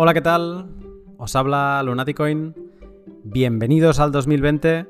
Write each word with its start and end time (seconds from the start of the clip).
Hola, 0.00 0.14
¿qué 0.14 0.20
tal? 0.20 0.68
Os 1.16 1.34
habla 1.34 1.82
Lunaticoin. 1.82 2.54
Bienvenidos 3.24 3.98
al 3.98 4.12
2020 4.12 4.86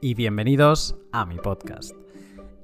y 0.00 0.14
bienvenidos 0.14 0.96
a 1.12 1.26
mi 1.26 1.36
podcast. 1.36 1.94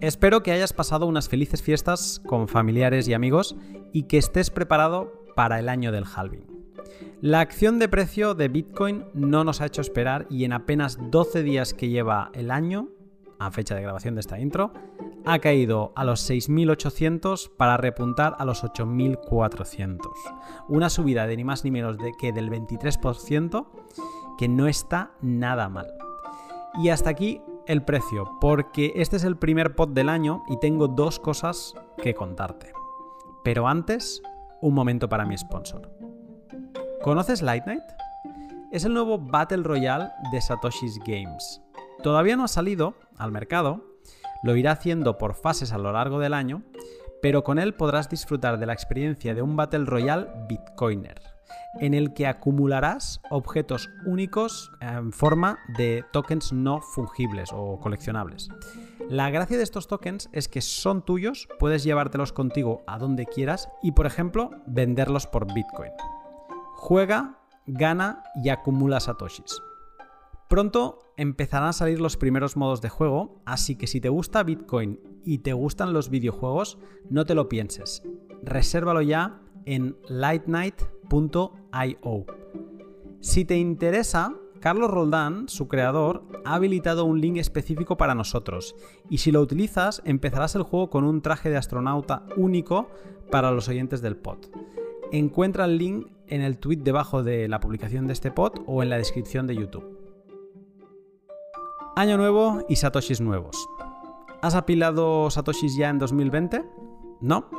Espero 0.00 0.42
que 0.42 0.52
hayas 0.52 0.72
pasado 0.72 1.04
unas 1.04 1.28
felices 1.28 1.60
fiestas 1.60 2.22
con 2.26 2.48
familiares 2.48 3.08
y 3.08 3.12
amigos 3.12 3.56
y 3.92 4.04
que 4.04 4.16
estés 4.16 4.48
preparado 4.48 5.12
para 5.36 5.58
el 5.58 5.68
año 5.68 5.92
del 5.92 6.06
halving. 6.06 6.46
La 7.20 7.40
acción 7.40 7.78
de 7.78 7.90
precio 7.90 8.32
de 8.32 8.48
Bitcoin 8.48 9.04
no 9.12 9.44
nos 9.44 9.60
ha 9.60 9.66
hecho 9.66 9.82
esperar 9.82 10.26
y 10.30 10.46
en 10.46 10.54
apenas 10.54 10.98
12 11.10 11.42
días 11.42 11.74
que 11.74 11.90
lleva 11.90 12.30
el 12.32 12.50
año, 12.50 12.88
a 13.38 13.50
fecha 13.50 13.74
de 13.74 13.82
grabación 13.82 14.14
de 14.14 14.22
esta 14.22 14.40
intro, 14.40 14.72
ha 15.24 15.38
caído 15.38 15.92
a 15.96 16.04
los 16.04 16.28
6.800 16.28 17.50
para 17.56 17.76
repuntar 17.76 18.34
a 18.38 18.44
los 18.44 18.64
8.400. 18.64 19.98
Una 20.68 20.90
subida 20.90 21.26
de 21.26 21.36
ni 21.36 21.44
más 21.44 21.64
ni 21.64 21.70
menos 21.70 21.98
de 21.98 22.12
que 22.18 22.32
del 22.32 22.50
23%, 22.50 23.66
que 24.38 24.48
no 24.48 24.66
está 24.66 25.12
nada 25.20 25.68
mal. 25.68 25.92
Y 26.82 26.88
hasta 26.88 27.10
aquí 27.10 27.40
el 27.66 27.84
precio, 27.84 28.38
porque 28.40 28.92
este 28.96 29.16
es 29.16 29.24
el 29.24 29.36
primer 29.36 29.74
pod 29.74 29.90
del 29.90 30.08
año 30.08 30.42
y 30.48 30.58
tengo 30.58 30.88
dos 30.88 31.18
cosas 31.18 31.74
que 32.02 32.14
contarte. 32.14 32.72
Pero 33.44 33.68
antes, 33.68 34.22
un 34.60 34.74
momento 34.74 35.08
para 35.08 35.24
mi 35.24 35.36
sponsor. 35.36 35.90
¿Conoces 37.02 37.42
Light 37.42 37.66
Night? 37.66 37.82
Es 38.70 38.84
el 38.84 38.94
nuevo 38.94 39.18
Battle 39.18 39.64
Royale 39.64 40.08
de 40.32 40.40
Satoshi's 40.40 40.98
Games. 41.00 41.60
Todavía 42.02 42.36
no 42.36 42.44
ha 42.44 42.48
salido 42.48 42.94
al 43.18 43.32
mercado, 43.32 43.91
lo 44.42 44.56
irá 44.56 44.72
haciendo 44.72 45.18
por 45.18 45.34
fases 45.34 45.72
a 45.72 45.78
lo 45.78 45.92
largo 45.92 46.18
del 46.18 46.34
año, 46.34 46.62
pero 47.22 47.44
con 47.44 47.58
él 47.58 47.74
podrás 47.74 48.08
disfrutar 48.08 48.58
de 48.58 48.66
la 48.66 48.72
experiencia 48.72 49.34
de 49.34 49.42
un 49.42 49.56
Battle 49.56 49.84
Royale 49.84 50.28
Bitcoiner, 50.48 51.22
en 51.80 51.94
el 51.94 52.12
que 52.12 52.26
acumularás 52.26 53.20
objetos 53.30 53.88
únicos 54.04 54.72
en 54.80 55.12
forma 55.12 55.58
de 55.78 56.04
tokens 56.12 56.52
no 56.52 56.80
fungibles 56.80 57.50
o 57.52 57.78
coleccionables. 57.78 58.48
La 59.08 59.30
gracia 59.30 59.56
de 59.56 59.62
estos 59.62 59.88
tokens 59.88 60.28
es 60.32 60.48
que 60.48 60.60
son 60.60 61.04
tuyos, 61.04 61.48
puedes 61.58 61.84
llevártelos 61.84 62.32
contigo 62.32 62.82
a 62.86 62.98
donde 62.98 63.26
quieras 63.26 63.68
y, 63.82 63.92
por 63.92 64.06
ejemplo, 64.06 64.50
venderlos 64.66 65.26
por 65.26 65.52
Bitcoin. 65.52 65.92
Juega, 66.74 67.38
gana 67.66 68.24
y 68.42 68.48
acumula 68.48 69.00
satoshis. 69.00 69.60
Pronto 70.52 71.14
empezarán 71.16 71.70
a 71.70 71.72
salir 71.72 71.98
los 71.98 72.18
primeros 72.18 72.58
modos 72.58 72.82
de 72.82 72.90
juego, 72.90 73.40
así 73.46 73.74
que 73.74 73.86
si 73.86 74.02
te 74.02 74.10
gusta 74.10 74.42
Bitcoin 74.42 75.00
y 75.24 75.38
te 75.38 75.54
gustan 75.54 75.94
los 75.94 76.10
videojuegos, 76.10 76.78
no 77.08 77.24
te 77.24 77.34
lo 77.34 77.48
pienses. 77.48 78.02
Resérvalo 78.42 79.00
ya 79.00 79.40
en 79.64 79.96
lightnight.io. 80.10 82.26
Si 83.20 83.46
te 83.46 83.56
interesa, 83.56 84.34
Carlos 84.60 84.90
Roldán, 84.90 85.48
su 85.48 85.68
creador, 85.68 86.26
ha 86.44 86.56
habilitado 86.56 87.06
un 87.06 87.22
link 87.22 87.38
específico 87.38 87.96
para 87.96 88.14
nosotros, 88.14 88.76
y 89.08 89.16
si 89.16 89.32
lo 89.32 89.40
utilizas, 89.40 90.02
empezarás 90.04 90.54
el 90.54 90.64
juego 90.64 90.90
con 90.90 91.04
un 91.04 91.22
traje 91.22 91.48
de 91.48 91.56
astronauta 91.56 92.26
único 92.36 92.90
para 93.30 93.52
los 93.52 93.70
oyentes 93.70 94.02
del 94.02 94.18
pod. 94.18 94.36
Encuentra 95.12 95.64
el 95.64 95.78
link 95.78 96.08
en 96.26 96.42
el 96.42 96.58
tweet 96.58 96.80
debajo 96.82 97.22
de 97.22 97.48
la 97.48 97.58
publicación 97.58 98.06
de 98.06 98.12
este 98.12 98.30
pod 98.30 98.60
o 98.66 98.82
en 98.82 98.90
la 98.90 98.98
descripción 98.98 99.46
de 99.46 99.56
YouTube. 99.56 100.01
Año 101.94 102.16
nuevo 102.16 102.64
y 102.70 102.76
satoshis 102.76 103.20
nuevos. 103.20 103.68
¿Has 104.40 104.54
apilado 104.54 105.30
satoshis 105.30 105.76
ya 105.76 105.90
en 105.90 105.98
2020? 105.98 106.64
¿No? 107.20 107.50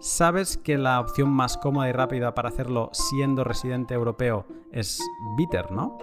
¿Sabes 0.00 0.56
que 0.56 0.76
la 0.76 0.98
opción 0.98 1.28
más 1.28 1.56
cómoda 1.56 1.88
y 1.88 1.92
rápida 1.92 2.34
para 2.34 2.48
hacerlo 2.48 2.90
siendo 2.92 3.44
residente 3.44 3.94
europeo 3.94 4.44
es 4.72 5.00
Bitter, 5.36 5.70
no? 5.70 5.98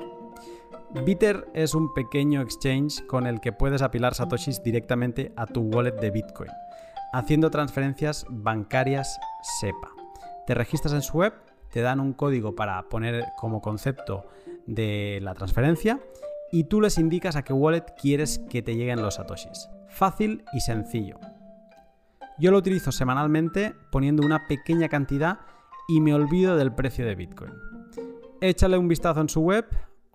Bitter 1.05 1.51
es 1.53 1.75
un 1.75 1.93
pequeño 1.93 2.41
exchange 2.41 3.05
con 3.05 3.27
el 3.27 3.41
que 3.41 3.51
puedes 3.51 3.81
apilar 3.81 4.15
satoshis 4.15 4.63
directamente 4.63 5.33
a 5.35 5.45
tu 5.45 5.59
wallet 5.59 5.99
de 5.99 6.11
Bitcoin, 6.11 6.51
haciendo 7.11 7.51
transferencias 7.51 8.25
bancarias 8.29 9.19
SEPA. 9.59 9.91
Te 10.47 10.53
registras 10.53 10.93
en 10.93 11.01
su 11.01 11.17
web, 11.17 11.33
te 11.69 11.81
dan 11.81 11.99
un 11.99 12.13
código 12.13 12.55
para 12.55 12.81
poner 12.83 13.25
como 13.35 13.61
concepto 13.61 14.25
de 14.67 15.19
la 15.21 15.33
transferencia 15.33 15.99
y 16.51 16.65
tú 16.65 16.81
les 16.81 16.97
indicas 16.97 17.35
a 17.35 17.43
qué 17.43 17.53
wallet 17.53 17.85
quieres 18.01 18.39
que 18.49 18.61
te 18.61 18.75
lleguen 18.75 19.01
los 19.01 19.15
satoshis. 19.15 19.69
Fácil 19.87 20.43
y 20.53 20.61
sencillo. 20.61 21.19
Yo 22.37 22.51
lo 22.51 22.57
utilizo 22.57 22.91
semanalmente 22.91 23.73
poniendo 23.91 24.25
una 24.25 24.47
pequeña 24.47 24.89
cantidad 24.89 25.39
y 25.87 26.01
me 26.01 26.13
olvido 26.13 26.57
del 26.57 26.73
precio 26.73 27.05
de 27.05 27.15
Bitcoin. 27.15 27.53
Échale 28.41 28.77
un 28.77 28.87
vistazo 28.87 29.21
en 29.21 29.29
su 29.29 29.41
web 29.41 29.65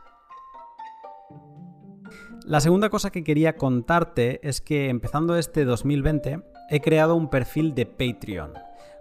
La 2.45 2.61
segunda 2.61 2.89
cosa 2.89 3.11
que 3.11 3.23
quería 3.23 3.57
contarte 3.57 4.47
es 4.47 4.61
que 4.61 4.89
empezando 4.89 5.37
este 5.37 5.65
2020 5.65 6.41
he 6.69 6.81
creado 6.81 7.15
un 7.15 7.29
perfil 7.29 7.75
de 7.75 7.85
Patreon 7.85 8.53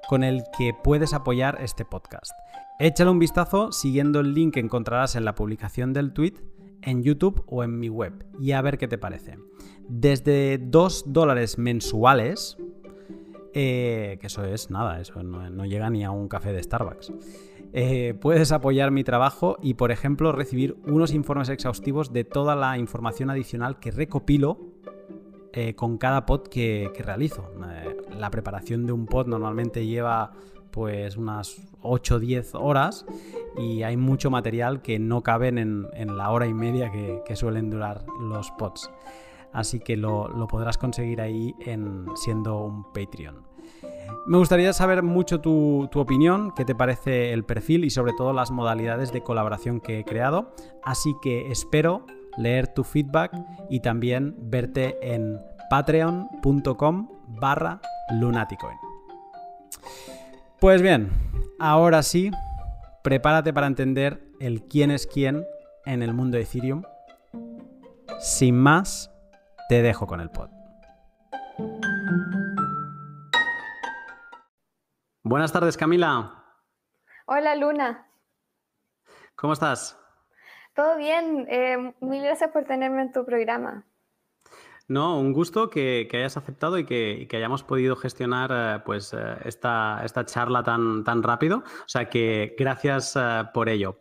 con 0.09 0.25
el 0.25 0.43
que 0.57 0.73
puedes 0.75 1.15
apoyar 1.15 1.59
este 1.63 1.85
podcast. 1.85 2.33
Échale 2.79 3.11
un 3.11 3.19
vistazo 3.19 3.73
siguiendo 3.73 4.21
el 4.21 4.35
link 4.35 4.55
que 4.55 4.61
encontrarás 4.61 5.17
en 5.17 5.25
la 5.25 5.35
publicación 5.35 5.93
del 5.93 6.13
tweet 6.13 6.35
en 6.83 7.03
YouTube 7.03 7.45
o 7.47 7.65
en 7.65 7.79
mi 7.79 7.89
web 7.89 8.25
y 8.41 8.53
a 8.53 8.63
ver 8.63 8.79
qué 8.79 8.89
te 8.89 8.99
parece. 8.99 9.39
Desde 9.89 10.59
2 10.59 11.05
dólares 11.07 11.59
mensuales, 11.59 12.57
eh, 13.55 14.19
que 14.21 14.27
eso 14.27 14.45
es 14.45 14.71
nada, 14.71 15.01
eso 15.01 15.23
no, 15.23 15.65
llega 15.65 15.91
ni 15.91 16.05
a 16.05 16.11
un 16.11 16.29
café 16.29 16.53
de 16.53 16.63
Starbucks. 16.63 17.13
Eh, 17.73 18.15
puedes 18.21 18.53
apoyar 18.53 18.91
mi 18.91 19.05
trabajo 19.05 19.57
y, 19.63 19.75
por 19.75 19.91
ejemplo, 19.91 20.33
recibir 20.33 20.77
unos 20.87 21.13
informes 21.13 21.49
exhaustivos 21.49 22.13
de 22.13 22.25
toda 22.25 22.57
la 22.57 22.79
información 22.79 23.31
adicional 23.31 23.79
que 23.79 23.91
recopilo 23.91 24.59
eh, 25.53 25.75
con 25.75 25.99
cada 25.99 26.25
pod 26.25 26.49
que, 26.49 26.91
realizo. 26.99 27.51
la 28.17 28.31
preparación 28.31 28.87
de 28.87 28.93
un 28.93 29.07
pod 29.07 29.27
normalmente 29.27 29.87
lleva 29.87 30.33
pues 30.71 31.17
unas 31.17 31.61
8 31.81 32.15
o 32.15 32.19
10 32.19 32.55
horas 32.55 33.07
y 33.57 33.83
hay 33.83 33.97
mucho 33.97 34.31
material 34.31 34.83
que 34.83 34.99
no 34.99 35.23
caben 35.23 35.59
en, 35.59 36.17
la 36.17 36.31
hora 36.31 36.47
y 36.47 36.55
media 36.55 36.93
que, 36.93 37.23
que 37.25 37.35
suelen 37.35 37.71
durar 37.71 38.05
los 38.21 38.51
pods 38.53 38.91
así 39.53 39.81
que 39.81 39.97
lo, 39.97 40.47
podrás 40.49 40.79
conseguir 40.79 41.21
ahí 41.21 41.55
en, 41.61 42.07
siendo 42.17 42.65
un 42.65 42.85
Patreon. 42.93 43.47
Me 44.27 44.39
gustaría 44.39 44.73
saber 44.73 45.03
mucho 45.03 45.41
tu, 45.41 45.89
tu, 45.91 46.01
opinión, 46.01 46.53
qué 46.57 46.65
te 46.65 46.75
parece 46.75 47.33
el 47.33 47.45
perfil 47.45 47.85
y 47.85 47.91
sobre 47.91 48.13
todo 48.13 48.33
las 48.33 48.51
modalidades 48.51 49.13
de 49.13 49.23
colaboración 49.23 49.81
que 49.81 50.01
he 50.01 50.05
creado, 50.05 50.53
así 50.83 51.15
que 51.23 51.51
espero 51.51 52.05
leer 52.37 52.69
tu 52.69 52.85
feedback 52.85 53.33
y 53.69 53.81
también 53.81 54.35
verte 54.39 54.97
en 55.03 55.39
patreon.com 55.69 57.09
barra 57.29 57.81
lunaticoin. 58.11 58.77
Pues 60.61 60.83
bien, 60.83 61.11
ahora 61.59 62.03
sí, 62.03 62.31
prepárate 63.03 63.53
para 63.53 63.67
entender 63.67 64.23
el 64.41 64.63
quién 64.63 64.91
es 64.91 65.07
quién 65.07 65.45
en 65.85 66.03
el 66.03 66.15
mundo 66.15 66.37
de 66.37 66.45
Ethereum. 66.45 66.83
Sin 68.19 68.57
más, 68.57 69.11
te 69.69 69.83
dejo 69.83 70.07
con 70.07 70.21
el 70.21 70.31
pod. 70.31 70.49
Buenas 75.23 75.53
tardes, 75.53 75.77
Camila. 75.77 76.45
Hola, 77.27 77.55
Luna. 77.55 78.07
¿Cómo 79.37 79.53
estás? 79.53 79.99
Todo 80.75 80.97
bien. 80.97 81.47
Eh, 81.51 81.95
mil 82.01 82.23
gracias 82.23 82.51
por 82.51 82.65
tenerme 82.65 83.03
en 83.03 83.13
tu 83.13 83.27
programa. 83.27 83.85
No, 84.87 85.21
un 85.21 85.35
gusto 85.35 85.69
que, 85.69 86.09
hayas 86.15 86.39
aceptado 86.39 86.79
y 86.79 86.87
que, 86.87 87.29
hayamos 87.31 87.63
podido 87.63 87.95
gestionar 87.95 88.51
eh, 88.51 88.83
pues, 88.87 89.13
eh, 89.13 89.19
esta, 89.45 90.01
esta, 90.03 90.25
charla 90.25 90.63
tan, 90.63 91.05
tan 91.05 91.23
rápido. 91.23 91.59
O 91.59 91.89
sea 91.89 92.09
que 92.09 92.57
gracias 92.59 93.15
por 93.53 93.69
ello. 93.69 94.01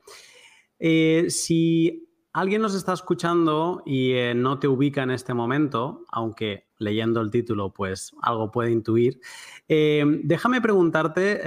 si 0.80 2.07
alguien 2.40 2.62
nos 2.62 2.76
está 2.76 2.94
escuchando 2.94 3.82
y 3.86 4.14
no 4.36 4.60
te 4.60 4.68
ubica 4.68 5.04
en 5.04 5.12
este 5.12 5.34
momento, 5.34 6.04
aunque 6.12 6.68
leyendo 6.78 7.22
el 7.22 7.32
título 7.32 7.74
pues 7.74 8.16
algo 8.22 8.52
puede 8.52 8.72
intuir, 8.72 9.20
déjame 9.68 10.62
preguntarte 10.62 11.42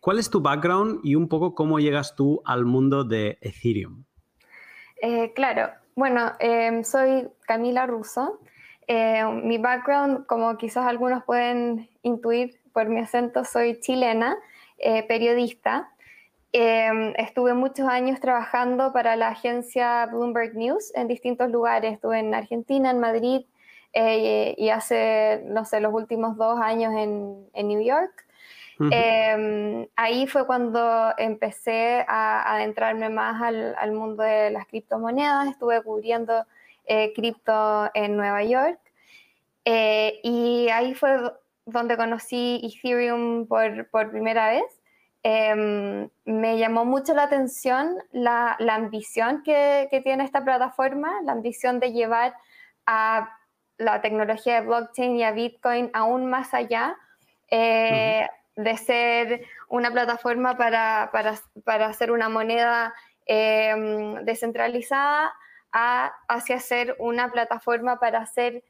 cuál 0.00 0.18
es 0.18 0.30
tu 0.30 0.40
background 0.40 1.00
y 1.04 1.14
un 1.14 1.28
poco 1.28 1.54
cómo 1.54 1.78
llegas 1.78 2.16
tú 2.16 2.42
al 2.44 2.64
mundo 2.64 3.04
de 3.04 3.38
Ethereum. 3.40 4.04
claro, 5.34 5.70
bueno, 5.96 6.32
em, 6.40 6.84
soy 6.84 7.26
Camila 7.46 7.86
Russo. 7.86 8.38
Eh, 8.86 9.24
mi 9.42 9.56
background, 9.56 10.26
como 10.26 10.56
quizás 10.58 10.86
algunos 10.86 11.24
pueden 11.24 11.88
intuir 12.02 12.60
por 12.74 12.90
mi 12.90 13.00
acento, 13.00 13.46
soy 13.46 13.80
chilena, 13.80 14.36
eh, 14.76 15.04
periodista. 15.08 15.90
Em, 16.52 17.12
estuve 17.16 17.54
muchos 17.54 17.88
años 17.88 18.20
trabajando 18.20 18.92
para 18.92 19.16
la 19.16 19.28
agencia 19.28 20.06
Bloomberg 20.06 20.54
News 20.54 20.92
en 20.94 21.08
distintos 21.08 21.50
lugares. 21.50 21.94
Estuve 21.94 22.18
en 22.20 22.34
Argentina, 22.34 22.90
en 22.90 23.00
Madrid 23.00 23.46
eh, 23.92 24.54
y 24.56 24.70
hace, 24.70 25.42
no 25.46 25.64
sé, 25.64 25.80
los 25.80 25.92
últimos 25.92 26.36
dos 26.36 26.60
años 26.60 26.92
en, 26.94 27.48
en 27.52 27.68
New 27.68 27.82
York. 27.82 28.26
Em, 28.78 29.88
ahí 29.96 30.26
fue 30.26 30.46
cuando 30.46 31.14
empecé 31.16 32.04
a 32.06 32.54
adentrarme 32.54 33.08
más 33.08 33.40
al, 33.40 33.92
mundo 33.92 34.22
de 34.22 34.50
las 34.50 34.66
criptomonedas, 34.66 35.48
estuve 35.48 35.82
cubriendo 35.82 36.44
eh, 36.84 37.12
cripto 37.14 37.90
en 37.94 38.16
Nueva 38.16 38.44
York 38.44 38.78
eh, 39.64 40.20
y 40.22 40.68
ahí 40.68 40.94
fue 40.94 41.32
donde 41.64 41.96
conocí 41.96 42.60
Ethereum 42.62 43.46
por, 43.46 43.88
por 43.88 44.10
primera 44.10 44.50
vez. 44.50 44.75
Em, 45.28 46.08
me 46.24 46.56
llamó 46.56 46.84
mucho 46.84 47.12
la 47.12 47.24
atención 47.24 47.98
la, 48.12 48.56
ambición 48.70 49.42
que, 49.42 49.88
tiene 50.04 50.22
esta 50.22 50.44
plataforma, 50.44 51.20
la 51.24 51.32
ambición 51.32 51.80
de 51.80 51.90
llevar 51.90 52.32
a 52.86 53.36
la 53.76 54.00
tecnología 54.02 54.60
de 54.60 54.66
blockchain 54.68 55.16
y 55.16 55.24
a 55.24 55.32
Bitcoin 55.32 55.90
aún 55.94 56.26
más 56.26 56.54
allá. 56.54 56.96
Eh, 57.50 58.24
de 58.54 58.76
ser 58.76 59.44
una 59.68 59.90
plataforma 59.90 60.56
para, 60.56 61.10
hacer 61.88 62.12
una 62.12 62.28
moneda 62.28 62.94
em, 63.26 64.24
descentralizada 64.24 65.34
a, 65.72 66.14
hacia 66.28 66.60
ser 66.60 66.94
una 67.00 67.32
plataforma 67.32 67.98
para 67.98 68.20
hacer 68.20 68.62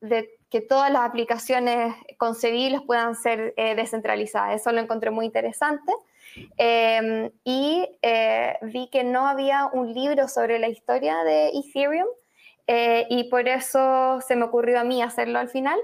de 0.00 0.39
que 0.50 0.60
todas 0.60 0.90
las 0.90 1.02
aplicaciones 1.02 1.94
concebibles 2.18 2.82
puedan 2.82 3.14
ser 3.14 3.54
eh, 3.56 3.74
descentralizadas. 3.74 4.60
Eso 4.60 4.72
lo 4.72 4.80
encontré 4.80 5.10
muy 5.10 5.26
interesante. 5.26 5.92
Em, 6.56 7.30
y 7.44 7.88
eh, 8.02 8.56
vi 8.62 8.88
que 8.88 9.02
no 9.04 9.26
había 9.26 9.66
un 9.66 9.92
libro 9.94 10.28
sobre 10.28 10.58
la 10.58 10.68
historia 10.68 11.24
de 11.24 11.48
Ethereum 11.48 12.06
eh, 12.68 13.06
y 13.10 13.24
por 13.24 13.48
eso 13.48 14.20
se 14.20 14.36
me 14.36 14.44
ocurrió 14.44 14.78
a 14.78 14.84
mí 14.84 15.02
hacerlo 15.02 15.40
al 15.40 15.48
final 15.48 15.80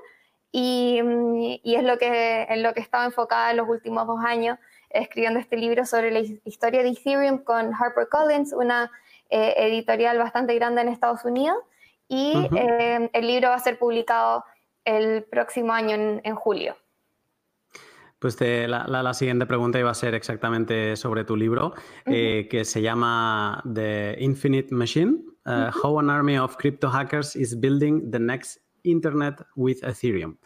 Mm, 0.58 1.58
y, 1.62 1.74
es 1.74 1.82
lo 1.82 1.98
que, 1.98 2.42
en 2.48 2.62
lo 2.62 2.72
que 2.72 2.80
he 2.80 2.82
estado 2.82 3.04
enfocada 3.04 3.50
en 3.50 3.58
los 3.58 3.68
últimos 3.68 4.06
dos 4.06 4.20
años, 4.24 4.58
escribiendo 4.90 5.38
este 5.38 5.56
libro 5.56 5.84
sobre 5.84 6.10
la 6.10 6.20
historia 6.20 6.82
de 6.82 6.90
Ethereum 6.90 7.38
con 7.38 7.74
HarperCollins, 7.74 8.52
una 8.52 8.90
eh, 9.28 9.54
editorial 9.58 10.18
bastante 10.18 10.54
grande 10.54 10.80
en 10.80 10.88
Estados 10.88 11.24
Unidos. 11.24 11.58
Y 12.08 12.48
eh, 12.56 13.10
el 13.12 13.26
libro 13.26 13.48
va 13.48 13.56
a 13.56 13.60
ser 13.60 13.78
publicado 13.78 14.44
el 14.86 15.24
próximo 15.24 15.72
año, 15.72 16.20
en, 16.24 16.34
julio. 16.34 16.76
Pues 18.18 18.40
la, 18.40 19.12
siguiente 19.12 19.44
pregunta 19.44 19.78
iba 19.78 19.90
a 19.90 19.94
ser 19.94 20.14
exactamente 20.14 20.96
sobre 20.96 21.24
tu 21.24 21.36
libro, 21.36 21.74
eh, 22.06 22.48
que 22.50 22.64
se 22.64 22.80
llama 22.80 23.62
The 23.74 24.16
Infinite 24.20 24.74
Machine, 24.74 25.18
How 25.44 26.00
an 26.00 26.10
Army 26.10 26.38
of 26.38 26.56
Crypto 26.56 26.88
Hackers 26.88 27.36
is 27.36 27.60
Building 27.60 28.10
the 28.10 28.18
Next 28.18 28.58
Internet 28.82 29.42
with 29.54 29.82
Ethereum. 29.82 30.38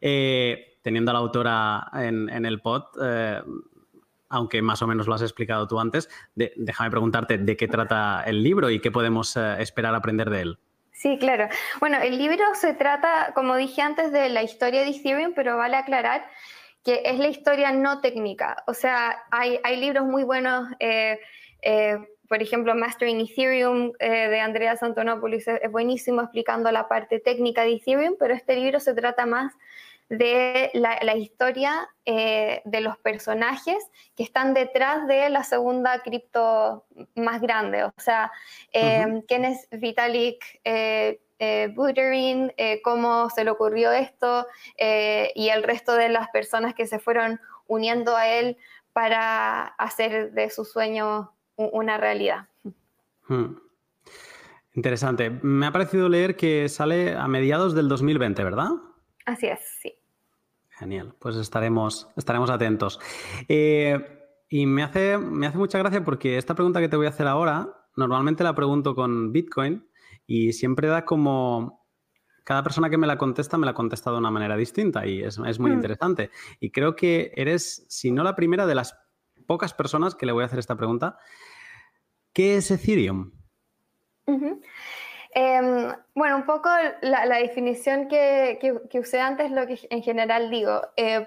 Eh, 0.00 0.78
teniendo 0.82 1.10
a 1.10 1.14
la 1.14 1.20
autora 1.20 1.90
en, 1.92 2.46
el 2.46 2.60
pod, 2.60 2.84
eh, 3.02 3.42
aunque 4.28 4.62
más 4.62 4.80
o 4.82 4.86
menos 4.86 5.06
lo 5.06 5.14
has 5.14 5.22
explicado 5.22 5.66
tú 5.66 5.80
antes, 5.80 6.08
déjame 6.34 6.90
preguntarte 6.90 7.38
de 7.38 7.56
qué 7.56 7.68
trata 7.68 8.22
el 8.22 8.42
libro 8.42 8.70
y 8.70 8.80
qué 8.80 8.90
podemos 8.90 9.36
eh, 9.36 9.56
esperar 9.60 9.94
aprender 9.94 10.30
de 10.30 10.40
él. 10.40 10.58
Sí, 10.98 11.16
claro. 11.16 11.48
Bueno, 11.78 11.98
el 12.02 12.18
libro 12.18 12.44
se 12.54 12.74
trata, 12.74 13.30
como 13.32 13.56
dije 13.56 13.82
antes, 13.82 14.10
de 14.10 14.28
la 14.30 14.42
historia 14.42 14.80
de 14.80 14.90
Ethereum, 14.90 15.32
pero 15.32 15.56
vale 15.56 15.76
aclarar 15.76 16.28
que 16.84 17.02
es 17.04 17.18
la 17.18 17.28
historia 17.28 17.70
no 17.70 18.00
técnica. 18.00 18.64
O 18.66 18.74
sea, 18.74 19.16
hay, 19.30 19.60
libros 19.76 20.06
muy 20.06 20.24
buenos 20.24 20.66
por 22.28 22.42
ejemplo, 22.42 22.74
Mastering 22.74 23.20
Ethereum 23.20 23.92
eh, 23.98 24.28
de 24.28 24.40
Andrea 24.40 24.76
Antonopoulos 24.80 25.48
es, 25.48 25.70
buenísimo 25.70 26.20
explicando 26.20 26.70
la 26.70 26.88
parte 26.88 27.20
técnica 27.20 27.62
de 27.62 27.74
Ethereum, 27.74 28.16
pero 28.18 28.34
este 28.34 28.56
libro 28.56 28.80
se 28.80 28.94
trata 28.94 29.24
más 29.24 29.54
de 30.08 30.70
la, 30.74 31.16
historia 31.16 31.88
eh, 32.04 32.62
de 32.64 32.80
los 32.80 32.96
personajes 32.98 33.76
que 34.16 34.22
están 34.22 34.54
detrás 34.54 35.06
de 35.06 35.28
la 35.28 35.44
segunda 35.44 36.00
cripto 36.00 36.86
más 37.14 37.40
grande. 37.40 37.84
O 37.84 37.92
sea, 37.98 38.32
eh, 38.72 39.22
quién 39.28 39.44
es 39.44 39.68
Vitalik 39.70 40.60
Buterin, 41.74 42.52
cómo 42.82 43.30
se 43.30 43.44
le 43.44 43.50
ocurrió 43.50 43.92
esto 43.92 44.46
y 44.76 45.48
el 45.48 45.62
resto 45.62 45.94
de 45.94 46.08
las 46.08 46.28
personas 46.30 46.74
que 46.74 46.86
se 46.86 46.98
fueron 46.98 47.40
uniendo 47.66 48.16
a 48.16 48.26
él 48.28 48.56
para 48.92 49.66
hacer 49.66 50.32
de 50.32 50.50
su 50.50 50.64
sueño 50.64 51.32
una 51.56 51.98
realidad. 51.98 52.48
Hmm. 53.28 53.56
Interesante. 54.74 55.30
Me 55.30 55.66
ha 55.66 55.72
parecido 55.72 56.08
leer 56.08 56.36
que 56.36 56.68
sale 56.68 57.14
a 57.14 57.26
mediados 57.28 57.74
del 57.74 57.88
2020, 57.88 58.44
¿verdad? 58.44 58.70
Así 59.26 59.46
es, 59.46 59.60
sí. 59.82 59.97
Genial, 60.78 61.14
pues 61.18 61.36
estaremos, 61.36 62.08
estaremos 62.16 62.50
atentos. 62.50 63.00
Eh, 63.48 63.98
y 64.48 64.66
me 64.66 64.82
hace, 64.82 65.18
me 65.18 65.46
hace 65.46 65.58
mucha 65.58 65.78
gracia 65.78 66.04
porque 66.04 66.38
esta 66.38 66.54
pregunta 66.54 66.80
que 66.80 66.88
te 66.88 66.96
voy 66.96 67.06
a 67.06 67.10
hacer 67.10 67.26
ahora, 67.26 67.68
normalmente 67.96 68.44
la 68.44 68.54
pregunto 68.54 68.94
con 68.94 69.32
Bitcoin 69.32 69.88
y 70.26 70.52
siempre 70.52 70.88
da 70.88 71.04
como... 71.04 71.86
Cada 72.44 72.62
persona 72.62 72.88
que 72.88 72.96
me 72.96 73.06
la 73.06 73.18
contesta 73.18 73.58
me 73.58 73.66
la 73.66 73.74
contesta 73.74 74.10
de 74.10 74.16
una 74.16 74.30
manera 74.30 74.56
distinta 74.56 75.06
y 75.06 75.22
es, 75.22 75.38
muy 75.38 75.70
hmm. 75.70 75.74
interesante. 75.74 76.30
Y 76.60 76.70
creo 76.70 76.96
que 76.96 77.30
eres, 77.34 77.84
si 77.90 78.10
no 78.10 78.24
la 78.24 78.34
primera, 78.34 78.66
de 78.66 78.74
las 78.74 78.98
pocas 79.46 79.74
personas 79.74 80.14
que 80.14 80.24
le 80.24 80.32
voy 80.32 80.44
a 80.44 80.46
hacer 80.46 80.58
esta 80.58 80.76
pregunta 80.76 81.18
¿Qué 82.32 82.56
es 82.56 82.70
Ethereum? 82.70 83.32
Em, 85.30 85.92
bueno, 86.14 86.36
un 86.36 86.46
poco 86.46 86.70
la, 87.02 87.26
definición 87.26 88.08
que, 88.08 88.58
usé 88.94 89.20
antes, 89.20 89.50
lo 89.50 89.66
que 89.66 89.78
en 89.90 90.02
general 90.02 90.50
digo. 90.50 90.80
Eh, 90.96 91.26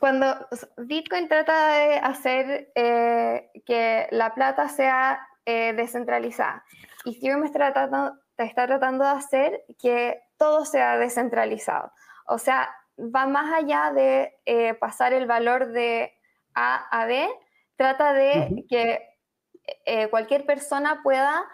cuando 0.00 0.48
Bitcoin 0.78 1.28
trata 1.28 1.68
de 1.68 1.94
hacer 1.96 2.72
eh, 2.74 3.50
que 3.64 4.08
la 4.10 4.34
plata 4.34 4.68
sea 4.68 5.20
eh, 5.44 5.72
descentralizada, 5.74 6.64
Ethereum 7.04 7.44
está 7.44 7.72
tratando, 7.72 8.18
está 8.36 8.66
tratando 8.66 9.04
de 9.04 9.10
hacer 9.10 9.64
que 9.78 10.20
todo 10.38 10.64
sea 10.64 10.98
descentralizado. 10.98 11.92
O 12.26 12.38
sea, 12.38 12.74
va 12.98 13.26
más 13.26 13.52
allá 13.52 13.92
de 13.92 14.76
pasar 14.80 15.12
el 15.12 15.26
valor 15.26 15.68
de 15.68 16.12
A 16.54 16.86
a 16.90 17.06
B, 17.06 17.28
trata 17.76 18.12
de 18.12 18.64
que 18.68 20.08
cualquier 20.10 20.44
persona 20.46 21.00
pueda 21.02 21.44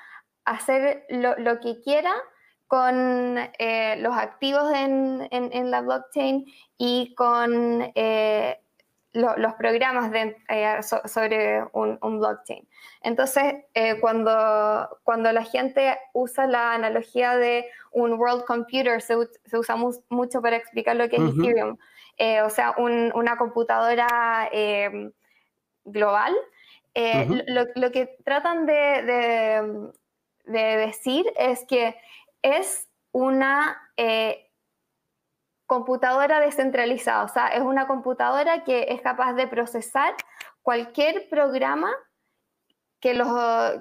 hacer 0.49 1.05
lo, 1.11 1.61
que 1.61 1.81
quiera 1.81 2.13
con 2.67 3.39
eh, 3.59 3.97
los 3.99 4.17
activos 4.17 4.73
en, 4.75 5.71
la 5.71 5.81
blockchain 5.81 6.47
y 6.77 7.15
con 7.15 7.91
eh, 7.95 8.61
los 9.13 9.55
programas 9.55 10.13
eh, 10.49 10.81
sobre 10.83 11.65
un, 11.73 11.99
blockchain. 12.21 12.69
Entonces, 13.03 13.65
cuando, 14.01 14.99
cuando 15.03 15.33
la 15.33 15.45
gente 15.45 15.99
usa 16.13 16.47
la 16.47 16.75
analogía 16.75 17.37
de 17.37 17.67
un 17.91 18.15
world 18.15 18.45
computer, 18.45 19.01
se, 19.01 19.17
usa 19.17 19.77
mucho 20.09 20.43
para 20.43 20.57
explicar 20.57 20.97
lo 20.97 21.09
que 21.09 21.17
es 21.17 21.23
Ethereum, 21.23 21.79
o 22.45 22.51
sea, 22.51 22.75
una 22.77 23.37
computadora 23.39 24.51
global. 25.85 26.35
lo, 26.95 27.93
que 27.93 28.17
tratan 28.25 28.67
de, 28.67 29.91
decir 30.49 31.33
es 31.37 31.65
que 31.67 31.97
es 32.43 32.89
una 33.13 33.81
computadora 35.67 36.41
descentralizada, 36.41 37.25
o 37.25 37.29
sea, 37.29 37.49
es 37.49 37.61
una 37.61 37.87
computadora 37.87 38.65
que 38.65 38.87
es 38.89 39.03
capaz 39.03 39.35
de 39.35 39.47
procesar 39.47 40.15
cualquier 40.63 41.29
programa 41.29 41.93
que, 43.01 43.15
los, 43.15 43.29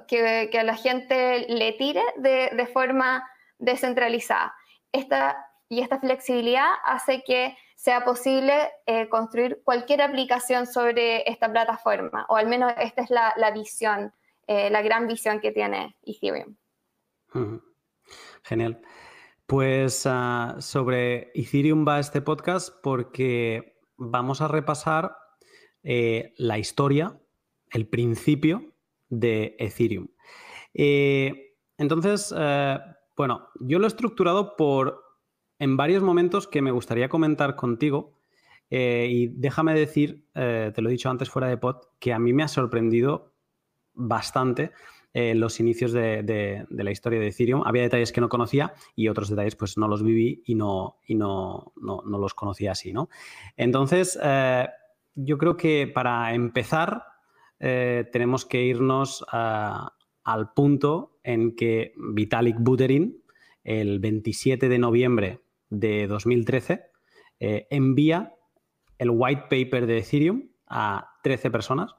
que, 0.08 0.50
la 0.64 0.76
gente 0.76 1.46
le 1.50 1.74
tire 1.74 2.04
de, 2.18 2.70
forma 2.74 3.28
descentralizada. 3.58 4.54
Esta, 4.92 5.50
y 5.70 5.82
esta 5.82 6.00
flexibilidad 6.00 6.68
hace 6.84 7.24
que 7.24 7.58
sea 7.76 8.04
posible 8.04 8.72
eh, 8.86 9.08
construir 9.10 9.62
cualquier 9.64 10.02
aplicación 10.02 10.66
sobre 10.66 11.30
esta 11.30 11.52
plataforma, 11.52 12.26
o 12.30 12.36
al 12.36 12.48
menos 12.48 12.74
esta 12.80 13.02
es 13.02 13.10
la, 13.10 13.52
visión, 13.52 14.14
eh, 14.48 14.70
la 14.70 14.82
gran 14.82 15.08
visión 15.08 15.42
que 15.42 15.52
tiene 15.52 15.98
Ethereum. 16.04 16.56
Genial. 18.44 18.82
Pues 19.46 20.04
ah, 20.06 20.56
sobre 20.60 21.32
Ethereum 21.36 21.86
va 21.86 22.00
este 22.00 22.22
podcast 22.22 22.74
porque 22.82 23.78
vamos 23.98 24.40
a 24.40 24.48
repasar 24.48 25.18
eh, 25.84 26.34
la 26.38 26.58
historia, 26.58 27.20
el 27.72 27.88
principio 27.88 28.74
de 29.10 29.58
Ethereum. 29.60 30.08
Eh, 30.74 31.56
entonces, 31.78 32.34
bueno, 33.16 33.50
yo 33.60 33.80
lo 33.80 33.86
he 33.86 33.88
estructurado 33.88 34.56
por 34.56 35.04
en 35.60 35.76
varios 35.76 36.04
momentos 36.04 36.48
que 36.48 36.62
me 36.62 36.72
gustaría 36.72 37.10
comentar 37.10 37.56
contigo. 37.56 38.18
y 38.70 39.28
déjame 39.28 39.74
decir, 39.74 40.28
te 40.34 40.82
lo 40.82 40.90
he 40.90 40.92
dicho 40.92 41.10
antes 41.10 41.30
fuera 41.30 41.48
de 41.48 41.58
pod, 41.58 41.78
que 42.00 42.14
a 42.14 42.20
mí 42.20 42.34
me 42.34 42.44
ha 42.44 42.48
sorprendido 42.48 43.37
bastante 43.98 44.72
eh, 45.14 45.34
los 45.34 45.60
inicios 45.60 45.94
de, 45.94 46.66
la 46.70 46.92
historia 46.92 47.20
de 47.20 47.30
Ethereum. 47.30 47.64
Había 47.66 47.82
detalles 47.82 48.12
que 48.12 48.22
no 48.22 48.30
conocía 48.30 48.74
y 48.96 49.08
otros 49.08 49.30
detalles 49.30 49.56
pues 49.56 49.78
no 49.78 49.88
los 49.88 50.04
viví 50.04 50.44
y 50.46 50.54
no, 50.54 51.00
y 51.08 51.16
no, 51.16 51.74
no, 51.76 52.04
los 52.06 52.36
conocía 52.36 52.74
así, 52.74 52.94
¿no? 52.94 53.10
Entonces, 53.56 54.20
eh, 54.22 54.68
yo 55.16 55.40
creo 55.40 55.58
que 55.58 55.88
para 55.88 56.36
empezar 56.36 57.04
eh, 57.60 58.08
tenemos 58.12 58.46
que 58.46 58.62
irnos 58.62 59.26
al 59.32 60.54
punto 60.54 61.18
en 61.24 61.56
que 61.56 61.94
Vitalik 61.98 62.58
Buterin, 62.60 63.24
el 63.64 64.00
27 64.00 64.70
de 64.70 64.78
noviembre 64.78 65.40
de 65.70 66.06
2013, 66.06 66.92
envía 67.40 68.36
el 69.00 69.10
white 69.10 69.46
paper 69.50 69.88
de 69.88 69.98
Ethereum 69.98 70.50
a 70.68 71.12
13 71.24 71.50
personas 71.50 71.96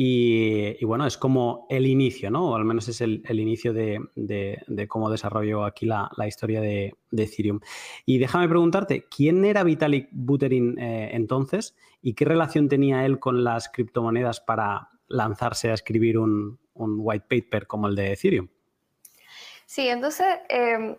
y, 0.00 0.84
bueno, 0.84 1.08
es 1.08 1.18
como 1.18 1.66
el 1.68 1.84
inicio, 1.84 2.30
¿no? 2.30 2.50
O 2.50 2.54
al 2.54 2.64
menos 2.64 2.86
es 2.86 3.00
el, 3.00 3.20
inicio 3.28 3.72
de, 3.72 3.98
cómo 4.86 5.10
desarrolló 5.10 5.64
aquí 5.64 5.86
la, 5.86 6.08
historia 6.24 6.60
de, 6.60 6.94
Ethereum. 7.10 7.58
Y 8.06 8.18
déjame 8.18 8.48
preguntarte, 8.48 9.06
¿quién 9.08 9.44
era 9.44 9.64
Vitalik 9.64 10.08
Buterin 10.12 10.78
eh, 10.78 11.10
entonces 11.14 11.74
y 12.00 12.14
qué 12.14 12.24
relación 12.26 12.68
tenía 12.68 13.04
él 13.06 13.18
con 13.18 13.42
las 13.42 13.68
criptomonedas 13.70 14.38
para 14.38 14.88
lanzarse 15.08 15.72
a 15.72 15.74
escribir 15.74 16.16
un, 16.16 16.60
white 16.76 17.26
paper 17.28 17.66
como 17.66 17.88
el 17.88 17.96
de 17.96 18.12
Ethereum? 18.12 18.46
Sí, 19.66 19.88
entonces 19.88 20.26
em, 20.48 20.94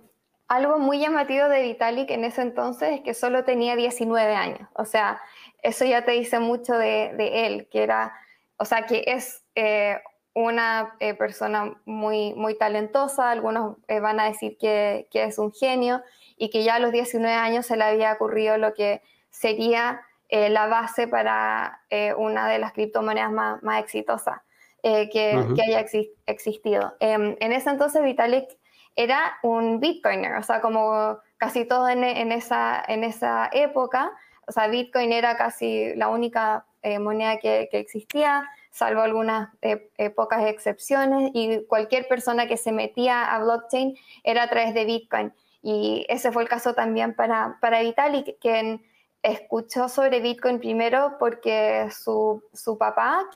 algo 0.50 0.77
muy 0.77 1.00
llamativo 1.00 1.48
de 1.48 1.62
Vitalik 1.62 2.12
en 2.12 2.25
ese 2.25 2.41
entonces 2.41 2.96
es 2.96 3.01
que 3.01 3.13
solo 3.13 3.46
tenía 3.46 3.77
19 3.77 4.36
años. 4.36 4.68
O 4.74 4.84
sea, 4.84 5.22
eso 5.63 5.86
ya 5.86 6.03
te 6.03 6.12
dice 6.12 6.41
mucho 6.41 6.74
de, 6.74 7.13
de 7.15 7.48
él, 7.48 7.70
que 7.72 7.82
era 7.84 8.13
o 8.59 8.65
sea, 8.65 8.85
que 8.85 9.03
es 9.07 9.43
eh, 9.55 9.99
una 10.33 10.95
eh, 10.99 11.13
persona 11.13 11.73
muy, 11.85 12.33
muy 12.33 12.57
talentosa, 12.57 13.31
algunos 13.31 13.77
eh, 13.87 13.99
van 13.99 14.19
a 14.19 14.25
decir 14.25 14.57
que, 14.59 15.07
es 15.11 15.39
un 15.39 15.51
genio 15.51 16.03
y 16.37 16.49
que 16.49 16.63
ya 16.63 16.75
a 16.75 16.79
los 16.79 16.91
19 16.91 17.33
años 17.33 17.65
se 17.65 17.77
le 17.77 17.85
había 17.85 18.13
ocurrido 18.13 18.57
lo 18.57 18.73
que 18.73 19.01
sería 19.29 20.01
la 20.31 20.67
base 20.67 21.07
para 21.07 21.81
una 22.17 22.47
de 22.47 22.59
las 22.59 22.73
criptomonedas 22.73 23.31
más, 23.31 23.63
más 23.63 23.81
exitosas 23.81 24.41
que, 24.83 25.43
haya 25.63 25.85
existido. 26.27 26.95
Em, 26.99 27.35
en 27.39 27.51
ese 27.51 27.71
entonces 27.71 28.03
Vitalik 28.03 28.47
era 28.95 29.39
un 29.41 29.79
bitcoiner, 29.79 30.35
o 30.35 30.43
sea, 30.43 30.61
como 30.61 31.17
casi 31.37 31.65
todo 31.65 31.89
en, 31.89 32.03
esa, 32.31 32.83
en 32.87 33.03
esa 33.03 33.49
época, 33.51 34.11
o 34.45 34.51
sea, 34.51 34.67
Bitcoin 34.67 35.13
era 35.13 35.35
casi 35.35 35.95
la 35.95 36.09
única 36.09 36.65
eh, 36.81 36.98
moneda 36.98 37.39
que, 37.39 37.67
existía, 37.74 38.50
salvo 38.71 39.01
algunas 39.01 39.50
eh, 39.62 39.91
eh, 39.98 40.09
pocas 40.09 40.45
excepciones, 40.45 41.31
y 41.33 41.65
cualquier 41.65 42.07
persona 42.07 42.48
que 42.48 42.55
se 42.55 42.71
metía 42.71 43.36
a 43.36 43.39
blockchain 43.43 43.98
era 44.24 44.43
a 44.43 44.50
través 44.50 44.74
de 44.74 44.86
Bitcoin. 44.86 45.33
Y 45.62 46.05
ese 46.07 46.31
fue 46.31 46.43
el 46.43 46.48
caso 46.48 46.74
también 46.74 47.15
para, 47.15 47.57
para 47.59 47.81
Vitalik, 47.81 48.39
quien 48.39 48.81
escuchó 49.21 49.89
sobre 49.89 50.21
Bitcoin 50.21 50.59
primero 50.59 51.17
porque 51.19 51.89
su, 51.91 52.41
su 52.53 52.77
papá, 52.77 53.29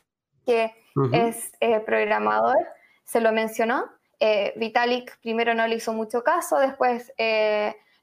que 0.46 0.74
es 1.12 1.52
programador, 1.86 2.56
se 3.04 3.20
lo 3.20 3.34
mencionó. 3.34 3.90
Vitalik 4.56 5.20
primero 5.20 5.54
no 5.54 5.68
le 5.68 5.76
hizo 5.76 5.92
mucho 5.92 6.24
caso, 6.24 6.60
después 6.60 7.12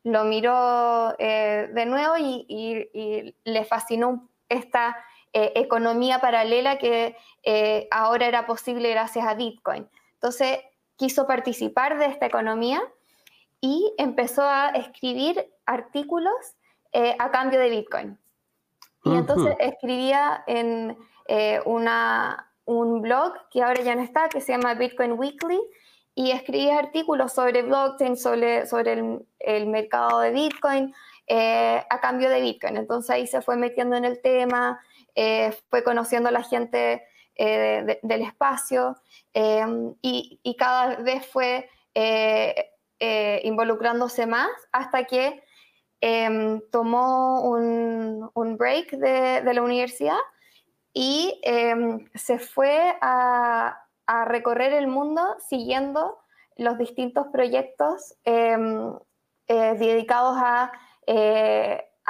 lo 0.02 0.24
miró 0.24 1.14
de 1.16 1.86
nuevo 1.86 2.18
y, 2.18 2.44
y, 2.46 3.34
le 3.44 3.64
fascinó 3.64 4.28
esta 4.50 4.96
eh, 5.32 5.52
economía 5.54 6.18
paralela 6.18 6.76
que 6.78 7.16
eh, 7.44 7.86
ahora 7.92 8.26
era 8.26 8.46
posible 8.46 8.90
gracias 8.90 9.24
a 9.24 9.34
Bitcoin. 9.34 9.88
Entonces 10.14 10.58
quiso 10.96 11.28
participar 11.28 11.98
de 11.98 12.06
esta 12.06 12.26
economía 12.26 12.82
y 13.60 13.94
empezó 13.96 14.42
a 14.42 14.70
escribir 14.70 15.48
artículos 15.66 16.34
eh, 16.92 17.14
a 17.16 17.30
cambio 17.30 17.60
de 17.60 17.70
Bitcoin. 17.70 18.18
Y 19.04 19.14
entonces 19.14 19.54
escribía 19.60 20.44
en 20.46 20.98
una, 21.64 22.52
un 22.64 23.00
blog 23.00 23.32
que 23.50 23.62
ahora 23.62 23.80
ya 23.82 23.94
no 23.94 24.02
está, 24.02 24.28
que 24.28 24.40
se 24.42 24.52
llama 24.52 24.74
Bitcoin 24.74 25.12
Weekly, 25.12 25.58
y 26.14 26.32
escribía 26.32 26.78
artículos 26.78 27.32
sobre 27.32 27.62
blockchain, 27.62 28.16
sobre, 28.16 28.66
sobre 28.66 28.92
el, 28.94 29.26
el 29.38 29.68
mercado 29.68 30.20
de 30.20 30.32
Bitcoin, 30.32 30.92
a 31.30 32.00
cambio 32.02 32.28
de 32.28 32.42
Bitcoin. 32.42 32.76
Entonces 32.76 33.10
ahí 33.10 33.26
se 33.26 33.40
fue 33.40 33.56
metiendo 33.56 33.96
en 33.96 34.04
el 34.04 34.20
tema, 34.20 34.80
eh, 35.22 35.52
fue 35.68 35.84
conociendo 35.84 36.30
a 36.30 36.32
la 36.32 36.42
gente 36.42 37.04
eh, 37.34 38.00
del 38.02 38.22
espacio 38.22 38.96
eh, 39.34 39.66
y, 40.00 40.56
cada 40.58 40.96
vez 40.96 41.26
fue 41.26 41.68
involucrándose 43.42 44.26
más 44.26 44.48
hasta 44.72 45.04
que 45.04 45.42
em, 46.00 46.62
tomó 46.72 47.42
un, 47.42 48.56
break 48.56 48.92
de, 48.92 49.52
la 49.52 49.60
universidad 49.60 50.16
y 50.94 51.38
em, 51.42 52.08
se 52.14 52.38
fue 52.38 52.96
a, 53.02 53.76
recorrer 54.24 54.72
el 54.72 54.86
mundo 54.86 55.36
siguiendo 55.50 56.18
los 56.56 56.78
distintos 56.78 57.26
proyectos 57.30 58.16
em, 58.24 58.94
dedicados 59.46 60.38
a 60.38 60.72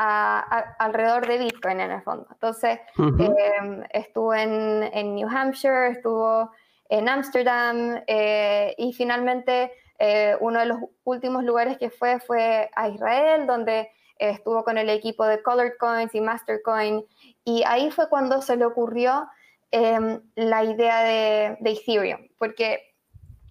alrededor 0.00 1.26
de 1.26 1.38
Bitcoin 1.38 1.80
en 1.80 1.90
el 1.90 2.02
fondo. 2.02 2.26
Entonces, 2.30 2.78
em, 2.98 3.84
estuvo 3.90 4.34
en, 4.34 5.14
New 5.14 5.28
Hampshire, 5.28 5.90
estuvo 5.90 6.50
en 6.88 7.08
Amsterdam 7.08 8.02
eh, 8.06 8.74
y 8.78 8.92
finalmente 8.92 9.72
eh, 9.98 10.36
uno 10.40 10.60
de 10.60 10.66
los 10.66 10.78
últimos 11.04 11.44
lugares 11.44 11.76
que 11.78 11.90
fue 11.90 12.18
fue 12.20 12.70
a 12.74 12.88
Israel, 12.88 13.46
donde 13.46 13.90
estuvo 14.18 14.64
con 14.64 14.78
el 14.78 14.88
equipo 14.88 15.24
de 15.24 15.42
Colored 15.42 15.76
Coins 15.78 16.14
y 16.14 16.20
Mastercoin. 16.20 17.04
Y 17.44 17.62
ahí 17.66 17.90
fue 17.90 18.08
cuando 18.08 18.40
se 18.42 18.56
le 18.56 18.64
ocurrió 18.64 19.28
em, 19.70 20.20
la 20.34 20.64
idea 20.64 21.02
de, 21.02 21.58
Ethereum, 21.64 22.28
porque 22.38 22.94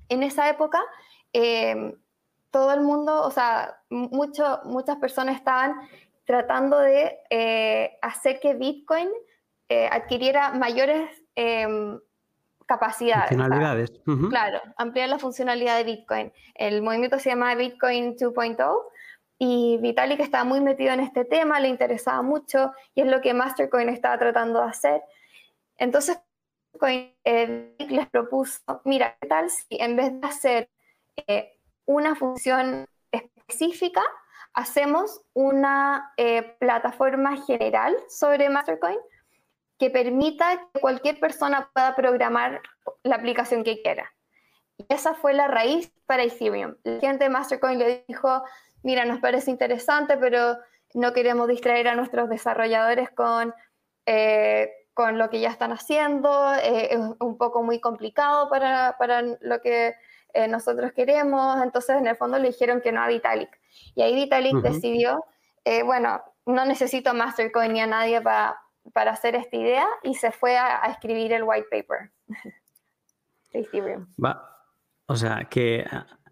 en 0.10 0.24
esa 0.24 0.50
época 0.50 0.80
em, 1.34 1.94
todo 2.52 2.74
el 2.74 2.82
mundo, 2.82 3.22
o 3.22 3.32
sea, 3.32 3.80
mucho, 3.90 4.62
muchas 4.64 4.98
personas 4.98 5.36
estaban 5.36 5.76
tratando 6.30 6.78
de 6.78 7.18
eh, 7.32 7.98
hacer 8.04 8.40
que 8.40 8.54
Bitcoin 8.54 9.10
eh, 9.68 9.90
adquiriera 9.92 10.52
mayores 10.52 11.10
em, 11.34 12.00
capacidades. 12.68 13.30
Funcionalidades. 13.30 13.92
Claro, 14.30 14.62
ampliar 14.78 15.10
la 15.10 15.18
funcionalidad 15.18 15.78
de 15.78 15.86
Bitcoin. 15.86 16.32
El 16.54 16.84
movimiento 16.84 17.18
se 17.18 17.32
llama 17.32 17.56
Bitcoin 17.56 18.16
2.0 18.16 18.80
y 19.40 19.80
Vitalik 19.82 20.20
estaba 20.20 20.44
muy 20.44 20.62
metido 20.62 20.94
en 20.94 21.00
este 21.00 21.26
tema, 21.26 21.60
le 21.60 21.68
interesaba 21.68 22.22
mucho 22.22 22.74
y 22.94 23.02
es 23.02 23.08
lo 23.08 23.22
que 23.22 23.34
Mastercoin 23.34 23.90
estaba 23.90 24.20
tratando 24.20 24.62
de 24.62 24.70
hacer. 24.70 25.02
Entonces, 25.78 26.22
eh, 27.24 27.76
les 27.90 28.08
propuso, 28.08 28.62
mira, 28.86 29.18
¿qué 29.20 29.28
tal 29.28 29.50
si 29.50 29.66
en 29.80 29.96
vez 29.96 30.22
de 30.22 30.28
hacer 30.28 30.70
eh, 31.26 31.58
una 31.88 32.14
función 32.14 32.86
específica, 33.12 34.04
hacemos 34.54 35.22
una 35.34 36.14
eh, 36.18 36.56
plataforma 36.60 37.38
general 37.46 37.96
sobre 38.10 38.50
Mastercoin 38.50 39.00
que 39.78 39.90
permita 39.90 40.70
que 40.74 40.80
cualquier 40.82 41.20
persona 41.20 41.70
pueda 41.74 41.96
programar 41.96 42.62
la 43.04 43.16
aplicación 43.16 43.64
que 43.64 43.82
quiera? 43.82 44.12
Y 44.78 44.86
esa 44.90 45.14
fue 45.14 45.34
la 45.34 45.48
raíz 45.48 45.92
para 46.06 46.24
Ethereum. 46.24 46.76
La 46.84 47.00
gente 47.00 47.26
de 47.26 47.30
Mastercoin 47.30 47.80
le 47.80 48.04
dijo, 48.08 48.44
mira, 48.84 49.06
nos 49.06 49.20
parece 49.20 49.52
interesante, 49.52 50.18
pero 50.18 50.58
no 50.94 51.14
queremos 51.14 51.48
distraer 51.48 51.88
a 51.88 51.96
nuestros 51.96 52.30
desarrolladores 52.30 53.10
con, 53.12 53.54
eh, 54.06 54.72
con 54.94 55.18
lo 55.18 55.30
que 55.30 55.40
ya 55.40 55.50
están 55.50 55.72
haciendo, 55.72 56.54
eh, 56.56 56.94
es 56.94 57.00
un 57.20 57.38
poco 57.38 57.64
muy 57.64 57.80
complicado 57.80 58.50
para, 58.50 58.98
para 58.98 59.22
lo 59.22 59.62
que 59.62 59.96
nosotros 60.48 60.92
queremos, 60.92 61.60
entonces 61.64 61.98
en 61.98 62.06
el 62.06 62.16
fondo 62.16 62.38
le 62.38 62.50
dijeron 62.50 62.82
que 62.82 62.92
no 62.92 63.02
a 63.02 63.08
Vitalik. 63.08 63.59
Y 63.96 64.02
ahí 64.02 64.16
Vitalik 64.16 64.58
decidió, 64.58 65.24
bueno, 65.86 66.22
no 66.46 66.66
necesito 66.66 67.14
Mastercoin 67.14 67.74
ni 67.74 67.82
a 67.82 67.88
nadie 67.88 68.22
para, 68.22 68.58
para 68.94 69.12
hacer 69.12 69.36
esta 69.36 69.56
idea 69.56 69.88
y 70.04 70.16
se 70.16 70.32
fue 70.32 70.58
a, 70.58 70.82
escribir 70.92 71.34
el 71.34 71.44
white 71.44 71.68
paper. 71.70 72.12
Va. 74.24 74.46
O 75.08 75.16
sea, 75.16 75.46
que 75.50 75.86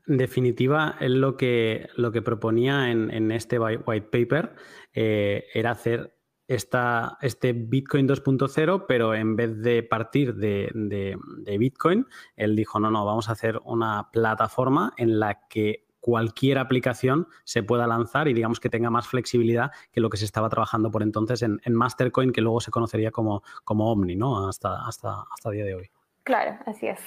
en 0.08 0.17
definitiva, 0.17 0.96
él 1.00 1.20
lo 1.20 1.36
que, 1.36 1.89
lo 1.96 2.12
que 2.12 2.22
proponía 2.22 2.91
en, 2.91 3.32
este 3.32 3.60
white 3.60 4.08
paper 4.12 4.56
eh, 4.94 5.46
era 5.53 5.72
hacer 5.72 6.15
esta, 6.48 7.17
este 7.22 7.51
Bitcoin 7.53 8.08
2.0, 8.08 8.86
pero 8.88 9.13
en 9.13 9.36
vez 9.36 9.62
de 9.62 9.84
partir 9.84 10.36
de, 10.36 11.17
Bitcoin, 11.60 12.06
él 12.36 12.56
dijo, 12.56 12.79
no, 12.79 12.89
no, 12.89 13.03
vamos 13.03 13.27
a 13.27 13.34
hacer 13.34 13.60
una 13.65 14.10
plataforma 14.12 14.94
en 14.96 15.20
la 15.20 15.48
que 15.50 15.87
cualquier 16.08 16.58
aplicación 16.58 17.28
se 17.44 17.64
pueda 17.64 17.86
lanzar 17.86 18.30
y 18.30 18.34
digamos 18.34 18.62
que 18.62 18.70
tenga 18.70 18.90
más 18.90 19.10
flexibilidad 19.10 19.72
que 19.92 20.00
lo 20.00 20.10
que 20.10 20.16
se 20.16 20.24
estaba 20.24 20.48
trabajando 20.48 20.90
por 20.90 21.04
entonces 21.04 21.42
en, 21.42 21.60
Mastercoin, 21.74 22.32
que 22.32 22.40
luego 22.40 22.62
se 22.62 22.72
conocería 22.72 23.12
como, 23.12 23.44
como 23.66 23.92
Omni, 23.92 24.16
¿no? 24.16 24.48
Hasta, 24.48 24.88
hasta, 24.88 25.26
hasta 25.30 25.50
día 25.50 25.66
de 25.66 25.76
hoy. 25.76 25.92
Claro, 26.24 26.58
así 26.66 26.88
es. 26.88 27.02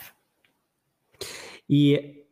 Y 1.67 2.27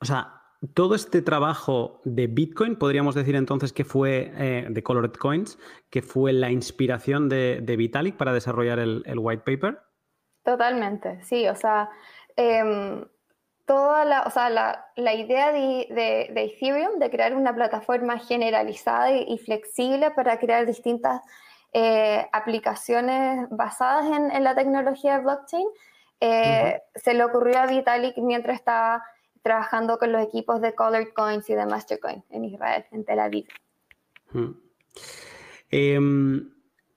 o 0.00 0.04
sea, 0.04 0.42
todo 0.74 0.94
este 0.94 1.20
trabajo 1.20 2.00
de 2.04 2.28
Bitcoin, 2.28 2.76
podríamos 2.76 3.16
decir 3.16 3.34
entonces 3.34 3.72
que 3.72 3.84
fue 3.84 4.32
eh, 4.36 4.66
de 4.70 4.82
Colored 4.84 5.14
Coins, 5.14 5.58
que 5.90 6.00
fue 6.00 6.32
la 6.32 6.52
inspiración 6.52 7.28
de, 7.28 7.74
Vitalik 7.76 8.16
para 8.16 8.32
desarrollar 8.32 8.78
el, 8.78 9.02
white 9.18 9.42
paper. 9.44 9.80
Totalmente, 10.44 11.20
sí, 11.24 11.48
o 11.48 11.56
sea, 11.56 11.90
em, 12.36 13.04
toda 13.66 14.04
la, 14.04 14.22
o 14.22 14.30
sea, 14.30 14.50
la, 14.50 15.14
idea 15.14 15.52
de, 15.52 16.32
Ethereum 16.34 16.98
de 16.98 17.10
crear 17.10 17.34
una 17.34 17.54
plataforma 17.54 18.18
generalizada 18.18 19.12
y, 19.12 19.38
flexible 19.38 20.10
para 20.10 20.38
crear 20.38 20.66
distintas 20.66 21.22
eh, 21.72 22.26
aplicaciones 22.32 23.48
basadas 23.50 24.06
en, 24.06 24.44
la 24.44 24.54
tecnología 24.54 25.16
de 25.16 25.22
blockchain, 25.22 25.66
eh, 26.20 26.80
se 26.94 27.14
le 27.14 27.24
ocurrió 27.24 27.58
a 27.58 27.66
Vitalik 27.66 28.16
mientras 28.18 28.56
estaba 28.56 29.04
trabajando 29.42 29.98
con 29.98 30.12
los 30.12 30.22
equipos 30.22 30.60
de 30.60 30.74
Colored 30.74 31.12
Coins 31.14 31.48
y 31.50 31.54
de 31.54 31.66
Mastercoin 31.66 32.22
en 32.30 32.44
Israel, 32.44 32.84
en 32.92 33.04
Tel 33.04 33.18
Aviv. 33.18 33.48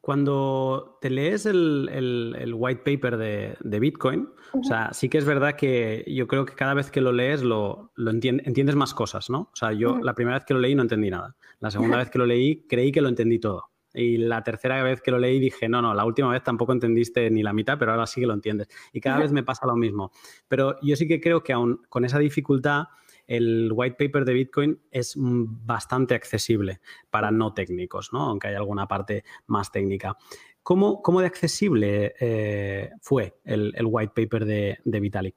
Cuando 0.06 1.00
te 1.02 1.10
lees 1.10 1.48
el, 1.48 2.54
white 2.54 2.82
paper 2.86 3.18
de, 3.18 3.80
Bitcoin, 3.80 4.30
o 4.54 4.64
sea, 4.64 4.94
sí 4.94 5.10
que 5.10 5.18
es 5.18 5.26
verdad 5.26 5.56
que 5.56 6.04
yo 6.06 6.28
creo 6.28 6.46
que 6.46 6.54
cada 6.54 6.76
vez 6.76 6.92
que 6.92 7.02
lo 7.02 7.12
lees 7.12 7.42
lo, 7.42 7.92
entiendes 7.98 8.76
más 8.76 8.94
cosas, 8.94 9.32
¿no? 9.32 9.50
O 9.52 9.56
sea, 9.56 9.72
yo 9.72 9.98
la 9.98 10.14
primera 10.14 10.38
vez 10.38 10.46
que 10.46 10.54
lo 10.54 10.60
leí 10.60 10.76
no 10.76 10.84
entendí 10.84 11.10
nada. 11.10 11.36
La 11.60 11.72
segunda 11.72 11.98
vez 11.98 12.12
que 12.12 12.20
lo 12.20 12.28
leí 12.28 12.68
creí 12.70 12.92
que 12.92 13.02
lo 13.02 13.10
entendí 13.10 13.40
todo. 13.40 13.72
Y 13.96 14.18
la 14.18 14.44
tercera 14.44 14.84
vez 14.84 15.02
que 15.02 15.10
lo 15.10 15.18
leí 15.18 15.40
dije, 15.40 15.68
no, 15.68 15.82
no, 15.82 15.96
la 15.96 16.06
última 16.06 16.30
vez 16.32 16.44
tampoco 16.44 16.72
entendiste 16.72 17.32
ni 17.32 17.42
la 17.42 17.54
mitad, 17.54 17.80
pero 17.80 17.90
ahora 17.90 18.06
sí 18.06 18.22
que 18.22 18.28
lo 18.28 18.36
entiendes. 18.36 18.68
Y 18.94 19.02
cada 19.02 19.18
vez 19.18 19.32
me 19.32 19.42
pasa 19.42 19.66
lo 19.66 19.76
mismo. 19.76 20.12
Pero 20.48 20.76
yo 20.84 20.96
sí 20.96 21.08
que 21.08 21.20
creo 21.20 21.42
que 21.42 21.52
aún 21.52 21.82
con 21.90 22.06
esa 22.06 22.20
dificultad, 22.20 22.84
el 23.28 23.70
white 23.74 23.96
paper 23.98 24.26
de 24.26 24.34
Bitcoin 24.34 24.82
es 24.92 25.16
bastante 25.18 26.16
accesible 26.16 26.80
para 27.10 27.32
no 27.32 27.54
técnicos, 27.54 28.14
¿no? 28.14 28.22
aunque 28.30 28.48
hay 28.48 28.56
alguna 28.56 28.88
parte 28.88 29.24
más 29.48 29.72
técnica. 29.72 30.18
¿Cómo, 30.64 31.02
cómo 31.02 31.22
de 31.22 31.28
accesible 31.28 32.16
eh, 32.20 32.90
fue 33.02 33.38
el, 33.44 33.74
white 33.84 34.14
paper 34.16 34.46
de, 34.46 35.00
Vitalik? 35.00 35.36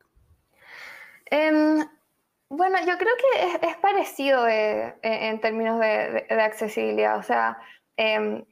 Em, 1.27 1.85
bueno, 2.49 2.79
yo 2.87 2.97
creo 2.97 3.15
que 3.17 3.67
es, 3.69 3.77
parecido 3.77 4.49
eh, 4.49 4.95
en 5.03 5.39
términos 5.41 5.79
de, 5.81 6.27
de, 6.29 6.43
accesibilidad. 6.43 7.19
O 7.19 7.23
sea, 7.23 7.59
Em, 7.99 8.45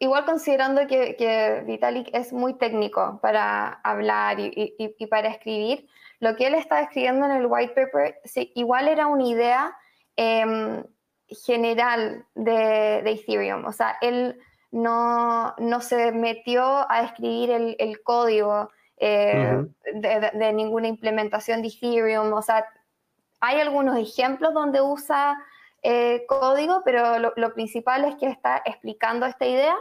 igual 0.00 0.24
considerando 0.24 0.86
que, 0.86 1.62
Vitalik 1.66 2.08
es 2.14 2.32
muy 2.32 2.54
técnico 2.54 3.20
para 3.22 3.68
hablar 3.84 4.38
y, 4.40 5.06
para 5.10 5.28
escribir, 5.28 5.86
lo 6.20 6.36
que 6.36 6.46
él 6.46 6.54
está 6.54 6.82
escribiendo 6.82 7.24
en 7.26 7.32
el 7.32 7.46
white 7.46 7.72
paper 7.74 8.20
igual 8.54 8.88
era 8.88 9.06
una 9.06 9.24
idea 9.24 9.76
em, 10.16 10.84
general 11.28 12.26
de, 12.34 12.98
Ethereum. 12.98 13.64
O 13.64 13.72
sea, 13.72 13.96
él 14.02 14.38
no, 14.70 15.54
se 15.80 16.12
metió 16.12 16.90
a 16.90 17.02
escribir 17.02 17.76
el, 17.78 18.02
código 18.02 18.70
eh, 18.98 19.64
de, 19.94 20.52
ninguna 20.52 20.88
implementación 20.88 21.62
de 21.62 21.68
Ethereum. 21.68 22.32
O 22.34 22.42
sea, 22.42 22.66
hay 23.40 23.58
algunos 23.58 23.96
ejemplos 23.96 24.52
donde 24.52 24.82
usa 24.82 25.38
eh, 25.82 26.26
código, 26.28 26.82
pero 26.84 27.18
lo, 27.18 27.54
principal 27.54 28.04
es 28.04 28.16
que 28.16 28.26
está 28.26 28.60
explicando 28.66 29.24
esta 29.24 29.46
idea, 29.46 29.74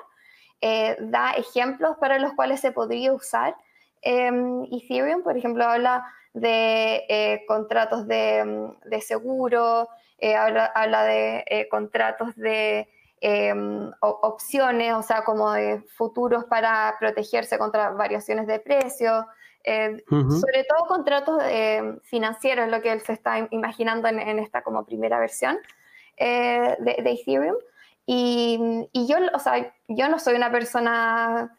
eh, 0.62 0.96
da 1.02 1.34
ejemplos 1.34 1.98
para 1.98 2.18
los 2.18 2.32
cuales 2.34 2.62
se 2.62 2.72
podría 2.72 3.12
usar 3.12 3.58
em, 4.02 4.64
Ethereum, 4.72 5.22
por 5.24 5.38
ejemplo, 5.38 5.66
habla 5.66 6.06
de 6.34 7.06
eh, 7.10 7.46
contratos 7.48 8.08
de, 8.08 8.72
de 8.86 9.02
seguro, 9.02 9.90
habla, 10.76 11.04
de 11.04 11.68
contratos 11.72 12.36
de 12.36 12.90
em, 13.22 13.92
opciones, 14.02 14.94
o 14.94 15.02
sea, 15.02 15.24
como 15.24 15.52
de 15.52 15.82
futuros 15.96 16.46
para 16.46 16.96
protegerse 17.00 17.58
contra 17.58 17.92
variaciones 17.92 18.48
de 18.48 18.60
precio. 18.60 19.28
Sobre 19.66 20.64
todo 20.64 20.88
contratos 20.88 21.44
financieros, 22.04 22.70
lo 22.70 22.82
que 22.82 22.92
él 22.92 23.02
se 23.02 23.14
está 23.14 23.48
imaginando 23.52 24.08
en, 24.08 24.20
en, 24.20 24.40
esta 24.40 24.64
como 24.64 24.86
primera 24.86 25.20
versión. 25.20 25.60
Eh, 26.20 26.76
de, 26.80 26.96
Ethereum. 26.98 27.56
Y, 28.06 28.90
yo, 28.94 29.18
o 29.34 29.40
sea, 29.40 29.74
yo 29.88 30.10
no 30.10 30.20
soy 30.20 30.36
una 30.36 30.52
persona 30.52 31.56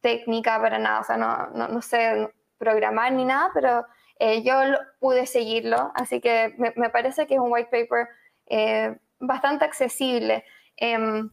técnica 0.00 0.60
para 0.60 0.78
nada, 0.78 1.00
o 1.00 1.04
sea, 1.04 1.16
no, 1.16 1.68
no, 1.68 1.82
sé 1.82 2.28
programar 2.64 3.12
ni 3.12 3.24
nada, 3.24 3.50
pero 3.54 3.86
eh, 4.18 4.42
yo 4.42 4.54
pude 4.98 5.26
seguirlo, 5.26 5.92
así 5.94 6.20
que 6.20 6.54
me, 6.58 6.90
parece 6.90 7.26
que 7.26 7.34
es 7.34 7.40
un 7.40 7.52
white 7.52 7.68
paper 7.70 8.08
eh, 8.46 8.96
bastante 9.20 9.64
accesible. 9.64 10.44
Em, 10.76 11.30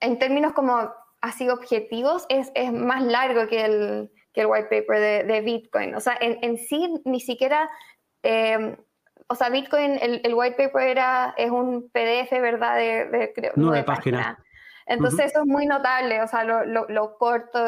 en 0.00 0.18
términos 0.18 0.52
como 0.52 0.92
así 1.20 1.48
objetivos, 1.48 2.26
es, 2.28 2.52
es 2.54 2.72
más 2.72 3.02
largo 3.02 3.48
que 3.48 3.64
el, 3.64 4.10
que 4.32 4.42
el 4.42 4.46
white 4.46 4.68
paper 4.68 5.00
de, 5.00 5.24
de 5.24 5.40
Bitcoin. 5.40 5.94
O 5.94 6.00
sea, 6.00 6.16
en, 6.20 6.38
en 6.42 6.58
sí 6.58 7.00
ni 7.04 7.20
siquiera 7.20 7.68
em, 8.22 8.76
o 9.28 9.34
sea, 9.34 9.48
Bitcoin, 9.48 9.98
el, 10.00 10.34
white 10.34 10.56
paper 10.56 10.88
era, 10.88 11.34
es 11.36 11.50
un 11.50 11.90
PDF, 11.90 12.30
¿verdad? 12.30 12.76
De, 12.76 13.06
de, 13.06 13.52
Nueve 13.56 13.82
páginas. 13.82 14.36
Entonces 14.86 15.26
eso 15.26 15.40
es 15.40 15.46
muy 15.46 15.66
notable, 15.66 16.22
o 16.22 16.28
sea, 16.28 16.44
lo, 16.44 17.18
corto 17.18 17.58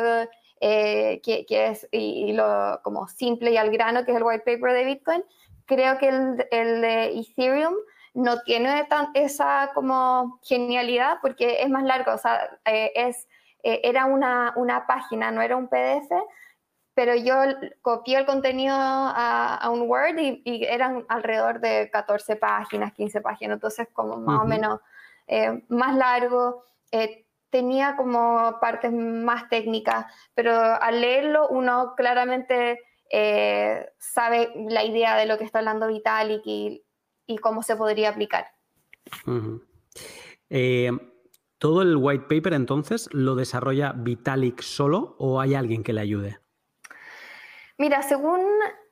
eh, 0.60 1.20
que, 1.22 1.46
es 1.48 1.86
y, 1.90 2.32
lo 2.32 2.80
como 2.82 3.08
simple 3.08 3.52
y 3.52 3.56
al 3.56 3.70
grano 3.70 4.04
que 4.04 4.12
es 4.12 4.16
el 4.16 4.22
white 4.22 4.44
paper 4.44 4.72
de 4.72 4.84
Bitcoin. 4.84 5.24
Creo 5.66 5.98
que 5.98 6.08
el, 6.08 6.80
de 6.80 7.18
Ethereum 7.18 7.74
no 8.14 8.40
tiene 8.42 8.84
tan, 8.84 9.10
esa 9.14 9.70
como 9.74 10.40
genialidad 10.42 11.18
porque 11.20 11.62
es 11.62 11.68
más 11.68 11.84
largo, 11.84 12.12
o 12.12 12.18
sea, 12.18 12.58
eh, 12.64 12.90
es, 12.94 13.28
eh, 13.62 13.80
era 13.84 14.06
una, 14.06 14.52
una 14.56 14.86
página, 14.86 15.30
no 15.30 15.42
era 15.42 15.56
un 15.56 15.68
PDF, 15.68 16.10
pero 16.94 17.14
yo 17.14 17.34
copié 17.80 18.18
el 18.18 18.26
contenido 18.26 18.74
a, 18.76 19.68
un 19.70 19.82
Word 19.82 20.18
y, 20.18 20.64
eran 20.64 21.04
alrededor 21.08 21.60
de 21.60 21.90
14 21.92 22.34
páginas, 22.34 22.92
15 22.92 23.20
páginas, 23.20 23.54
entonces 23.54 23.86
como 23.92 24.16
más 24.16 24.40
o 24.40 24.44
menos 24.44 24.80
eh, 25.28 25.62
más 25.68 25.94
largo. 25.94 26.64
Tenía 27.50 27.96
como 27.96 28.58
partes 28.60 28.92
más 28.92 29.48
técnicas, 29.48 30.06
pero 30.34 30.52
al 30.54 31.00
leerlo 31.00 31.48
uno 31.48 31.94
claramente 31.96 32.80
eh, 33.10 33.88
sabe 33.98 34.52
la 34.68 34.84
idea 34.84 35.16
de 35.16 35.26
lo 35.26 35.38
que 35.38 35.44
está 35.44 35.60
hablando 35.60 35.88
Vitalik 35.88 36.42
y 36.44 37.38
cómo 37.40 37.62
se 37.62 37.76
podría 37.76 38.10
aplicar. 38.10 38.46
Eh, 40.50 40.90
¿Todo 41.58 41.82
el 41.82 41.96
white 41.96 42.26
paper 42.28 42.54
entonces 42.54 43.08
lo 43.12 43.34
desarrolla 43.34 43.92
Vitalik 43.92 44.60
solo 44.60 45.16
o 45.18 45.40
hay 45.40 45.54
alguien 45.54 45.82
que 45.82 45.92
le 45.92 46.00
ayude? 46.00 46.38
Mira, 47.78 48.02
según 48.02 48.40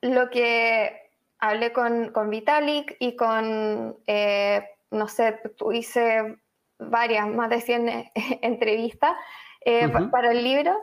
lo 0.01 0.29
que 0.29 1.11
hablé 1.39 1.71
con, 1.71 2.11
Vitalik 2.29 2.95
y 2.99 3.15
con, 3.15 3.97
eh, 4.07 4.63
no 4.91 5.07
sé, 5.07 5.39
hice 5.73 6.37
varias, 6.79 7.27
más 7.27 7.49
de 7.49 7.61
100 7.61 8.11
entrevistas 8.41 9.15
eh, 9.65 9.89
para 10.11 10.31
el 10.31 10.43
libro, 10.43 10.75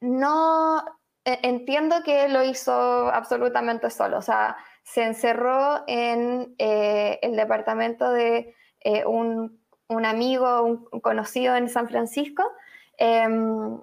no 0.00 0.84
entiendo 1.24 2.02
que 2.04 2.28
lo 2.28 2.42
hizo 2.42 2.72
absolutamente 2.72 3.90
solo. 3.90 4.18
O 4.18 4.22
sea, 4.22 4.56
se 4.88 5.04
encerró 5.04 5.84
en 5.86 6.54
eh, 6.58 7.18
el 7.22 7.36
departamento 7.36 8.10
de 8.10 8.54
eh, 8.80 9.04
un, 9.04 9.60
amigo, 9.88 10.62
un, 10.62 11.00
conocido 11.00 11.56
en 11.56 11.68
San 11.68 11.88
Francisco, 11.88 12.42
em, 12.96 13.78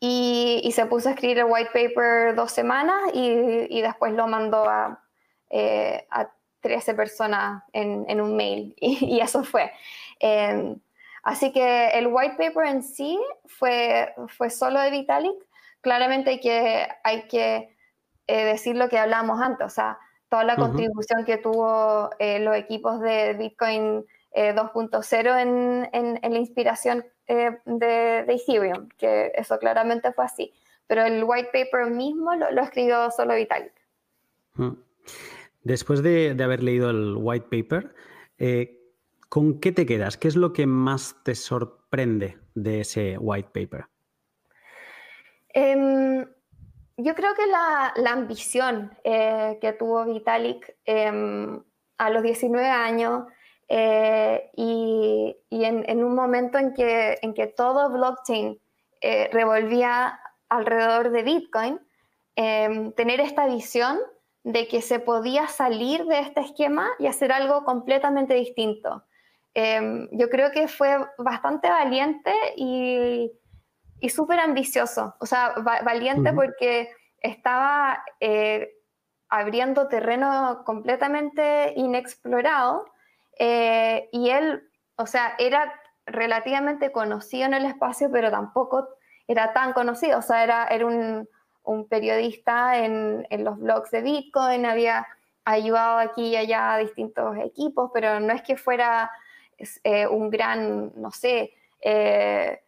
y, 0.00 0.70
se 0.72 0.86
puso 0.86 1.08
a 1.08 1.12
escribir 1.12 1.38
el 1.38 1.46
white 1.46 1.70
paper 1.72 2.34
dos 2.34 2.52
semanas 2.52 2.96
y, 3.12 3.80
después 3.82 4.12
lo 4.14 4.26
mandó 4.26 4.68
a, 4.68 5.02
eh, 5.50 6.06
a 6.10 6.30
13 6.60 6.94
personas 6.94 7.62
en, 7.72 8.20
un 8.20 8.36
mail, 8.36 8.74
y, 8.80 9.20
eso 9.20 9.44
fue. 9.44 9.72
Em, 10.20 10.76
así 11.22 11.52
que 11.52 11.90
el 11.90 12.08
white 12.08 12.36
paper 12.36 12.66
en 12.66 12.82
sí 12.82 13.18
fue, 13.46 14.14
fue 14.28 14.50
solo 14.50 14.80
de 14.80 14.90
Vitalik. 14.90 15.36
Claramente 15.80 16.30
hay 16.30 16.40
que, 16.40 16.88
hay 17.04 17.28
que 17.28 17.76
decir 18.26 18.76
lo 18.76 18.88
que 18.88 18.98
hablábamos 18.98 19.40
antes, 19.40 19.66
o 19.66 19.70
sea, 19.70 19.98
toda 20.28 20.44
la 20.44 20.56
contribución 20.56 21.24
que 21.24 21.38
tuvo 21.38 22.10
eh, 22.18 22.38
los 22.40 22.54
equipos 22.56 23.00
de 23.00 23.34
Bitcoin 23.34 24.04
2.0 24.34 25.36
eh, 25.36 25.88
en, 25.92 26.32
la 26.32 26.38
inspiración 26.38 27.04
eh, 27.26 27.58
de, 27.64 28.20
Ethereum, 28.28 28.88
que 28.96 29.32
eso 29.34 29.58
claramente 29.58 30.12
fue 30.12 30.24
así. 30.24 30.52
Pero 30.86 31.04
el 31.04 31.24
white 31.24 31.50
paper 31.52 31.90
mismo 31.90 32.34
lo, 32.34 32.62
escribió 32.62 33.10
solo 33.10 33.34
Vitalik. 33.34 33.72
Mm. 34.54 34.72
Después 35.68 36.02
de, 36.02 36.34
haber 36.42 36.62
leído 36.62 36.88
el 36.88 37.14
white 37.18 37.46
paper, 37.50 37.94
¿con 39.28 39.60
qué 39.60 39.70
te 39.70 39.84
quedas? 39.84 40.16
¿Qué 40.16 40.28
es 40.28 40.34
lo 40.34 40.54
que 40.54 40.66
más 40.66 41.22
te 41.24 41.34
sorprende 41.34 42.38
de 42.54 42.80
ese 42.80 43.18
white 43.18 43.50
paper? 43.52 43.84
Em, 45.50 46.24
yo 46.96 47.14
creo 47.14 47.34
que 47.34 47.46
la, 47.46 47.92
ambición 48.10 48.96
eh, 49.04 49.58
que 49.60 49.74
tuvo 49.74 50.06
Vitalik 50.06 50.74
em, 50.86 51.62
a 51.98 52.10
los 52.10 52.22
19 52.22 52.66
años 52.66 53.24
eh, 53.68 54.50
y, 54.56 55.36
en, 55.50 56.02
un 56.02 56.14
momento 56.14 56.56
en 56.56 56.72
que, 56.72 57.18
en 57.20 57.34
que 57.34 57.46
todo 57.46 57.90
blockchain 57.90 58.58
eh, 59.02 59.28
revolvía 59.34 60.18
alrededor 60.48 61.10
de 61.10 61.22
Bitcoin, 61.24 61.80
em, 62.36 62.92
tener 62.92 63.20
esta 63.20 63.46
visión 63.46 63.98
de 64.48 64.66
que 64.66 64.80
se 64.80 64.98
podía 64.98 65.46
salir 65.46 66.06
de 66.06 66.20
este 66.20 66.40
esquema 66.40 66.88
y 66.98 67.06
hacer 67.06 67.32
algo 67.32 67.64
completamente 67.64 68.32
distinto. 68.32 69.04
Em, 69.52 70.08
yo 70.10 70.30
creo 70.30 70.52
que 70.52 70.68
fue 70.68 70.96
bastante 71.18 71.68
valiente 71.68 72.32
y, 72.56 73.30
y 74.00 74.08
súper 74.08 74.40
ambicioso, 74.40 75.14
o 75.20 75.26
sea, 75.26 75.54
valiente 75.84 76.32
porque 76.32 76.90
estaba 77.20 78.02
eh, 78.20 78.70
abriendo 79.28 79.86
terreno 79.88 80.62
completamente 80.64 81.74
inexplorado 81.76 82.86
eh, 83.38 84.08
y 84.12 84.30
él, 84.30 84.62
o 84.96 85.04
sea, 85.04 85.34
era 85.38 85.74
relativamente 86.06 86.90
conocido 86.90 87.44
en 87.44 87.52
el 87.52 87.66
espacio, 87.66 88.10
pero 88.10 88.30
tampoco 88.30 88.88
era 89.26 89.52
tan 89.52 89.74
conocido, 89.74 90.20
o 90.20 90.22
sea, 90.22 90.42
era, 90.42 90.68
era 90.68 90.86
un, 90.86 91.28
periodista 91.88 92.78
en, 92.78 93.26
los 93.44 93.58
blogs 93.58 93.90
de 93.90 94.02
Bitcoin, 94.02 94.64
había 94.64 95.06
ayudado 95.44 95.98
aquí 95.98 96.28
y 96.28 96.36
allá 96.36 96.74
a 96.74 96.78
distintos 96.78 97.36
equipos, 97.38 97.90
pero 97.92 98.20
no 98.20 98.32
es 98.32 98.42
que 98.42 98.56
fuera 98.56 99.10
eh, 99.84 100.06
un 100.06 100.30
gran, 100.30 100.92
no 100.96 101.10
sé, 101.10 101.54
eh, 101.80 102.60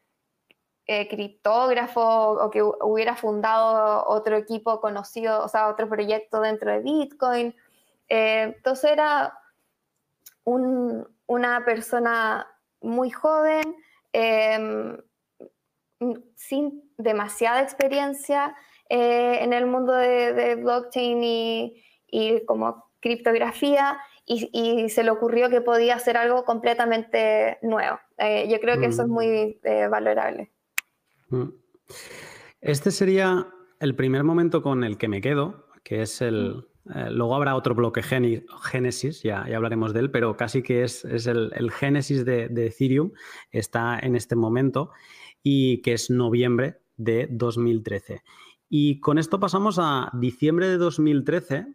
criptógrafo 1.08 2.02
o 2.02 2.50
que 2.50 2.62
hubiera 2.62 3.14
fundado 3.14 4.06
otro 4.08 4.36
equipo 4.36 4.80
conocido, 4.80 5.44
o 5.44 5.48
sea, 5.48 5.68
otro 5.68 5.88
proyecto 5.88 6.40
dentro 6.40 6.72
de 6.72 6.80
Bitcoin. 6.80 7.54
Eh, 8.08 8.54
entonces 8.56 8.90
era 8.90 9.32
una 10.44 11.64
persona 11.64 12.46
muy 12.80 13.10
joven, 13.10 13.76
sin 16.34 16.90
demasiada 16.96 17.62
experiencia 17.62 18.56
eh, 18.90 19.38
en 19.40 19.54
el 19.54 19.66
mundo 19.66 19.94
de, 19.94 20.56
blockchain 20.56 21.22
y, 21.22 22.44
como 22.46 22.84
criptografía, 23.00 23.98
y, 24.26 24.88
se 24.90 25.02
le 25.02 25.10
ocurrió 25.10 25.48
que 25.48 25.62
podía 25.62 25.94
hacer 25.94 26.16
algo 26.16 26.44
completamente 26.44 27.58
nuevo. 27.62 27.98
yo 28.18 28.60
creo 28.60 28.78
que 28.78 28.86
eso 28.86 29.02
es 29.02 29.08
mm. 29.08 29.12
muy 29.12 29.60
valorable. 29.90 30.52
Mm. 31.30 31.48
Este 32.60 32.90
sería 32.90 33.46
el 33.80 33.94
primer 33.96 34.24
momento 34.24 34.62
con 34.62 34.84
el 34.84 34.98
que 34.98 35.08
me 35.08 35.20
quedo, 35.20 35.66
que 35.82 36.02
es 36.02 36.20
el... 36.20 36.56
Mm. 36.56 36.64
Eh, 36.94 37.10
luego 37.10 37.34
habrá 37.34 37.54
otro 37.56 37.74
bloque 37.74 38.02
Génesis, 38.02 39.22
ya, 39.22 39.46
ya, 39.48 39.56
hablaremos 39.56 39.92
de 39.92 40.00
él, 40.00 40.10
pero 40.10 40.36
casi 40.36 40.62
que 40.62 40.82
es, 40.82 41.04
el, 41.04 41.70
Génesis 41.70 42.24
de, 42.24 42.44
Ethereum, 42.46 43.12
está 43.52 43.98
en 43.98 44.16
este 44.16 44.34
momento 44.34 44.90
y 45.42 45.82
que 45.82 45.92
es 45.92 46.10
noviembre 46.10 46.80
de 46.96 47.28
2013. 47.30 48.22
Y 48.70 49.00
con 49.00 49.18
esto 49.18 49.38
pasamos 49.38 49.78
a 49.78 50.10
diciembre 50.14 50.68
de 50.68 50.78
2013, 50.78 51.74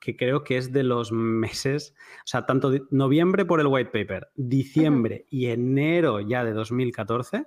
que 0.00 0.16
creo 0.16 0.44
que 0.44 0.58
es 0.58 0.72
de 0.72 0.84
los 0.84 1.10
meses, 1.10 1.94
o 2.18 2.26
sea, 2.26 2.46
tanto 2.46 2.70
noviembre 2.90 3.44
por 3.44 3.60
el 3.60 3.66
white 3.66 3.90
paper, 3.90 4.28
diciembre 4.36 5.26
y 5.30 5.46
enero 5.46 6.20
ya 6.20 6.44
de 6.44 6.52
2014 6.52 7.46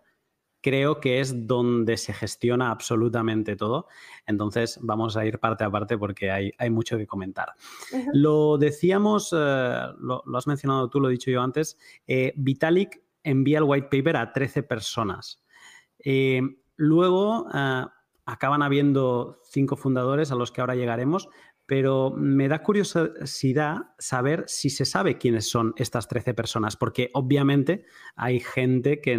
creo 0.61 0.99
que 0.99 1.19
es 1.19 1.47
donde 1.47 1.95
se 1.95 2.13
gestiona 2.13 2.71
absolutamente 2.71 3.55
todo. 3.55 3.87
Entonces 4.25 4.79
vamos 4.81 5.15
a 5.15 5.25
ir 5.25 5.39
parte 5.39 5.63
a 5.63 5.69
parte 5.69 5.97
porque 5.97 6.29
hay, 6.31 6.69
mucho 6.69 6.97
que 6.97 7.07
comentar. 7.07 7.53
Lo 8.13 8.57
decíamos, 8.57 9.33
eh, 9.37 9.81
lo, 9.99 10.23
has 10.35 10.47
mencionado 10.47 10.89
tú, 10.89 10.99
lo 10.99 11.07
he 11.07 11.13
dicho 11.13 11.31
yo 11.31 11.41
antes, 11.41 11.77
eh, 12.05 12.33
Vitalik 12.35 13.01
envía 13.23 13.59
el 13.59 13.63
white 13.63 13.87
paper 13.89 14.17
a 14.17 14.33
13 14.33 14.63
personas. 14.63 15.41
Eh, 15.99 16.41
luego 16.75 17.47
acaban 18.27 18.61
habiendo 18.61 19.41
cinco 19.45 19.77
fundadores 19.77 20.31
a 20.31 20.35
los 20.35 20.51
que 20.51 20.59
ahora 20.59 20.75
llegaremos, 20.75 21.29
pero 21.65 22.11
me 22.11 22.49
da 22.49 22.61
curiosidad 22.61 23.77
saber 23.97 24.43
si 24.47 24.69
se 24.69 24.85
sabe 24.85 25.17
quiénes 25.17 25.49
son 25.49 25.73
estas 25.77 26.09
13 26.09 26.33
personas, 26.33 26.75
porque 26.75 27.09
obviamente 27.13 27.85
hay 28.17 28.41
gente 28.41 28.99
que, 28.99 29.17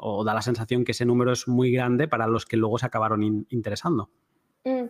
o 0.00 0.24
da 0.24 0.34
la 0.34 0.42
sensación 0.42 0.84
que 0.84 0.92
ese 0.92 1.06
número 1.06 1.32
es 1.32 1.46
muy 1.46 1.70
grande 1.72 2.08
para 2.08 2.26
los 2.26 2.46
que 2.46 2.56
luego 2.56 2.78
se 2.78 2.86
acabaron 2.86 3.22
interesando. 3.48 4.10
Mm. 4.64 4.86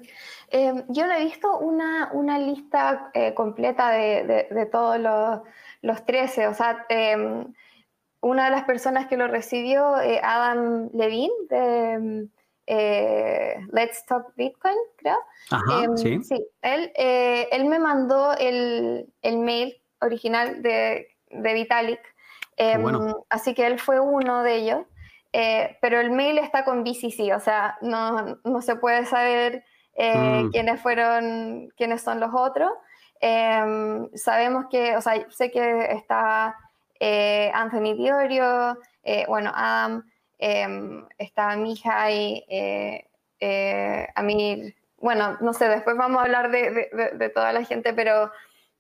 Em, 0.49 0.85
yo 0.89 1.07
no 1.07 1.13
he 1.13 1.25
visto 1.25 1.59
una, 1.59 2.39
lista 2.39 3.11
eh, 3.13 3.35
completa 3.35 3.91
de, 3.91 4.69
todos 4.73 4.99
los, 5.83 6.07
13, 6.07 6.47
o 6.49 6.55
sea, 6.55 6.87
em, 6.89 7.53
una 8.23 8.47
de 8.47 8.51
las 8.51 8.65
personas 8.65 9.07
que 9.09 9.19
lo 9.19 9.29
recibió, 9.29 10.01
eh, 10.01 10.21
Adam 10.23 10.89
Levine, 10.95 11.35
de 11.51 12.29
eh, 12.71 13.67
Let's 13.73 14.05
Talk 14.05 14.35
Bitcoin, 14.37 14.77
creo. 14.97 15.17
Em, 15.73 15.97
sí. 15.97 16.47
él, 16.61 16.93
eh, 16.97 17.49
él 17.51 17.65
me 17.65 17.79
mandó 17.79 18.35
el, 18.35 19.09
mail 19.25 19.75
original 20.03 20.61
de, 20.63 21.09
Vitalik, 21.31 22.01
em, 22.59 22.85
así 23.31 23.55
que 23.55 23.67
él 23.67 23.79
fue 23.79 24.01
uno 24.01 24.43
de 24.43 24.57
ellos, 24.57 24.81
eh, 25.33 25.79
pero 25.81 25.99
el 25.99 26.11
mail 26.11 26.37
está 26.37 26.67
con 26.67 26.85
BCC, 26.85 27.35
o 27.35 27.41
sea, 27.41 27.79
no, 27.81 28.39
se 28.61 28.77
puede 28.77 29.07
saber 29.07 29.65
mm. 29.97 30.51
quiénes 30.51 30.81
fueron, 30.83 31.71
quiénes 31.75 32.03
son 32.03 32.21
los 32.21 32.35
otros. 32.35 32.71
Em, 33.21 34.11
sabemos 34.15 34.67
que, 34.71 34.95
o 34.95 35.01
sea, 35.01 35.27
sé 35.31 35.51
que 35.51 35.87
está 35.93 36.55
Anthony 37.55 37.95
Diorio, 37.97 38.77
bueno, 39.27 39.53
Adam. 39.55 40.05
Em, 40.39 41.07
estaba 41.19 41.57
mi 41.57 41.73
hija 41.73 42.11
y 42.13 42.45
eh, 42.49 43.09
eh, 43.41 44.09
a 44.15 44.23
mí, 44.23 44.73
bueno, 44.97 45.37
no 45.41 45.53
sé, 45.53 45.69
después 45.69 45.97
vamos 45.97 46.19
a 46.19 46.25
hablar 46.25 46.51
de, 46.51 47.31
toda 47.35 47.53
la 47.53 47.65
gente, 47.65 47.93
pero 47.93 48.31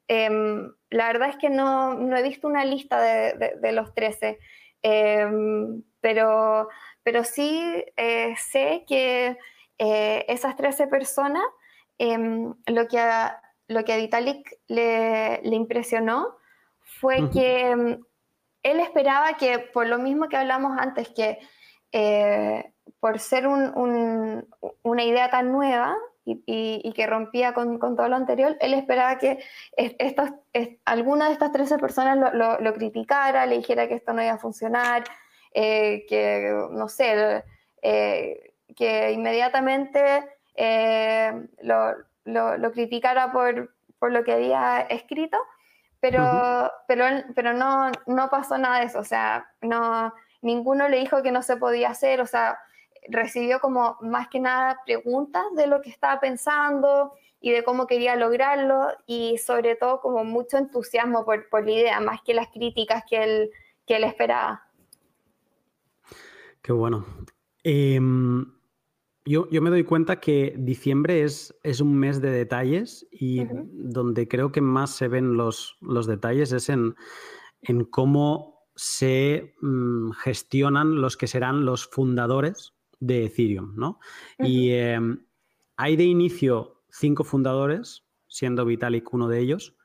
em, 0.06 0.72
la 0.90 1.06
verdad 1.08 1.30
es 1.30 1.36
que 1.36 1.50
no, 1.50 1.94
no, 1.94 2.16
he 2.16 2.22
visto 2.22 2.46
una 2.46 2.64
lista 2.64 3.00
de, 3.00 3.72
los 3.72 3.92
13, 3.94 4.38
em, 4.82 5.82
pero, 6.00 6.68
pero 7.02 7.24
sí 7.24 7.84
eh, 7.96 8.34
sé 8.36 8.84
que 8.86 9.36
esas 9.78 10.56
13 10.56 10.88
personas 10.88 11.44
lo 11.98 12.88
que 12.88 12.98
lo 13.68 13.84
que 13.84 13.92
a 13.92 13.96
Vitalik 13.96 14.58
le, 14.68 15.40
impresionó 15.44 16.36
fue 16.80 17.30
que 17.30 17.98
él 18.70 18.80
esperaba 18.80 19.34
que, 19.34 19.58
por 19.58 19.86
lo 19.86 19.98
mismo 19.98 20.28
que 20.28 20.36
hablamos 20.36 20.78
antes, 20.78 21.08
que 21.10 21.38
eh, 21.92 22.72
por 23.00 23.18
ser 23.18 23.46
una 23.46 25.04
idea 25.04 25.30
tan 25.30 25.52
nueva 25.52 25.96
y, 26.24 26.92
que 26.94 27.06
rompía 27.06 27.54
con, 27.54 27.78
todo 27.78 28.08
lo 28.08 28.16
anterior, 28.16 28.56
él 28.60 28.74
esperaba 28.74 29.18
que 29.18 29.38
alguna 30.84 31.26
de 31.26 31.32
estas 31.32 31.52
13 31.52 31.78
personas 31.78 32.34
lo, 32.34 32.74
criticara, 32.74 33.46
le 33.46 33.56
dijera 33.56 33.88
que 33.88 33.94
esto 33.94 34.12
no 34.12 34.22
iba 34.22 34.32
a 34.32 34.38
funcionar, 34.38 35.04
eh, 35.54 36.04
que, 36.08 36.50
no 36.70 36.88
sé, 36.88 37.44
eh, 37.82 38.52
que 38.76 39.12
inmediatamente 39.12 40.24
lo, 41.62 42.72
criticara 42.72 43.32
por, 43.32 43.72
lo 44.10 44.24
que 44.24 44.32
había 44.32 44.80
escrito, 44.80 45.38
pero, 46.00 46.70
pero, 46.86 47.04
pero 47.34 47.52
no, 47.52 47.90
no 48.06 48.28
pasó 48.28 48.58
nada 48.58 48.80
de 48.80 48.86
eso, 48.86 49.00
o 49.00 49.04
sea, 49.04 49.50
no 49.60 50.12
ninguno 50.42 50.88
le 50.88 50.98
dijo 50.98 51.22
que 51.22 51.32
no 51.32 51.42
se 51.42 51.56
podía 51.56 51.90
hacer, 51.90 52.20
o 52.20 52.26
sea, 52.26 52.58
recibió 53.08 53.60
como 53.60 53.96
más 54.00 54.28
que 54.28 54.40
nada 54.40 54.80
preguntas 54.84 55.44
de 55.56 55.66
lo 55.66 55.80
que 55.80 55.90
estaba 55.90 56.20
pensando 56.20 57.12
y 57.40 57.52
de 57.52 57.64
cómo 57.64 57.86
quería 57.86 58.16
lograrlo 58.16 58.88
y 59.06 59.38
sobre 59.38 59.76
todo 59.76 60.00
como 60.00 60.24
mucho 60.24 60.58
entusiasmo 60.58 61.24
por, 61.24 61.48
por 61.48 61.64
la 61.64 61.72
idea, 61.72 62.00
más 62.00 62.20
que 62.22 62.34
las 62.34 62.48
críticas 62.48 63.04
que 63.08 63.22
él, 63.22 63.50
que 63.86 63.96
él 63.96 64.04
esperaba. 64.04 64.64
Qué 66.62 66.72
bueno. 66.72 67.06
Em, 67.62 68.57
yo, 69.28 69.62
me 69.62 69.70
doy 69.70 69.84
cuenta 69.84 70.20
que 70.20 70.54
diciembre 70.58 71.22
es, 71.22 71.54
es 71.62 71.80
un 71.80 71.94
mes 71.94 72.20
de 72.20 72.30
detalles 72.30 73.06
y 73.10 73.44
donde 73.72 74.26
creo 74.26 74.52
que 74.52 74.60
más 74.60 74.90
se 74.90 75.08
ven 75.08 75.36
los, 75.36 75.76
los 75.80 76.06
detalles 76.06 76.52
es 76.52 76.68
en, 76.68 76.94
en 77.62 77.84
cómo 77.84 78.66
se 78.74 79.54
mm, 79.60 80.12
gestionan 80.12 81.00
los 81.00 81.16
que 81.16 81.26
serán 81.26 81.64
los 81.64 81.86
fundadores 81.86 82.74
de 83.00 83.26
Ethereum, 83.26 83.74
¿no? 83.76 84.00
Y 84.38 84.70
em, 84.70 85.24
hay 85.76 85.96
de 85.96 86.04
inicio 86.04 86.82
cinco 86.90 87.24
fundadores, 87.24 88.04
siendo 88.28 88.64
Vitalik 88.64 89.12
uno 89.12 89.28
de 89.28 89.40
ellos, 89.40 89.76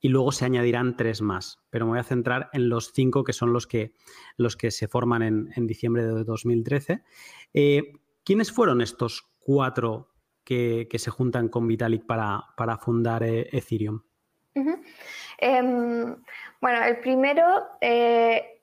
y 0.00 0.08
luego 0.08 0.32
se 0.32 0.44
añadirán 0.44 0.96
tres 0.96 1.22
más. 1.22 1.60
Pero 1.70 1.86
me 1.86 1.92
voy 1.92 2.00
a 2.00 2.04
centrar 2.04 2.50
en 2.52 2.68
los 2.68 2.92
cinco 2.92 3.22
que 3.22 3.32
son 3.32 3.52
los 3.52 3.66
que, 3.66 3.94
los 4.36 4.56
que 4.56 4.70
se 4.72 4.88
forman 4.88 5.22
en, 5.22 5.66
diciembre 5.66 6.04
de 6.04 6.24
2013. 6.24 7.04
Eh, 7.54 7.92
¿Quiénes 8.24 8.52
fueron 8.52 8.80
estos 8.80 9.32
cuatro 9.40 10.12
que, 10.44 10.88
se 10.96 11.10
juntan 11.10 11.48
con 11.48 11.66
Vitalik 11.66 12.06
para, 12.06 12.44
para 12.56 12.78
fundar 12.78 13.22
eh, 13.22 13.48
Ethereum? 13.52 14.00
Em, 15.38 16.16
bueno, 16.60 16.84
el 16.84 17.00
primero 17.00 17.44
eh, 17.80 18.60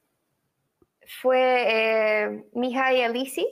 fue 1.22 1.66
eh, 1.68 2.46
Mihai 2.54 3.02
Elisi, 3.02 3.48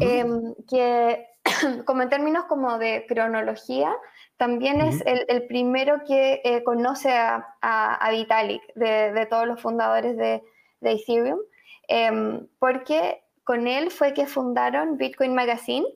em, 0.00 0.54
que 0.68 1.26
como 1.84 2.02
en 2.02 2.08
términos 2.08 2.44
como 2.44 2.78
de 2.78 3.04
cronología, 3.08 3.94
también 4.36 4.80
es 4.80 5.02
el, 5.04 5.46
primero 5.48 6.00
que 6.06 6.62
conoce 6.64 7.10
a, 7.12 8.08
Vitalik, 8.10 8.62
de, 8.74 9.26
todos 9.28 9.46
los 9.46 9.60
fundadores 9.60 10.16
de, 10.16 10.42
Ethereum, 10.80 11.40
em, 11.88 12.46
porque 12.58 13.22
con 13.44 13.66
él 13.66 13.90
fue 13.90 14.14
que 14.14 14.26
fundaron 14.26 14.96
Bitcoin 14.96 15.34
Magazine. 15.34 15.86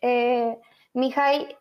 Eh, 0.00 0.56
Mihai 0.94 1.56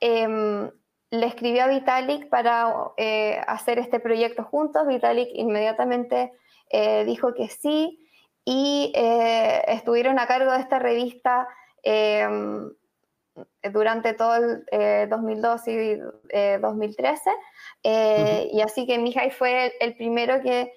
le 1.11 1.25
escribió 1.25 1.65
a 1.65 1.67
Vitalik 1.67 2.29
para 2.29 2.73
eh, 2.97 3.39
hacer 3.45 3.77
este 3.79 3.99
proyecto 3.99 4.43
juntos. 4.43 4.87
Vitalik 4.87 5.29
inmediatamente 5.33 6.31
eh, 6.69 7.03
dijo 7.05 7.33
que 7.33 7.49
sí 7.49 8.07
y 8.45 8.91
eh, 8.95 9.61
estuvieron 9.67 10.19
a 10.19 10.25
cargo 10.25 10.51
de 10.53 10.59
esta 10.59 10.79
revista 10.79 11.47
em, 11.83 12.71
durante 13.71 14.13
todo 14.13 14.35
el 14.35 15.09
2012 15.09 15.71
y 15.71 16.57
2013. 16.61 17.29
Y 18.53 18.61
así 18.61 18.87
que 18.87 18.97
Mihai 18.97 19.31
fue 19.31 19.73
el, 19.79 19.95
primero 19.95 20.41
que 20.41 20.71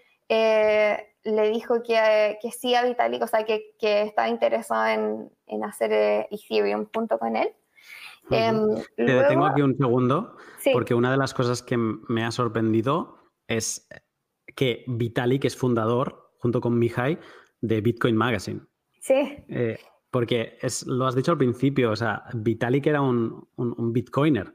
le 1.25 1.51
dijo 1.51 1.83
que, 1.83 2.39
sí 2.53 2.75
a 2.75 2.85
Vitalik, 2.85 3.23
o 3.23 3.27
sea, 3.27 3.45
que, 3.45 3.75
estaba 3.81 4.29
interesado 4.29 4.87
en, 4.87 5.31
en 5.47 5.65
hacer 5.65 6.27
Ethereum 6.31 6.87
junto 6.95 7.19
con 7.19 7.37
él. 7.37 7.49
Em, 8.31 8.75
Te 8.97 9.05
detengo 9.05 9.47
aquí 9.47 9.63
un 9.63 9.77
segundo, 9.77 10.37
porque 10.73 10.95
una 10.95 11.11
de 11.11 11.17
las 11.17 11.35
cosas 11.35 11.63
que 11.63 11.77
me 11.77 12.25
ha 12.25 12.31
sorprendido 12.31 13.19
es 13.49 13.89
que 14.55 14.85
Vitalik 14.87 15.45
es 15.45 15.57
fundador, 15.57 16.31
junto 16.39 16.61
con 16.61 16.79
Mihai, 16.79 17.19
de 17.61 17.81
Bitcoin 17.81 18.17
Magazine. 18.17 18.61
Sí. 19.01 19.45
Eh, 19.49 19.79
porque 20.11 20.59
es, 20.63 20.87
lo 20.87 21.07
has 21.07 21.15
dicho 21.15 21.33
al 21.33 21.39
principio, 21.39 21.91
o 21.91 21.97
sea, 21.97 22.25
Vitalik 22.35 22.87
era 22.87 23.01
un, 23.01 23.49
bitcoiner. 23.93 24.55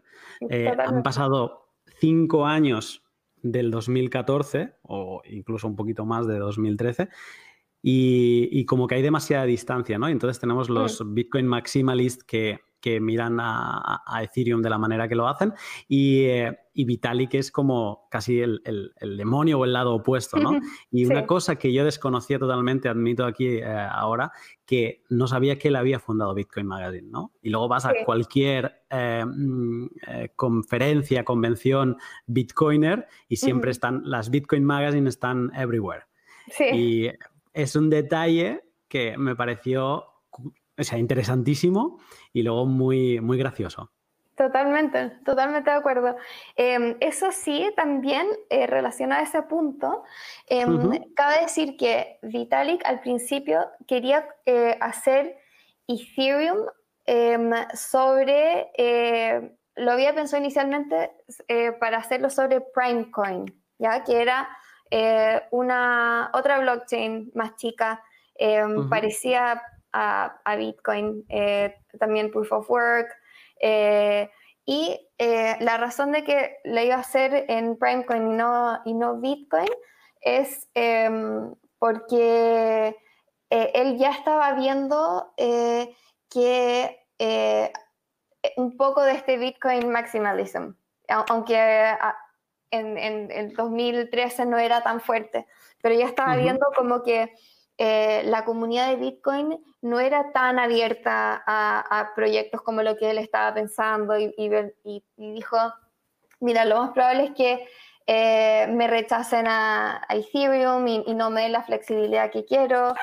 Eh, 0.50 0.72
han 0.78 1.04
pasado 1.04 1.74
cinco 2.00 2.46
años 2.46 3.04
del 3.41 3.71
2014, 3.71 4.75
o 4.84 5.21
incluso 5.25 5.67
un 5.67 5.75
poquito 5.75 6.06
más 6.06 6.28
de 6.28 6.39
2013, 6.39 7.10
y, 7.82 8.65
como 8.65 8.88
que 8.88 8.95
hay 8.95 9.02
demasiada 9.02 9.45
distancia, 9.45 9.97
¿no? 9.97 10.08
Entonces 10.10 10.39
tenemos 10.39 10.69
los 10.69 11.02
Bitcoin 11.13 11.47
Maximalists 11.47 12.23
que 12.23 12.60
que 12.80 13.00
miran 13.00 13.38
a, 13.42 14.02
Ethereum 14.22 14.62
de 14.62 14.70
la 14.70 14.78
manera 14.78 15.08
que 15.08 15.15
lo 15.15 15.28
hacen 15.28 15.54
y, 15.88 16.24
eh, 16.26 16.58
Vitalik 16.74 17.34
es 17.34 17.52
como 17.52 18.08
casi 18.10 18.39
el, 18.39 18.62
demonio 19.18 19.60
o 19.60 19.65
el 19.65 19.74
lado 19.74 19.94
opuesto, 19.96 20.38
¿no? 20.38 20.52
Y 20.92 21.04
una 21.04 21.26
cosa 21.26 21.58
que 21.58 21.74
yo 21.74 21.84
desconocía 21.84 22.39
totalmente, 22.39 22.88
admito 22.88 23.26
aquí 23.26 23.48
eh, 23.48 23.65
ahora, 23.65 24.32
que 24.65 25.04
no 25.10 25.28
sabía 25.28 25.60
que 25.60 25.68
él 25.68 25.76
había 25.76 26.00
fundado 26.00 26.34
Bitcoin 26.34 26.68
Magazine, 26.68 27.10
¿no? 27.12 27.34
Y 27.42 27.50
luego 27.50 27.68
vas 27.68 27.86
a 27.86 27.92
cualquier 28.06 28.84
eh, 28.89 29.26
mm, 29.26 29.88
conferencia, 30.38 31.26
convención 31.26 31.98
Bitcoiner 32.28 33.08
y 33.28 33.36
siempre 33.36 33.72
están, 33.72 34.04
las 34.06 34.30
Bitcoin 34.30 34.63
Magazine 34.63 35.10
están 35.10 35.52
everywhere. 35.56 36.04
Sí. 36.48 36.63
Y 36.74 37.12
es 37.52 37.76
un 37.76 37.89
detalle 37.89 38.63
que 38.88 39.18
me 39.18 39.36
pareció 39.36 40.09
o 40.80 40.84
sea, 40.84 40.98
interesantísimo 40.98 42.00
y 42.34 42.44
luego 42.44 42.65
muy, 42.65 43.20
muy 43.20 43.38
gracioso. 43.38 43.92
Totalmente, 44.39 45.10
totalmente 45.26 45.70
de 45.70 45.76
acuerdo. 45.76 46.15
Em, 46.56 46.96
eso 47.02 47.30
sí, 47.30 47.70
también 47.76 48.26
eh, 48.50 48.68
relacionado 48.68 49.20
a 49.20 49.26
ese 49.26 49.42
punto, 49.42 50.06
em, 50.48 51.13
cabe 51.13 51.42
decir 51.42 51.76
que 51.76 52.20
Vitalik 52.22 52.86
al 52.86 53.02
principio 53.02 53.68
quería 53.86 54.26
eh, 54.46 54.78
hacer 54.80 55.38
Ethereum 55.89 56.60
em, 57.06 57.52
sobre, 57.74 58.72
eh, 58.78 59.58
lo 59.76 59.92
había 59.92 60.15
pensado 60.15 60.42
inicialmente 60.42 61.12
para 61.82 61.98
hacerlo 61.98 62.30
sobre 62.30 62.62
Primecoin, 62.62 63.44
¿ya? 63.78 64.06
que 64.06 64.22
era 64.22 64.48
una 65.52 66.32
otra 66.34 66.60
blockchain 66.60 67.32
más 67.36 67.58
chica, 67.58 68.02
parecía 68.89 69.62
a, 69.93 70.56
Bitcoin, 70.58 71.25
eh, 71.30 71.75
también 71.99 72.32
Proof 72.32 72.52
of 72.52 72.69
Work. 72.69 73.10
Eh, 73.60 74.30
y 74.65 75.10
eh, 75.17 75.58
la 75.60 75.78
razón 75.78 76.12
de 76.12 76.23
que 76.23 76.58
le 76.63 76.86
iba 76.86 76.95
a 76.95 76.99
hacer 76.99 77.45
en 77.47 77.78
Primecoin 77.78 78.34
y 78.34 78.36
no, 78.36 78.82
y 78.86 78.93
no 78.93 79.17
Bitcoin 79.17 79.69
es 80.21 80.69
em, 80.75 81.54
porque 81.80 82.95
él 83.49 83.97
ya 83.97 84.12
estaba 84.12 84.54
viendo 84.54 85.34
que 86.30 86.99
un 88.58 88.78
poco 88.78 89.02
de 89.02 89.13
este 89.13 89.38
Bitcoin 89.38 89.89
maximalism, 89.89 90.73
aunque 91.08 91.95
en, 92.71 93.32
el 93.32 93.54
2013 93.54 94.45
no 94.45 94.58
era 94.58 94.84
tan 94.84 95.02
fuerte, 95.02 95.47
pero 95.82 95.95
ya 95.95 96.06
estaba 96.06 96.36
viendo 96.36 96.67
como 96.75 97.02
que 97.02 97.34
eh, 97.82 98.24
la 98.26 98.44
comunidad 98.44 98.89
de 98.89 98.98
Bitcoin 98.98 99.58
no 99.82 100.02
era 100.02 100.34
tan 100.34 100.60
abierta 100.60 101.42
a, 101.48 102.12
proyectos 102.13 102.62
como 102.62 102.84
lo 102.84 102.98
que 102.98 103.10
él 103.10 103.18
estaba 103.18 103.54
pensando 103.54 104.20
y, 104.20 104.34
dijo, 105.15 105.58
mira, 106.42 106.65
lo 106.65 106.82
más 106.82 106.92
probable 106.92 107.24
es 107.28 107.32
que 107.32 107.70
eh, 108.06 108.68
me 108.68 108.88
rechacen 108.88 109.48
a, 109.48 110.06
Ethereum 110.10 110.86
y, 110.89 111.13
no 111.13 111.30
me 111.30 111.44
den 111.44 111.54
la 111.54 111.63
flexibilidad 111.63 112.30
que 112.30 112.44
quiero. 112.44 112.94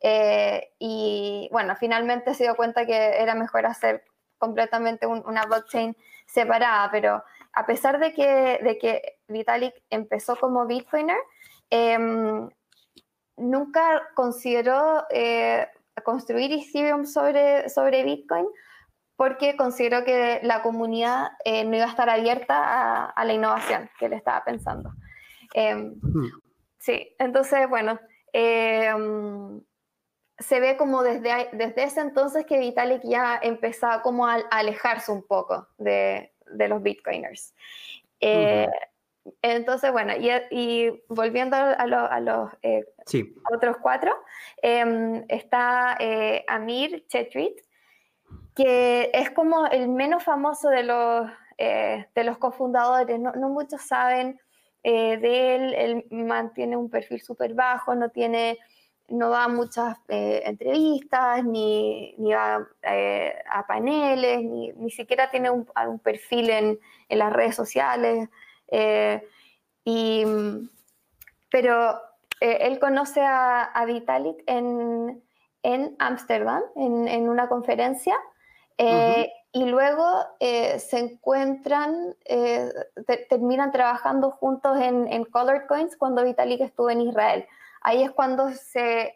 Eh, 0.00 0.72
y 0.78 1.50
bueno, 1.52 1.76
finalmente 1.76 2.32
se 2.32 2.44
dio 2.44 2.56
cuenta 2.56 2.86
que 2.86 3.20
era 3.20 3.34
mejor 3.34 3.66
hacer 3.66 4.02
completamente 4.38 5.06
una 5.06 5.44
blockchain 5.44 5.94
separada, 6.24 6.90
pero 6.90 7.22
a 7.52 7.66
pesar 7.66 7.98
de 7.98 8.14
que, 8.14 8.60
de 8.62 8.78
que 8.78 9.18
Vitalik 9.28 9.74
empezó 9.90 10.36
como 10.36 10.66
Bitcoiner, 10.66 11.18
em, 11.68 12.48
nunca 13.36 14.02
consideró 14.14 15.04
eh, 15.10 15.66
construir 16.04 16.52
Ethereum 16.52 17.06
sobre, 17.06 17.68
sobre 17.68 18.04
Bitcoin 18.04 18.46
porque 19.16 19.56
consideró 19.56 20.04
que 20.04 20.40
la 20.42 20.62
comunidad 20.62 21.28
eh, 21.44 21.64
no 21.64 21.76
iba 21.76 21.84
a 21.84 21.90
estar 21.90 22.10
abierta 22.10 23.04
a, 23.04 23.24
la 23.24 23.32
innovación 23.32 23.88
que 23.98 24.06
él 24.06 24.14
estaba 24.14 24.42
pensando. 24.44 24.92
Em, 25.54 25.94
sí, 26.78 27.14
entonces, 27.18 27.68
bueno, 27.68 28.00
em, 28.32 29.60
se 30.38 30.58
ve 30.58 30.76
como 30.76 31.02
desde, 31.02 31.50
desde 31.52 31.84
ese 31.84 32.00
entonces 32.00 32.46
que 32.46 32.58
Vitalik 32.58 33.02
ya 33.04 33.38
empezaba 33.40 34.02
como 34.02 34.26
a, 34.26 34.40
alejarse 34.50 35.12
un 35.12 35.22
poco 35.24 35.68
de, 35.78 36.32
de 36.46 36.68
los 36.68 36.82
bitcoiners. 36.82 37.54
Eh, 38.18 38.68
entonces, 39.40 39.92
bueno, 39.92 40.12
y, 40.18 40.90
volviendo 41.08 41.56
a, 41.56 42.20
los 42.20 42.50
eh, 42.62 42.84
otros 43.52 43.76
cuatro, 43.80 44.12
em, 44.62 45.24
está 45.28 45.96
Amir 46.48 47.06
Chetrit, 47.08 47.58
que 48.54 49.10
es 49.12 49.30
como 49.30 49.66
el 49.66 49.88
menos 49.88 50.22
famoso 50.22 50.68
de 50.68 50.82
los, 50.82 51.30
eh, 51.58 52.06
de 52.14 52.24
los 52.24 52.38
cofundadores, 52.38 53.18
no, 53.18 53.48
muchos 53.48 53.82
saben 53.82 54.40
eh, 54.82 55.16
de 55.18 55.54
él, 55.54 55.74
él 55.74 56.04
mantiene 56.10 56.76
un 56.76 56.90
perfil 56.90 57.20
súper 57.22 57.54
bajo, 57.54 57.94
no 57.94 58.10
tiene, 58.10 58.58
no 59.08 59.30
da 59.30 59.48
muchas 59.48 59.96
eh, 60.08 60.42
entrevistas, 60.44 61.44
ni, 61.44 62.14
ni 62.18 62.32
va 62.32 62.66
a 62.84 63.66
paneles, 63.66 64.42
ni, 64.42 64.72
ni, 64.72 64.90
siquiera 64.90 65.30
tiene 65.30 65.50
un, 65.50 65.66
perfil 66.02 66.50
en, 66.50 66.78
en, 67.08 67.18
las 67.18 67.32
redes 67.32 67.54
sociales. 67.54 68.28
Y, 69.84 70.24
pero 71.50 72.00
él 72.40 72.78
conoce 72.78 73.20
a, 73.20 73.62
a 73.62 73.84
Vitalik 73.84 74.42
en 74.46 75.96
Ámsterdam, 75.98 76.62
en, 76.76 77.06
en, 77.06 77.28
una 77.28 77.48
conferencia, 77.48 78.16
eh, 78.78 79.32
y 79.52 79.66
luego 79.66 80.04
eh, 80.40 80.78
se 80.78 80.98
encuentran, 80.98 82.16
eh, 82.24 82.70
terminan 83.28 83.70
trabajando 83.70 84.30
juntos 84.30 84.80
en, 84.80 85.06
en 85.12 85.24
Colored 85.24 85.66
Coins 85.68 85.96
cuando 85.96 86.24
Vitalik 86.24 86.60
estuvo 86.60 86.90
en 86.90 87.02
Israel. 87.02 87.46
Ahí 87.82 88.02
es 88.02 88.10
cuando 88.10 88.50
se 88.50 89.14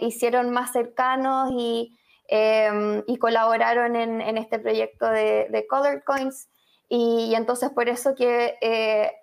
hicieron 0.00 0.50
más 0.50 0.70
cercanos 0.70 1.50
y, 1.50 1.98
y 2.28 3.16
colaboraron 3.18 3.96
en, 3.96 4.20
en, 4.20 4.38
este 4.38 4.60
proyecto 4.60 5.08
de, 5.08 5.48
de 5.50 5.66
Colored 5.66 6.04
Coins. 6.04 6.48
Y, 6.88 7.34
entonces 7.34 7.70
por 7.70 7.88
eso 7.88 8.14
que 8.14 8.56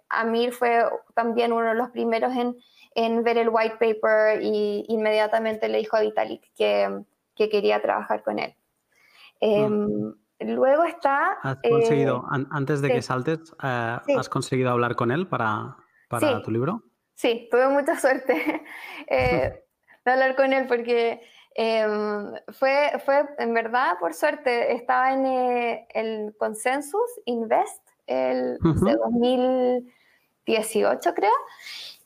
Amir 0.10 0.54
fue 0.54 0.84
también 1.16 1.54
uno 1.54 1.70
de 1.70 1.76
los 1.76 1.90
primeros 1.92 2.36
en, 2.36 2.58
en 2.96 3.24
ver 3.24 3.38
el 3.38 3.50
white 3.50 3.78
paper 3.80 4.42
y 4.42 4.86
inmediatamente 4.88 5.70
le 5.70 5.80
dijo 5.80 5.98
a 5.98 6.02
Vitalik 6.02 6.42
que, 6.56 7.04
que 7.36 7.50
quería 7.50 7.82
trabajar 7.82 8.24
con 8.24 8.40
él. 8.40 8.56
Em, 9.40 10.14
luego 10.40 10.84
está... 10.84 11.38
¿Has 11.42 11.58
conseguido, 11.70 12.26
eh, 12.36 12.46
antes 12.52 12.82
de 12.82 12.90
que 12.90 13.02
saltes, 13.02 13.40
eh, 13.64 13.98
¿has 14.18 14.30
conseguido 14.30 14.72
hablar 14.72 14.96
con 14.96 15.12
él 15.12 15.28
para, 15.28 15.76
para 16.08 16.42
tu 16.42 16.52
libro? 16.52 16.84
Sí, 17.16 17.48
tuve 17.52 17.68
mucha 17.70 18.00
suerte 18.00 18.64
eh, 19.08 19.64
de 20.06 20.12
hablar 20.12 20.36
con 20.36 20.54
él 20.54 20.68
porque 20.68 21.22
em, 21.56 22.34
fue, 22.52 22.92
fue, 23.06 23.26
en 23.38 23.54
verdad, 23.54 23.94
por 24.00 24.14
suerte, 24.14 24.74
estaba 24.74 25.14
en 25.14 25.26
el 25.94 26.36
Consensus 26.38 27.22
Invest 27.26 27.82
el, 28.08 28.58
de 28.60 28.96
2018, 28.96 31.14
creo, 31.14 31.32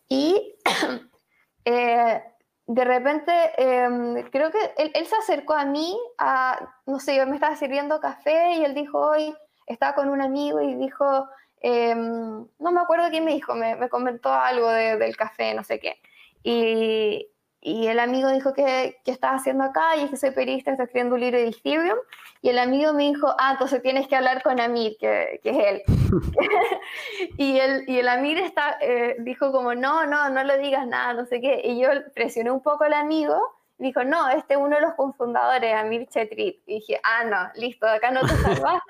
y 0.09 0.55
de 1.65 2.83
repente, 2.83 3.31
em, 3.57 4.23
creo 4.29 4.51
que 4.51 4.59
él, 4.77 5.05
se 5.05 5.15
acercó 5.15 5.53
a 5.53 5.65
mí, 5.65 5.97
a, 6.17 6.73
no 6.85 6.99
sé, 6.99 7.15
yo 7.15 7.25
me 7.25 7.35
estaba 7.35 7.55
sirviendo 7.55 7.99
café 7.99 8.57
y 8.57 8.65
él 8.65 8.73
dijo, 8.73 8.99
hoy 8.99 9.35
estaba 9.65 9.95
con 9.95 10.09
un 10.09 10.21
amigo 10.21 10.61
y 10.61 10.75
dijo, 10.75 11.27
em, 11.61 12.45
no 12.59 12.71
me 12.71 12.81
acuerdo 12.81 13.09
quién 13.09 13.25
me 13.25 13.33
dijo, 13.33 13.55
me, 13.55 13.89
comentó 13.89 14.33
algo 14.33 14.69
del 14.69 15.15
café, 15.15 15.53
no 15.53 15.63
sé 15.63 15.79
qué. 15.79 16.01
Y, 16.43 17.27
y 17.67 17.87
el 17.87 17.99
amigo 17.99 18.29
dijo 18.29 18.53
que, 18.53 18.97
que 19.03 19.11
estaba 19.11 19.35
haciendo 19.35 19.65
acá 19.65 19.97
y 19.97 20.07
que 20.07 20.15
soy 20.15 20.31
periodista, 20.31 20.71
estoy 20.71 20.85
escribiendo 20.85 21.15
un 21.15 21.21
libro 21.21 21.37
de 21.37 21.47
Ethereum. 21.49 21.97
Y 22.41 22.47
el 22.47 22.59
amigo 22.59 22.93
me 22.93 23.03
dijo, 23.03 23.35
ah, 23.37 23.51
entonces 23.51 23.81
tienes 23.81 24.07
que 24.07 24.15
hablar 24.15 24.41
con 24.41 24.61
Amir, 24.61 24.95
que, 24.97 25.41
que 25.43 25.49
es 25.49 25.57
él. 25.57 25.81
y, 27.37 27.59
el, 27.59 27.83
y 27.89 27.99
el 27.99 28.07
Amir 28.07 28.37
está, 28.37 28.77
eh, 28.79 29.17
dijo 29.19 29.51
como, 29.51 29.75
no, 29.75 30.05
no, 30.05 30.29
no 30.29 30.43
le 30.45 30.59
digas 30.59 30.87
nada, 30.87 31.13
no 31.13 31.25
sé 31.25 31.41
qué. 31.41 31.59
Y 31.61 31.81
yo 31.81 31.89
presioné 32.15 32.51
un 32.51 32.63
poco 32.63 32.85
al 32.85 32.93
amigo 32.93 33.37
dijo, 33.79 34.03
no, 34.03 34.29
este 34.29 34.53
es 34.55 34.59
uno 34.59 34.75
de 34.75 34.81
los 34.81 34.93
cofundadores, 34.95 35.75
Amir 35.75 36.07
Chetrit. 36.07 36.61
Y 36.65 36.75
dije, 36.75 37.01
ah, 37.03 37.25
no, 37.25 37.61
listo, 37.61 37.85
acá 37.85 38.11
no 38.11 38.21
te 38.21 38.27
salvas, 38.37 38.81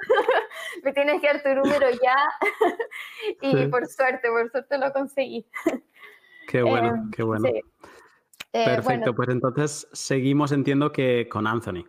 me 0.84 0.94
tienes 0.94 1.20
que 1.20 1.28
dar 1.28 1.42
tu 1.42 1.50
número 1.50 1.90
ya. 1.90 2.16
y 3.42 3.66
por 3.68 3.88
suerte, 3.88 4.30
por 4.30 4.50
suerte 4.52 4.78
lo 4.78 4.94
conseguí. 4.94 5.46
Qué 6.48 6.62
bueno, 6.62 6.90
em, 6.90 7.12
qué 7.12 7.24
bueno. 7.24 7.50
Eh, 8.54 8.66
Perfecto, 8.66 9.14
pues 9.14 9.30
entonces 9.30 9.88
seguimos, 9.92 10.52
entiendo 10.52 10.92
que 10.92 11.28
con 11.30 11.48
Anthony. 11.48 11.86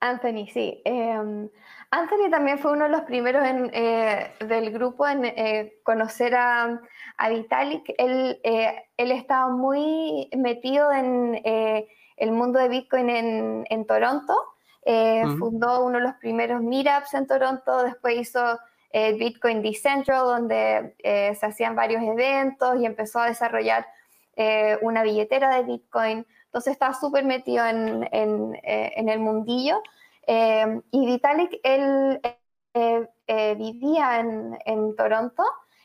Anthony, 0.00 0.46
sí. 0.52 0.80
Em, 0.84 1.48
Anthony 1.90 2.30
también 2.30 2.58
fue 2.58 2.72
uno 2.72 2.84
de 2.84 2.90
los 2.90 3.02
primeros 3.02 3.42
eh, 3.44 4.32
del 4.40 4.70
grupo 4.70 5.06
en 5.06 5.24
eh, 5.24 5.80
conocer 5.82 6.34
a, 6.34 6.80
Vitalik. 7.28 7.94
Él, 7.98 8.40
él, 8.42 9.10
estaba 9.10 9.48
muy 9.48 10.30
metido 10.36 10.92
en 10.92 11.40
el 11.44 12.30
mundo 12.32 12.60
de 12.60 12.68
Bitcoin 12.68 13.10
en, 13.10 13.86
Toronto. 13.86 14.34
Fundó 15.38 15.84
uno 15.84 15.98
de 15.98 16.04
los 16.04 16.14
primeros 16.14 16.62
meetups 16.62 17.14
en 17.14 17.26
Toronto, 17.26 17.82
después 17.82 18.16
hizo 18.18 18.58
Bitcoin 18.92 19.62
Decentral, 19.62 20.24
donde 20.24 20.94
se 21.02 21.44
hacían 21.44 21.74
varios 21.74 22.02
eventos 22.02 22.80
y 22.80 22.86
empezó 22.86 23.18
a 23.18 23.26
desarrollar 23.26 23.84
eh, 24.40 24.78
una 24.82 25.02
billetera 25.02 25.56
de 25.56 25.64
Bitcoin. 25.64 26.24
Entonces 26.44 26.74
estaba 26.74 26.94
súper 26.94 27.24
metido 27.24 27.66
en, 27.66 28.08
en, 28.12 28.54
eh, 28.62 28.92
en, 28.94 29.08
el 29.08 29.18
mundillo. 29.18 29.82
Eh, 30.28 30.80
y 30.92 31.06
Vitalik, 31.06 31.58
él 31.64 32.20
vivía 33.56 34.20
en, 34.20 34.56
en 34.64 34.94
Toronto, 34.94 35.42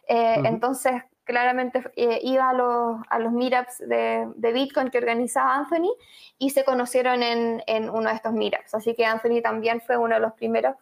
entonces 0.08 1.02
claramente 1.24 1.82
iba 1.96 2.50
a 2.50 2.54
los, 2.54 3.02
a 3.10 3.18
los 3.18 3.32
meetups 3.32 3.80
de, 3.80 4.28
de, 4.36 4.54
Bitcoin 4.54 4.92
que 4.92 5.00
organizaba 5.00 5.56
Anthony 5.56 5.92
y 6.38 6.52
se 6.52 6.64
conocieron 6.64 7.24
en, 7.24 7.64
en, 7.66 7.90
uno 7.90 8.10
de 8.10 8.16
estos 8.16 8.34
meetups. 8.34 8.76
Así 8.76 8.94
que 8.94 9.06
Anthony 9.06 9.42
también 9.42 9.82
fue 9.82 9.98
uno 9.98 10.14
de 10.14 10.22
los 10.22 10.34
primeros 10.34 10.76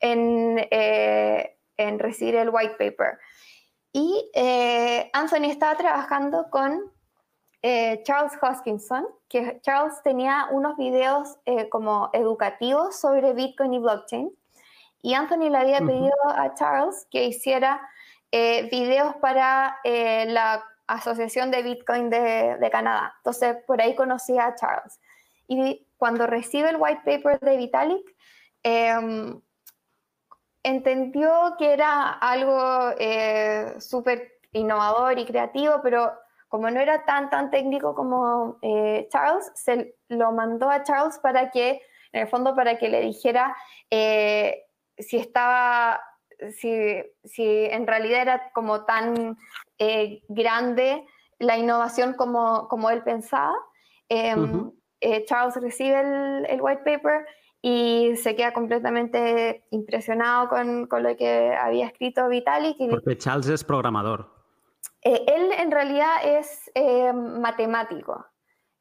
en, 0.00 0.68
en 0.70 1.98
recibir 1.98 2.34
el 2.34 2.50
white 2.50 2.74
paper. 2.78 3.18
Y 3.92 4.30
Anthony 5.14 5.48
estaba 5.48 5.74
trabajando 5.76 6.50
con 6.50 6.92
eh, 7.68 8.04
Charles 8.04 8.38
Hoskinson, 8.40 9.08
que 9.28 9.58
Charles 9.60 10.00
tenía 10.04 10.46
unos 10.52 10.76
videos 10.76 11.36
eh, 11.46 11.68
como 11.68 12.10
educativos 12.12 12.94
sobre 12.94 13.32
Bitcoin 13.32 13.74
y 13.74 13.80
blockchain. 13.80 14.30
Y 15.02 15.14
Anthony 15.14 15.50
le 15.50 15.58
había 15.58 15.80
pedido 15.80 16.14
a 16.28 16.54
Charles 16.54 17.08
que 17.10 17.24
hiciera 17.24 17.80
eh, 18.30 18.68
videos 18.70 19.16
para 19.16 19.80
la 19.82 20.64
Asociación 20.86 21.50
de 21.50 21.64
Bitcoin 21.64 22.08
de, 22.08 22.68
Canadá. 22.70 23.14
Entonces, 23.16 23.56
por 23.66 23.82
ahí 23.82 23.96
conocí 23.96 24.38
a 24.38 24.54
Charles. 24.54 25.00
Y 25.48 25.88
cuando 25.96 26.28
recibe 26.28 26.70
el 26.70 26.76
white 26.78 27.02
paper 27.04 27.40
de 27.40 27.56
Vitalik, 27.56 28.16
em, 28.62 29.40
entendió 30.62 31.56
que 31.58 31.72
era 31.72 32.12
algo 32.12 32.92
súper 33.80 34.38
innovador 34.52 35.18
y 35.18 35.26
creativo, 35.26 35.80
pero 35.82 36.12
como 36.48 36.70
no 36.70 36.80
era 36.80 37.04
tan, 37.04 37.30
tan 37.30 37.50
técnico 37.50 37.94
como 37.94 38.58
eh, 38.62 39.08
Charles, 39.10 39.50
se 39.54 39.96
lo 40.08 40.32
mandó 40.32 40.70
a 40.70 40.82
Charles 40.82 41.18
para 41.18 41.50
que, 41.50 41.82
en 42.12 42.22
el 42.22 42.28
fondo, 42.28 42.54
para 42.54 42.78
que 42.78 42.88
le 42.88 43.00
dijera 43.00 43.56
eh, 43.90 44.64
si 44.96 45.16
estaba, 45.16 46.00
si, 46.56 47.02
si, 47.24 47.44
en 47.44 47.86
realidad 47.86 48.22
era 48.22 48.50
como 48.52 48.84
tan 48.84 49.36
eh, 49.78 50.22
grande 50.28 51.04
la 51.38 51.58
innovación 51.58 52.14
como, 52.14 52.68
como 52.68 52.90
él 52.90 53.02
pensaba. 53.02 53.54
Em, 54.08 54.70
Charles 55.26 55.56
recibe 55.56 56.00
el, 56.00 56.46
el, 56.48 56.60
white 56.60 56.82
paper 56.84 57.26
y 57.60 58.16
se 58.16 58.34
queda 58.34 58.52
completamente 58.52 59.64
impresionado 59.70 60.48
con, 60.48 60.86
con 60.86 61.02
lo 61.02 61.16
que 61.16 61.54
había 61.54 61.86
escrito 61.86 62.28
Vitalik. 62.28 62.78
Porque 62.90 63.18
Charles 63.18 63.48
es 63.48 63.62
programador. 63.62 64.35
Eh, 65.06 65.24
él 65.28 65.52
en 65.52 65.70
realidad 65.70 66.16
es 66.24 66.68
eh, 66.74 67.12
matemático. 67.12 68.26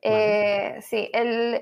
Eh, 0.01 0.79
sí, 0.81 1.07
él 1.13 1.61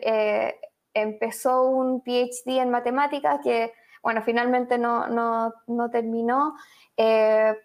empezó 0.93 1.63
un 1.63 2.01
PhD 2.01 2.61
en 2.61 2.69
matemáticas 2.69 3.41
que, 3.43 3.73
bueno, 4.01 4.21
finalmente 4.23 4.77
no, 4.77 5.07
no, 5.07 5.53
no 5.67 5.89
terminó, 5.89 6.55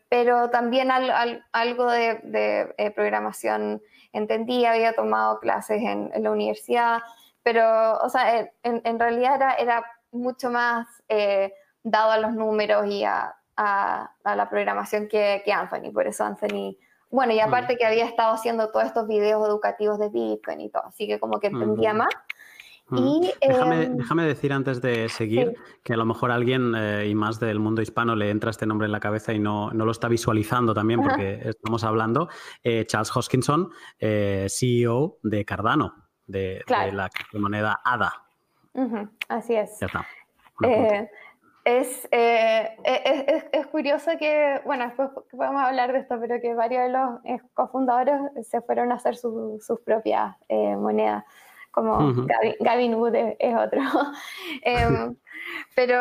pero 0.08 0.50
también 0.50 0.90
algo 0.90 1.86
de, 1.88 2.92
programación 2.96 3.80
entendía, 4.12 4.72
había 4.72 4.92
tomado 4.94 5.38
clases 5.38 5.80
en, 5.82 6.10
la 6.20 6.30
universidad, 6.32 7.00
pero, 7.44 7.98
o 7.98 8.08
sea, 8.08 8.50
en, 8.62 8.82
en 8.84 8.98
realidad 8.98 9.36
era, 9.36 9.54
era 9.54 9.84
mucho 10.10 10.50
más 10.50 10.86
dado 11.84 12.10
a 12.10 12.18
los 12.18 12.32
números 12.32 12.86
y 12.86 13.04
a, 13.04 13.36
la 13.56 14.48
programación 14.48 15.08
que, 15.08 15.42
Anthony. 15.52 15.92
Por 15.92 16.06
eso 16.06 16.24
Anthony, 16.24 16.76
bueno, 17.10 17.32
y 17.32 17.40
aparte 17.40 17.76
que 17.76 17.86
había 17.86 18.04
estado 18.04 18.34
haciendo 18.34 18.70
todos 18.70 18.86
estos 18.86 19.06
videos 19.06 19.46
educativos 19.46 19.98
de 19.98 20.08
Bitcoin 20.10 20.60
y 20.60 20.70
todo, 20.70 20.84
así 20.86 21.06
que 21.06 21.18
como 21.18 21.40
que 21.40 21.48
entendía 21.48 21.94
más. 21.94 22.14
Y, 22.90 23.34
em, 23.42 23.96
déjame, 23.96 24.24
decir 24.24 24.50
antes 24.52 24.80
de 24.80 25.10
seguir 25.10 25.54
que 25.84 25.92
a 25.92 25.96
lo 25.96 26.06
mejor 26.06 26.30
alguien 26.30 26.74
eh, 26.74 27.06
y 27.06 27.14
más 27.14 27.38
del 27.38 27.58
mundo 27.58 27.82
hispano 27.82 28.16
le 28.16 28.30
entra 28.30 28.50
este 28.50 28.64
nombre 28.64 28.86
en 28.86 28.92
la 28.92 29.00
cabeza 29.00 29.34
y 29.34 29.38
no, 29.38 29.70
no 29.72 29.84
lo 29.84 29.90
está 29.90 30.08
visualizando 30.08 30.72
también 30.72 31.02
porque 31.02 31.40
estamos 31.44 31.84
hablando. 31.84 32.30
Eh, 32.62 32.86
Charles 32.86 33.14
Hoskinson, 33.14 33.70
eh, 33.98 34.46
CEO 34.48 35.18
de 35.22 35.44
Cardano, 35.44 35.94
de, 36.26 36.62
la 36.66 37.10
moneda 37.34 37.78
ADA. 37.84 38.12
Así 39.28 39.54
es. 39.54 39.78
Ya 39.80 39.86
está. 39.86 40.06
Es, 41.68 42.08
es, 42.10 43.44
es, 43.52 43.66
curioso 43.66 44.12
que, 44.18 44.60
bueno, 44.64 44.86
después 44.86 45.10
podemos 45.30 45.62
hablar 45.62 45.92
de 45.92 45.98
esto, 45.98 46.18
pero 46.18 46.40
que 46.40 46.54
varios 46.54 46.84
de 46.84 46.88
los 46.88 47.42
cofundadores 47.52 48.48
se 48.48 48.62
fueron 48.62 48.90
a 48.90 48.94
hacer 48.94 49.16
sus 49.16 49.80
propias 49.84 50.34
monedas 50.48 51.24
como 51.70 52.26
Gavin, 52.60 52.94
Wood 52.94 53.14
es, 53.38 53.54
otro. 53.54 53.80
Em, 54.62 55.16
pero 55.74 55.96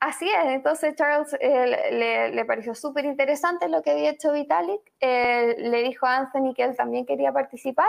así 0.00 0.28
es, 0.28 0.44
entonces 0.46 0.94
Charles 0.94 1.36
eh, 1.40 2.30
le, 2.32 2.44
pareció 2.44 2.74
súper 2.74 3.04
interesante 3.04 3.68
lo 3.68 3.82
que 3.82 3.90
había 3.90 4.10
hecho 4.10 4.32
Vitalik, 4.32 4.80
eh, 5.00 5.56
le 5.58 5.82
dijo 5.82 6.06
a 6.06 6.16
Anthony 6.18 6.54
que 6.54 6.62
él 6.62 6.76
también 6.76 7.04
quería 7.04 7.32
participar 7.32 7.88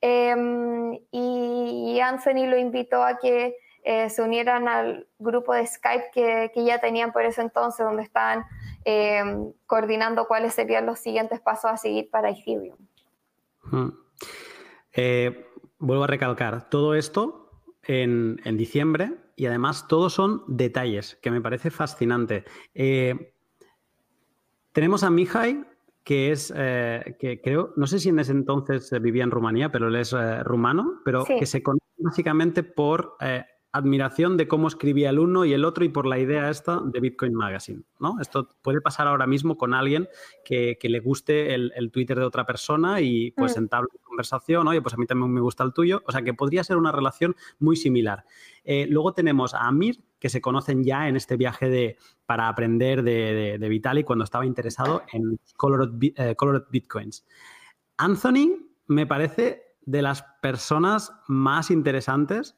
em, 0.00 0.98
y 1.10 1.98
Anthony 2.00 2.46
lo 2.46 2.56
invitó 2.56 3.02
a 3.02 3.18
que 3.18 3.56
eh, 3.82 4.10
se 4.10 4.22
unieran 4.22 4.68
al 4.68 5.06
grupo 5.18 5.54
de 5.54 5.66
Skype 5.66 6.10
que, 6.12 6.50
que, 6.54 6.64
ya 6.64 6.80
tenían 6.80 7.12
por 7.12 7.24
ese 7.24 7.40
entonces, 7.40 7.84
donde 7.84 8.02
estaban 8.02 8.44
em, 8.84 9.52
coordinando 9.66 10.26
cuáles 10.26 10.54
serían 10.54 10.86
los 10.86 10.98
siguientes 10.98 11.40
pasos 11.40 11.70
a 11.70 11.76
seguir 11.76 12.10
para 12.10 12.30
Ethereum. 12.30 12.76
Eh, 14.92 15.46
vuelvo 15.78 16.04
a 16.04 16.08
recalcar, 16.08 16.68
todo 16.68 16.94
esto 16.94 17.50
en, 17.82 18.36
diciembre 18.56 19.14
y 19.36 19.46
además 19.46 19.86
todos 19.88 20.12
son 20.12 20.42
detalles, 20.46 21.18
que 21.22 21.30
me 21.30 21.40
parece 21.40 21.70
fascinante. 21.70 22.44
Eh, 22.74 23.32
tenemos 24.72 25.02
a 25.02 25.10
Mihai, 25.10 25.64
que 26.04 26.32
es, 26.32 26.52
eh, 26.56 27.16
que 27.18 27.40
creo, 27.40 27.72
no 27.76 27.86
sé 27.86 27.98
si 27.98 28.08
en 28.08 28.18
ese 28.18 28.32
entonces 28.32 28.90
vivía 29.00 29.24
en 29.24 29.30
Rumanía, 29.30 29.70
pero 29.70 29.88
él 29.88 29.96
es 29.96 30.12
eh, 30.12 30.42
rumano, 30.42 31.00
pero 31.04 31.24
que 31.24 31.46
se 31.46 31.62
conoce 31.62 31.84
básicamente 31.98 32.62
por 32.62 33.16
admiración 33.72 34.36
de 34.36 34.48
cómo 34.48 34.68
escribía 34.68 35.10
el 35.10 35.18
uno 35.18 35.44
y 35.44 35.52
el 35.52 35.64
otro 35.64 35.84
y 35.84 35.88
por 35.88 36.06
la 36.06 36.18
idea 36.18 36.48
esta 36.48 36.80
de 36.82 37.00
Bitcoin 37.00 37.34
Magazine. 37.34 37.82
¿no? 38.00 38.18
Esto 38.20 38.48
puede 38.62 38.80
pasar 38.80 39.06
ahora 39.06 39.26
mismo 39.26 39.56
con 39.56 39.74
alguien 39.74 40.08
que, 40.44 40.78
le 40.82 41.00
guste 41.00 41.54
el, 41.54 41.90
Twitter 41.92 42.18
de 42.18 42.24
otra 42.24 42.46
persona 42.46 43.00
y 43.00 43.30
pues 43.32 43.56
mm. 43.56 43.60
entabla 43.60 43.88
conversación, 44.02 44.66
oye, 44.66 44.82
pues 44.82 44.94
a 44.94 44.96
mí 44.96 45.06
también 45.06 45.32
me 45.32 45.40
gusta 45.40 45.62
el 45.62 45.72
tuyo, 45.72 46.02
o 46.06 46.12
sea 46.12 46.22
que 46.22 46.34
podría 46.34 46.64
ser 46.64 46.76
una 46.76 46.90
relación 46.90 47.36
muy 47.58 47.76
similar. 47.76 48.24
Eh, 48.64 48.86
luego 48.88 49.12
tenemos 49.12 49.54
a 49.54 49.68
Amir, 49.68 50.02
que 50.18 50.28
se 50.28 50.40
conocen 50.40 50.82
ya 50.82 51.08
en 51.08 51.16
este 51.16 51.36
viaje 51.36 51.68
de, 51.68 51.96
para 52.26 52.48
aprender 52.48 53.04
de, 53.04 53.58
de, 53.58 53.68
Vitalik 53.68 54.04
cuando 54.04 54.24
estaba 54.24 54.44
interesado 54.44 55.02
en 55.12 55.38
Colored, 55.56 55.90
eh, 56.16 56.34
Colored 56.34 56.64
Bitcoins. 56.70 57.24
Anthony 57.96 58.56
me 58.88 59.06
parece 59.06 59.62
de 59.82 60.02
las 60.02 60.22
personas 60.42 61.12
más 61.28 61.70
interesantes 61.70 62.56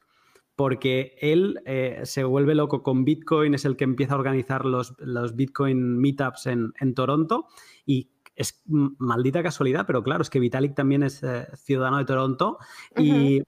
porque 0.55 1.15
él 1.21 1.61
eh, 1.65 2.01
se 2.03 2.23
vuelve 2.23 2.55
loco 2.55 2.83
con 2.83 3.05
Bitcoin, 3.05 3.53
es 3.53 3.65
el 3.65 3.75
que 3.75 3.83
empieza 3.83 4.13
a 4.13 4.17
organizar 4.17 4.65
los, 4.65 4.93
los 4.99 5.35
Bitcoin 5.35 5.99
meetups 5.99 6.47
en, 6.47 6.73
en, 6.79 6.93
Toronto 6.93 7.47
y 7.85 8.11
es 8.35 8.61
maldita 8.65 9.43
casualidad, 9.43 9.85
pero 9.85 10.03
claro, 10.03 10.21
es 10.21 10.29
que 10.29 10.39
Vitalik 10.39 10.75
también 10.75 11.03
es 11.03 11.23
eh, 11.23 11.47
ciudadano 11.55 11.97
de 11.97 12.05
Toronto 12.05 12.57
y 12.97 13.41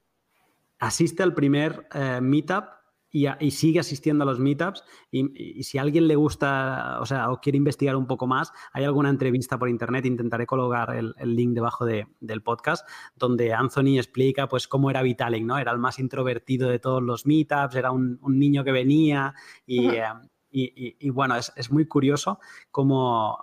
asiste 0.79 1.23
al 1.23 1.33
primer 1.33 1.87
eh, 1.93 2.19
meetup 2.21 2.65
y, 3.13 3.51
sigue 3.51 3.79
asistiendo 3.79 4.23
a 4.23 4.25
los 4.25 4.39
meetups. 4.39 4.83
Y, 5.11 5.63
si 5.63 5.77
a 5.77 5.83
alguien 5.83 6.07
le 6.07 6.15
gusta, 6.15 6.97
o 6.99 7.05
sea, 7.05 7.31
o 7.31 7.39
quiere 7.39 7.57
investigar 7.57 7.95
un 7.95 8.07
poco 8.07 8.25
más, 8.25 8.51
hay 8.73 8.83
alguna 8.83 9.09
entrevista 9.09 9.57
por 9.59 9.69
internet, 9.69 10.05
intentaré 10.05 10.47
colocar 10.47 10.95
el, 10.95 11.13
link 11.35 11.53
debajo 11.53 11.85
del 11.85 12.43
podcast, 12.43 12.87
donde 13.15 13.53
Anthony 13.53 13.97
explica 13.97 14.47
pues 14.47 14.67
cómo 14.67 14.89
era 14.89 15.03
Vitalik, 15.03 15.43
¿no? 15.45 15.57
Era 15.59 15.71
el 15.71 15.79
más 15.79 15.99
introvertido 15.99 16.69
de 16.69 16.79
todos 16.79 17.01
los 17.01 17.25
meetups, 17.25 17.75
era 17.75 17.91
un, 17.91 18.19
niño 18.23 18.63
que 18.63 18.71
venía 18.71 19.35
y, 19.65 19.89
eh, 19.89 21.11
bueno, 21.11 21.35
es, 21.35 21.53
es 21.55 21.71
muy 21.71 21.87
curioso 21.87 22.39
cómo 22.71 23.37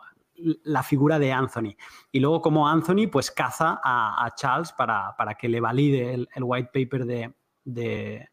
la 0.64 0.82
figura 0.82 1.18
de 1.18 1.32
Anthony. 1.32 1.76
Y 2.10 2.20
luego 2.20 2.40
como 2.40 2.68
Anthony 2.68 3.08
pues 3.10 3.30
caza 3.30 3.80
a, 3.84 4.28
Charles 4.36 4.72
para, 4.72 5.14
que 5.38 5.48
le 5.48 5.60
valide 5.60 6.14
el, 6.14 6.28
white 6.42 6.70
paper 6.72 7.04
de, 7.04 7.34
de, 7.64 8.29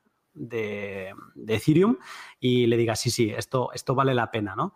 Ethereum 1.47 1.97
y 2.39 2.67
le 2.67 2.77
diga, 2.77 2.95
sí, 2.95 3.09
sí, 3.09 3.31
esto, 3.31 3.71
esto 3.73 3.95
vale 3.95 4.13
la 4.13 4.31
pena, 4.31 4.55
¿no? 4.55 4.73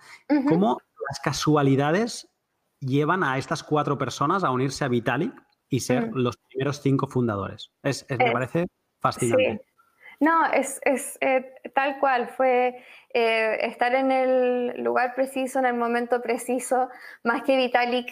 ¿Cómo 0.48 0.82
las 1.10 1.20
casualidades 1.20 2.30
llevan 2.80 3.24
a 3.24 3.38
estas 3.38 3.64
cuatro 3.64 3.98
personas 3.98 4.44
a 4.44 4.52
unirse 4.52 4.84
a 4.84 4.88
Vitalik 4.88 5.34
y 5.70 5.80
ser 5.80 6.10
los 6.14 6.38
primeros 6.38 6.82
cinco 6.82 7.08
fundadores? 7.08 7.72
Es, 7.84 8.06
me 8.10 8.30
eh, 8.30 8.32
parece 8.32 8.68
fascinante. 9.00 9.64
No, 10.20 10.46
es, 10.46 10.80
eh, 11.22 11.52
tal 11.74 12.00
cual, 12.00 12.28
fue 12.28 12.84
eh, 13.12 13.58
estar 13.62 13.96
en 13.96 14.12
el 14.12 14.84
lugar 14.84 15.16
preciso, 15.16 15.58
en 15.58 15.66
el 15.66 15.74
momento 15.74 16.22
preciso, 16.22 16.90
más 17.24 17.42
que 17.42 17.58
Vitalik 17.58 18.08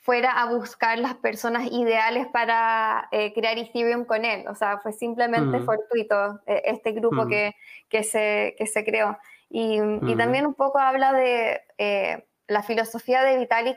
fuera 0.00 0.32
a 0.32 0.46
buscar 0.46 0.98
las 0.98 1.14
personas 1.14 1.70
ideales 1.70 2.26
para 2.32 3.08
eh, 3.12 3.34
crear 3.34 3.58
Ethereum 3.58 4.06
con 4.06 4.24
él. 4.24 4.48
O 4.48 4.54
sea, 4.54 4.78
fue 4.78 4.92
simplemente 4.92 5.60
fortuito 5.60 6.40
eh, 6.46 6.62
este 6.64 6.92
grupo 6.92 7.26
que, 7.28 7.54
que, 7.88 8.02
se, 8.02 8.54
que 8.56 8.66
se 8.66 8.84
creó. 8.84 9.18
Y, 9.50 9.78
y, 9.78 10.16
también 10.16 10.46
un 10.46 10.54
poco 10.54 10.78
habla 10.78 11.12
de 11.12 11.60
eh, 11.76 12.24
la 12.46 12.62
filosofía 12.62 13.22
de 13.22 13.38
Vitalik 13.38 13.76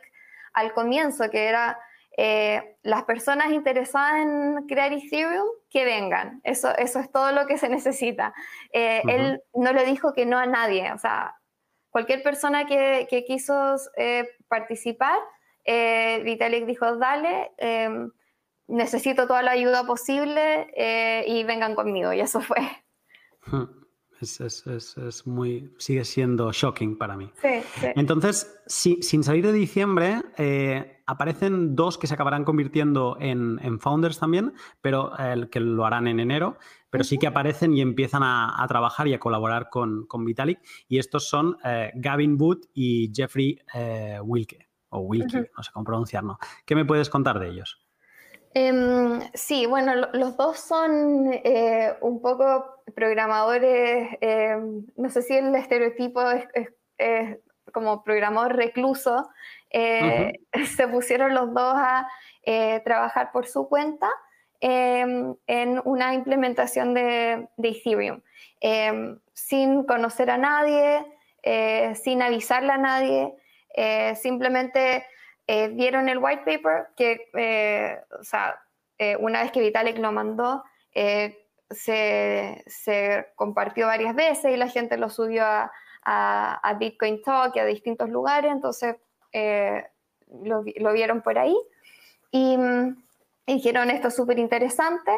al 0.54 0.74
comienzo, 0.74 1.30
que 1.30 1.48
era 1.48 1.78
las 2.84 3.04
personas 3.06 3.52
interesadas 3.52 4.22
en 4.22 4.68
crear 4.68 4.94
Ethereum, 4.94 5.48
que 5.72 5.84
vengan. 5.84 6.42
Eso, 6.44 6.70
eso 6.78 7.00
es 7.00 7.12
todo 7.12 7.32
lo 7.32 7.48
que 7.48 7.58
se 7.58 7.70
necesita. 7.70 8.36
Él 8.72 9.42
no 9.56 9.74
le 9.74 9.84
dijo 9.84 10.14
que 10.14 10.28
no 10.28 10.38
a 10.38 10.46
nadie. 10.46 10.94
O 10.94 11.00
sea, 11.00 11.36
cualquier 11.90 12.22
persona 12.22 12.66
que, 12.68 13.08
que 13.10 13.26
quiso 13.26 13.78
participar, 14.48 15.18
eh, 15.66 16.22
Vitalik 16.24 16.66
dijo, 16.66 16.98
dale, 16.98 17.52
em, 17.58 18.12
necesito 18.68 19.28
toda 19.28 19.42
la 19.42 19.52
ayuda 19.52 19.86
posible 19.86 20.68
eh, 20.76 21.26
y 21.28 21.44
vengan 21.44 21.76
conmigo. 21.76 22.14
Y 22.14 22.22
eso 22.22 22.42
fue. 22.42 22.60
Es, 24.22 25.24
muy, 25.26 25.74
sigue 25.78 26.06
siendo 26.06 26.54
shocking 26.54 26.98
para 26.98 27.18
mí. 27.18 27.30
Entonces, 27.96 28.58
sin 28.68 29.24
salir 29.24 29.46
de 29.46 29.52
diciembre, 29.52 30.22
eh, 30.38 31.02
aparecen 31.06 31.76
dos 31.76 31.98
que 31.98 32.08
se 32.08 32.14
acabarán 32.14 32.46
convirtiendo 32.46 33.18
en, 33.20 33.80
founders 33.82 34.20
también, 34.20 34.54
pero 34.80 35.12
que 35.52 35.60
lo 35.60 35.86
harán 35.86 36.08
en 36.08 36.22
enero, 36.22 36.58
pero 36.90 37.04
sí 37.04 37.18
que 37.18 37.28
aparecen 37.28 37.74
y 37.74 37.82
empiezan 37.82 38.22
a, 38.24 38.66
trabajar 38.70 39.10
y 39.10 39.14
a 39.14 39.20
colaborar 39.20 39.70
con, 39.70 40.06
con 40.06 40.24
Vitalik. 40.24 40.60
Y 40.88 41.00
estos 41.00 41.28
son 41.28 41.58
Gavin 41.96 42.38
Wood 42.40 42.60
y 42.74 43.12
Jeffrey 43.14 43.60
Wilke 44.24 44.73
o 44.94 45.00
Wilkie, 45.00 45.50
no 45.56 45.64
sé 45.64 45.72
cómo 45.74 45.86
pronunciarlo. 45.86 46.38
¿Qué 46.66 46.76
me 46.76 46.86
puedes 46.86 47.10
contar 47.10 47.40
de 47.40 47.50
ellos? 47.50 47.84
Em, 48.56 49.20
sí, 49.34 49.66
bueno, 49.66 49.96
los 50.14 50.38
dos 50.38 50.60
son 50.60 51.32
eh, 51.34 51.96
un 52.02 52.22
poco 52.22 52.84
programadores, 52.96 54.10
em, 54.22 54.86
no 54.96 55.10
sé 55.10 55.24
si 55.24 55.36
el 55.36 55.56
estereotipo 55.56 56.22
es, 56.30 56.48
como 57.72 58.04
programador 58.04 58.56
recluso, 58.56 59.30
eh, 59.72 60.34
se 60.78 60.88
pusieron 60.88 61.34
los 61.34 61.52
dos 61.52 61.74
a 61.76 62.08
eh, 62.44 62.82
trabajar 62.86 63.32
por 63.32 63.48
su 63.48 63.68
cuenta 63.68 64.08
em, 64.60 65.34
en 65.48 65.82
una 65.84 66.14
implementación 66.14 66.94
de, 66.94 67.48
de 67.58 67.70
Ethereum, 67.70 68.22
sin 69.34 69.84
conocer 69.84 70.30
a 70.30 70.38
nadie, 70.38 71.04
sin 71.96 72.22
avisarle 72.22 72.72
a 72.72 72.78
nadie. 72.78 73.34
Eh, 73.74 74.16
simplemente 74.16 75.06
eh, 75.48 75.70
vieron 75.70 76.08
el 76.08 76.20
white 76.20 76.44
paper 76.46 76.90
que, 76.96 77.30
eh, 77.34 78.00
o 78.20 78.24
sea, 78.24 78.60
una 79.20 79.42
vez 79.42 79.52
que 79.52 79.60
Vitalik 79.60 79.98
lo 79.98 80.14
mandó, 80.14 80.64
se, 80.94 82.64
se, 82.68 83.28
compartió 83.36 83.88
varias 83.88 84.16
veces 84.16 84.54
y 84.54 84.56
la 84.56 84.70
gente 84.70 84.96
lo 84.98 85.10
subió 85.10 85.44
a, 85.46 85.70
a, 86.06 86.74
Bitcoin 86.76 87.22
Talk 87.22 87.54
y 87.54 87.60
a 87.60 87.66
distintos 87.66 88.10
lugares, 88.10 88.50
entonces 88.54 88.96
lo, 89.34 90.64
lo, 90.78 90.94
vieron 90.94 91.22
por 91.22 91.38
ahí 91.38 91.58
y, 92.32 92.56
mm, 92.56 93.04
dijeron 93.46 93.90
esto 93.90 94.08
es 94.08 94.16
súper 94.16 94.40
interesante 94.40 95.12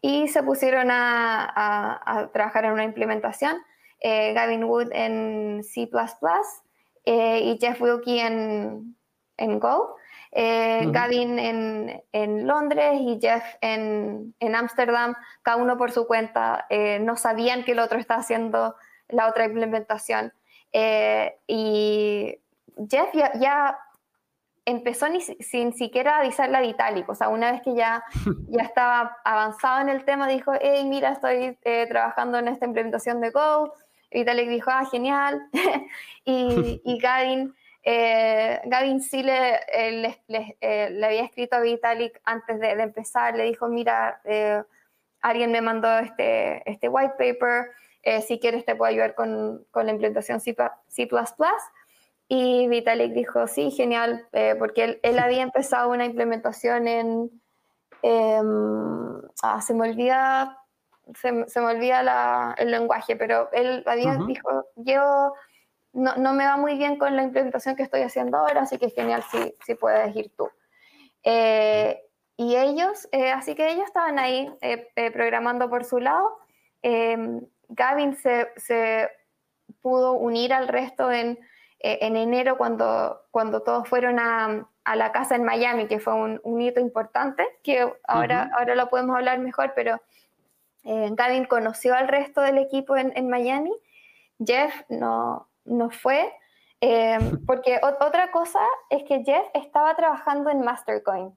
y 0.00 0.28
se 0.28 0.42
pusieron 0.42 0.90
a, 0.90 2.02
a, 2.06 2.28
trabajar 2.32 2.64
en 2.64 2.72
una 2.72 2.84
implementación 2.84 3.58
Gavin 4.02 4.64
Wood 4.64 4.92
en 4.92 5.62
C++ 5.62 5.90
y 7.06 7.58
Jeff 7.60 7.80
Wilkie 7.80 8.20
en, 8.20 8.96
en 9.36 9.58
Go. 9.58 9.96
Gavin 10.32 11.38
en, 11.38 12.02
en, 12.12 12.46
Londres 12.46 13.00
y 13.00 13.18
Jeff 13.18 13.42
en 13.62 14.34
Ámsterdam, 14.54 15.14
cada 15.40 15.56
uno 15.56 15.78
por 15.78 15.92
su 15.92 16.06
cuenta. 16.06 16.66
no 17.00 17.16
sabían 17.16 17.64
que 17.64 17.72
el 17.72 17.78
otro 17.78 17.98
estaba 17.98 18.20
haciendo 18.20 18.74
la 19.08 19.28
otra 19.28 19.46
implementación. 19.46 20.34
y 21.46 22.38
Jeff 22.90 23.08
ya, 23.14 23.78
empezó 24.66 25.08
ni, 25.08 25.20
sin 25.20 25.72
siquiera 25.72 26.18
avisarle 26.18 26.58
a 26.58 26.60
Vitalik, 26.60 27.08
o 27.08 27.14
sea, 27.14 27.28
una 27.28 27.52
vez 27.52 27.62
que 27.62 27.74
ya, 27.74 28.04
ya 28.48 28.62
estaba 28.62 29.16
avanzado 29.24 29.80
en 29.80 29.88
el 29.88 30.04
tema, 30.04 30.28
dijo, 30.28 30.52
hey, 30.60 30.84
mira, 30.84 31.12
estoy 31.12 31.56
eh, 31.62 31.86
trabajando 31.88 32.38
en 32.38 32.48
esta 32.48 32.66
implementación 32.66 33.20
de 33.20 33.30
Go. 33.30 33.72
Vitalik 34.18 34.48
dijo, 34.48 34.70
ah, 34.70 34.86
genial. 34.90 35.48
y, 36.24 36.80
y, 36.84 36.98
Gavin, 36.98 37.54
eh, 37.82 38.60
Gavin 38.64 39.00
sí 39.00 39.22
le, 39.22 39.60
eh, 39.72 40.16
le, 40.28 41.06
había 41.06 41.24
escrito 41.24 41.56
a 41.56 41.60
Vitalik 41.60 42.20
antes 42.24 42.58
de, 42.58 42.70
empezar, 42.70 43.36
le 43.36 43.44
dijo, 43.44 43.68
mira, 43.68 44.20
alguien 45.20 45.52
me 45.52 45.60
mandó 45.60 45.98
este, 45.98 46.68
este 46.70 46.88
white 46.88 47.14
paper, 47.18 47.70
si 48.26 48.38
quieres 48.38 48.64
te 48.64 48.74
puedo 48.74 48.90
ayudar 48.90 49.14
con, 49.14 49.66
con 49.70 49.86
la 49.86 49.92
implementación 49.92 50.40
C++. 50.40 50.56
Y 52.28 52.66
Vitalik 52.68 53.12
dijo, 53.12 53.46
sí, 53.46 53.70
genial, 53.70 54.26
eh, 54.32 54.56
porque 54.58 54.98
él, 55.02 55.18
había 55.18 55.42
empezado 55.42 55.90
una 55.90 56.04
implementación 56.04 56.88
en... 56.88 57.30
Em, 58.02 59.20
ah, 59.42 59.60
se 59.60 59.74
me 59.74 59.88
olvida, 59.88 60.58
se, 61.14 61.32
me 61.32 61.66
olvida 61.66 62.54
el 62.58 62.70
lenguaje, 62.70 63.16
pero 63.16 63.50
él 63.52 63.82
había 63.86 64.16
dijo, 64.26 64.66
yo 64.76 65.32
no, 65.92 66.16
no, 66.16 66.32
me 66.34 66.44
va 66.46 66.56
muy 66.56 66.76
bien 66.76 66.98
con 66.98 67.16
la 67.16 67.22
implementación 67.22 67.76
que 67.76 67.82
estoy 67.82 68.02
haciendo 68.02 68.38
ahora, 68.38 68.62
así 68.62 68.78
que 68.78 68.90
genial 68.90 69.22
si, 69.30 69.54
si 69.64 69.74
puedes 69.74 70.14
ir 70.14 70.30
tú. 70.36 70.50
Eh, 71.22 72.02
y 72.36 72.56
ellos, 72.56 73.08
eh, 73.12 73.30
así 73.30 73.54
que 73.54 73.70
ellos 73.70 73.84
estaban 73.86 74.18
ahí 74.18 74.52
programando 75.12 75.70
por 75.70 75.84
su 75.84 76.00
lado. 76.00 76.38
Em, 76.82 77.40
Gavin 77.68 78.14
se, 78.16 78.52
se 78.56 79.10
pudo 79.80 80.12
unir 80.12 80.52
al 80.52 80.68
resto 80.68 81.10
en 81.10 81.38
eh, 81.80 81.98
en 82.00 82.16
enero 82.16 82.56
cuando, 82.56 83.26
cuando 83.30 83.62
todos 83.62 83.86
fueron 83.86 84.18
a, 84.18 84.66
a, 84.84 84.96
la 84.96 85.12
casa 85.12 85.36
en 85.36 85.44
Miami, 85.44 85.86
que 85.86 86.00
fue 86.00 86.14
un, 86.14 86.40
un 86.42 86.60
hito 86.60 86.80
importante, 86.80 87.46
que 87.62 87.92
ahora, 88.08 88.50
ahora 88.58 88.74
lo 88.74 88.88
podemos 88.88 89.14
hablar 89.14 89.38
mejor, 89.40 89.72
pero 89.76 90.00
eh, 90.86 91.10
Gavin 91.12 91.44
conoció 91.44 91.94
al 91.94 92.08
resto 92.08 92.40
del 92.40 92.58
equipo 92.58 92.96
en, 92.96 93.12
en 93.16 93.28
Miami, 93.28 93.72
Jeff 94.44 94.74
no, 94.88 95.48
no 95.64 95.90
fue, 95.90 96.32
eh, 96.80 97.18
porque 97.46 97.80
otra 97.82 98.30
cosa 98.30 98.60
es 98.90 99.04
que 99.04 99.22
Jeff 99.24 99.46
estaba 99.54 99.94
trabajando 99.96 100.50
en 100.50 100.62
Mastercoin. 100.62 101.36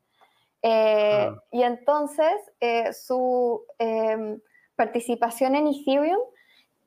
Ah. 0.63 1.35
Y 1.51 1.63
entonces 1.63 2.35
su 2.91 3.63
participación 4.75 5.55
en 5.55 5.67
Ethereum 5.67 6.19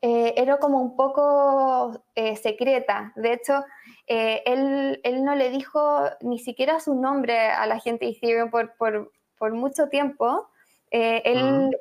eh, 0.05 0.35
era 0.37 0.57
como 0.59 0.81
un 0.81 0.97
poco 0.97 2.05
eh, 2.17 2.35
secreta. 2.35 3.13
De 3.15 3.35
hecho, 3.35 3.65
eh, 4.09 4.43
él, 4.47 5.01
él, 5.05 5.25
no 5.25 5.37
le 5.37 5.51
dijo 5.51 6.01
ni 6.23 6.41
siquiera 6.41 6.81
su 6.81 6.97
nombre 6.97 7.39
a 7.39 7.65
la 7.67 7.79
gente 7.79 8.07
de 8.07 8.11
Ethereum 8.11 8.51
por, 8.51 8.75
por, 8.77 9.13
por 9.39 9.53
mucho 9.53 9.89
tiempo. 9.89 10.49
Él 10.93 11.77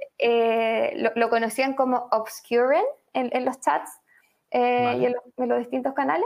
lo, 1.15 1.29
conocían 1.29 1.73
como 1.73 2.07
Obscuren 2.11 2.83
en, 3.13 3.29
en 3.33 3.45
los 3.45 3.59
chats 3.59 3.91
y 4.51 4.57
en 4.57 5.15
los, 5.37 5.59
distintos 5.59 5.93
canales. 5.93 6.25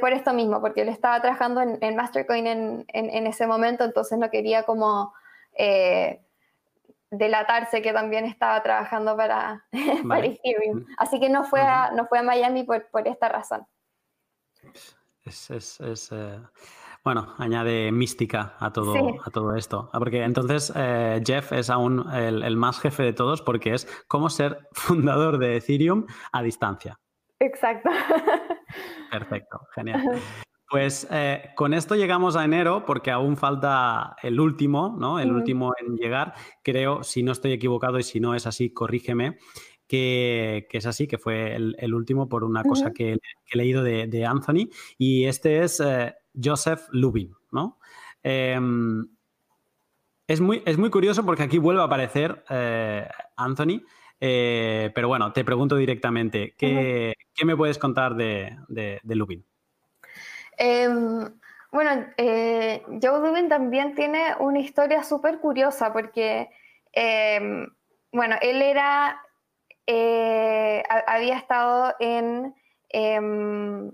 por 0.00 0.12
esto 0.12 0.32
mismo, 0.32 0.60
porque 0.60 0.82
él 0.82 0.88
estaba 0.88 1.20
trabajando 1.20 1.60
en, 1.60 1.78
en 1.80 1.96
Mastercoin 1.96 2.46
en, 2.46 2.84
en, 2.88 3.26
ese 3.26 3.46
momento, 3.46 3.84
entonces 3.84 4.18
no 4.18 4.30
quería 4.30 4.64
como 4.64 5.12
delatarse 7.10 7.82
que 7.82 7.92
también 7.92 8.24
estaba 8.24 8.62
trabajando 8.62 9.16
para, 9.16 9.64
Ethereum. 9.72 10.86
Así 10.98 11.18
que 11.20 11.28
no 11.28 11.44
fue, 11.44 11.60
a, 11.60 11.90
no 11.92 12.06
fue 12.06 12.18
a 12.18 12.22
Miami 12.22 12.64
por, 12.64 12.88
por 12.90 13.06
esta 13.08 13.28
razón. 13.28 13.66
Es, 15.24 15.50
es, 15.50 15.80
es 15.80 16.12
eh, 16.12 16.40
bueno, 17.04 17.34
añade 17.38 17.92
mística 17.92 18.56
a 18.58 18.72
todo, 18.72 18.94
a 19.24 19.30
todo 19.30 19.54
esto. 19.54 19.90
Ah, 19.92 19.98
porque 19.98 20.22
entonces 20.22 20.72
eh, 20.76 21.22
Jeff 21.24 21.52
es 21.52 21.70
aún 21.70 22.04
el, 22.12 22.42
el, 22.42 22.56
más 22.56 22.80
jefe 22.80 23.02
de 23.02 23.12
todos 23.12 23.42
porque 23.42 23.74
es 23.74 23.86
cómo 24.08 24.30
ser 24.30 24.68
fundador 24.72 25.38
de 25.38 25.56
Ethereum 25.56 26.06
a 26.32 26.42
distancia. 26.42 26.98
Exacto. 27.40 27.90
Perfecto, 29.10 29.60
genial. 29.74 30.20
Pues 30.70 31.08
eh, 31.10 31.50
con 31.56 31.72
esto 31.72 31.94
llegamos 31.94 32.36
a 32.36 32.44
enero 32.44 32.84
porque 32.84 33.10
aún 33.10 33.38
falta 33.38 34.16
el 34.22 34.38
último, 34.38 34.94
¿no? 34.98 35.18
El 35.18 35.32
último 35.32 35.72
en 35.80 35.96
llegar. 35.96 36.34
Creo, 36.62 37.02
si 37.02 37.22
no 37.22 37.32
estoy 37.32 37.52
equivocado 37.52 37.98
y 37.98 38.02
si 38.02 38.20
no 38.20 38.34
es 38.34 38.46
así, 38.46 38.70
corrígeme, 38.70 39.38
que, 39.86 40.68
es 40.70 40.84
así, 40.84 41.06
que 41.06 41.16
fue 41.16 41.56
el, 41.56 41.94
último 41.94 42.28
por 42.28 42.44
una 42.44 42.62
cosa 42.64 42.92
que, 42.92 43.16
he 43.50 43.56
leído 43.56 43.82
de, 43.82 44.26
Anthony. 44.26 44.68
Y 44.98 45.24
este 45.24 45.62
es 45.62 45.80
eh, 45.80 46.14
Joseph 46.42 46.88
Lubin, 46.90 47.34
¿no? 47.50 47.78
Em, 48.22 49.08
es, 50.26 50.40
muy, 50.40 50.62
es 50.66 50.78
muy 50.78 50.90
curioso 50.90 51.24
porque 51.24 51.42
aquí 51.42 51.58
vuelve 51.58 51.82
a 51.82 51.84
aparecer 51.84 52.44
eh, 52.50 53.08
Anthony. 53.36 53.82
pero 54.18 55.08
bueno, 55.08 55.32
te 55.32 55.44
pregunto 55.44 55.76
directamente, 55.76 56.54
¿qué, 56.58 57.14
me 57.44 57.56
puedes 57.56 57.78
contar 57.78 58.14
de, 58.14 58.56
de 58.68 59.14
Lubin? 59.14 59.44
Em, 60.58 61.38
bueno, 61.70 62.06
eh, 62.16 62.82
Joe 63.00 63.20
Dubin 63.20 63.48
también 63.48 63.94
tiene 63.94 64.34
una 64.40 64.58
historia 64.58 65.04
súper 65.04 65.38
curiosa 65.38 65.92
porque, 65.92 66.50
em, 66.92 67.68
bueno, 68.12 68.36
él 68.42 68.60
era, 68.60 69.22
eh, 69.86 70.82
había 71.06 71.36
estado 71.36 71.94
en, 72.00 72.54
en 72.90 73.92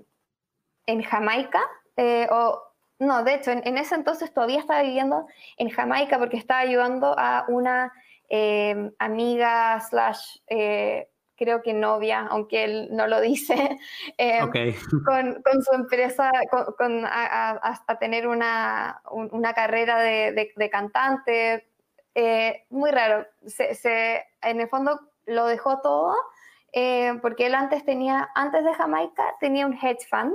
Jamaica, 1.03 1.61
eh, 1.97 2.26
o 2.30 2.62
no, 2.99 3.24
de 3.24 3.34
hecho, 3.34 3.51
en, 3.51 3.78
ese 3.78 3.95
entonces 3.95 4.32
todavía 4.32 4.61
estaba 4.61 4.82
viviendo 4.82 5.26
en 5.57 5.68
Jamaica 5.68 6.18
porque 6.18 6.36
estaba 6.36 6.61
ayudando 6.61 7.14
a 7.18 7.45
una 7.49 7.92
amiga 8.99 9.80
slash 9.80 10.38
creo 11.36 11.62
que 11.62 11.72
novia, 11.72 12.26
aunque 12.30 12.64
él 12.64 12.88
no 12.90 13.07
lo 13.07 13.20
dice, 13.20 13.55
eh, 14.18 14.40
con, 15.07 15.42
con, 15.42 15.62
su 15.62 15.74
empresa, 15.74 16.30
con, 16.76 17.05
hasta 17.07 17.99
tener 17.99 18.26
una, 18.26 19.01
una 19.11 19.55
carrera 19.55 20.01
de, 20.01 20.53
de, 20.57 20.70
cantante. 20.70 21.68
Eh, 22.14 22.64
muy 22.70 22.90
raro. 22.90 23.26
Se, 23.47 24.24
en 24.42 24.61
el 24.61 24.68
fondo 24.68 25.01
lo 25.26 25.47
dejó 25.47 25.80
todo 25.80 26.14
eh, 26.72 27.18
porque 27.22 27.47
él 27.47 27.55
antes 27.55 27.84
tenía, 27.84 28.30
antes 28.34 28.64
de 28.64 28.74
Jamaica, 28.74 29.34
tenía 29.40 29.66
un 29.66 29.74
hedge 29.74 30.07
fund. 30.09 30.34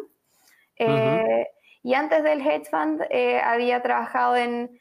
Y 0.80 1.94
antes 1.94 2.24
del 2.24 2.42
hedge 2.42 2.70
fund 2.70 3.02
había 3.44 3.82
trabajado 3.82 4.36
en 4.36 4.80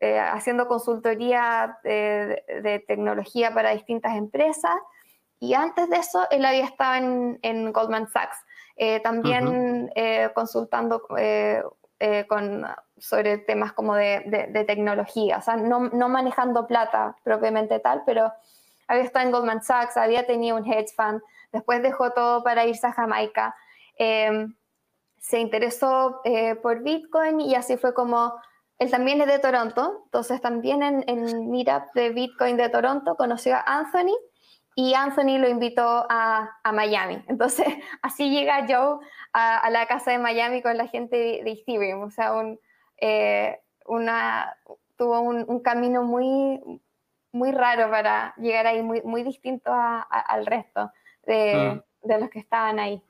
haciendo 0.00 0.66
consultoría 0.66 1.78
de, 1.84 2.84
tecnología 2.86 3.52
para 3.52 3.70
distintas 3.70 4.16
empresas. 4.16 4.74
Y 5.38 5.54
antes 5.54 5.88
de 5.88 5.96
eso, 5.96 6.26
él 6.30 6.44
había 6.44 6.64
estado 6.64 6.94
en, 7.42 7.72
Goldman 7.72 8.08
Sachs, 8.08 8.36
eh, 8.76 9.00
también 9.00 9.90
eh, 9.94 10.30
consultando 10.34 11.02
eh, 12.02 12.26
con, 12.28 12.66
sobre 12.98 13.38
temas 13.38 13.72
como 13.72 13.94
de, 13.94 14.64
tecnología, 14.66 15.38
o 15.38 15.42
sea, 15.42 15.56
no, 15.56 15.88
no, 15.88 16.08
manejando 16.08 16.66
plata 16.66 17.16
propiamente 17.22 17.78
tal, 17.78 18.02
pero 18.04 18.32
había 18.88 19.04
estado 19.04 19.26
en 19.26 19.32
Goldman 19.32 19.62
Sachs, 19.62 19.96
había 19.96 20.26
tenido 20.26 20.56
un 20.56 20.70
hedge 20.70 20.92
fund, 20.94 21.22
después 21.52 21.82
dejó 21.82 22.12
todo 22.12 22.42
para 22.42 22.66
irse 22.66 22.86
a 22.86 22.92
Jamaica. 22.92 23.54
Se 25.20 25.38
interesó 25.38 26.20
por 26.62 26.82
Bitcoin 26.82 27.40
y 27.40 27.54
así 27.54 27.76
fue 27.76 27.94
como 27.94 28.34
él 28.80 28.90
también 28.90 29.20
es 29.20 29.26
de 29.26 29.38
Toronto, 29.38 30.00
entonces 30.06 30.40
también 30.40 30.82
en, 30.82 31.04
en 31.06 31.50
Meetup 31.50 31.92
de 31.94 32.10
Bitcoin 32.10 32.56
de 32.56 32.70
Toronto 32.70 33.14
conoció 33.14 33.54
a 33.54 33.62
Anthony 33.66 34.16
y 34.74 34.94
Anthony 34.94 35.38
lo 35.38 35.48
invitó 35.48 36.06
a, 36.08 36.58
a 36.62 36.72
Miami. 36.72 37.22
Entonces, 37.28 37.66
así 38.02 38.30
llega 38.30 38.66
Joe 38.66 38.98
a, 39.34 39.68
la 39.70 39.86
casa 39.86 40.12
de 40.12 40.18
Miami 40.18 40.62
con 40.62 40.76
la 40.78 40.86
gente 40.86 41.16
de, 41.16 41.50
Ethereum. 41.50 42.02
O 42.02 42.10
sea, 42.10 42.32
un, 42.32 42.58
eh, 42.98 43.60
una, 43.84 44.56
tuvo 44.96 45.20
un, 45.20 45.60
camino 45.60 46.02
muy, 46.02 46.60
muy 47.32 47.52
raro 47.52 47.90
para 47.90 48.34
llegar 48.38 48.66
ahí, 48.66 48.82
muy, 48.82 49.02
muy 49.02 49.22
distinto 49.22 49.70
al 49.74 50.46
resto 50.46 50.90
de, 51.26 51.82
de, 52.02 52.18
los 52.18 52.30
que 52.30 52.38
estaban 52.38 52.78
ahí. 52.78 53.02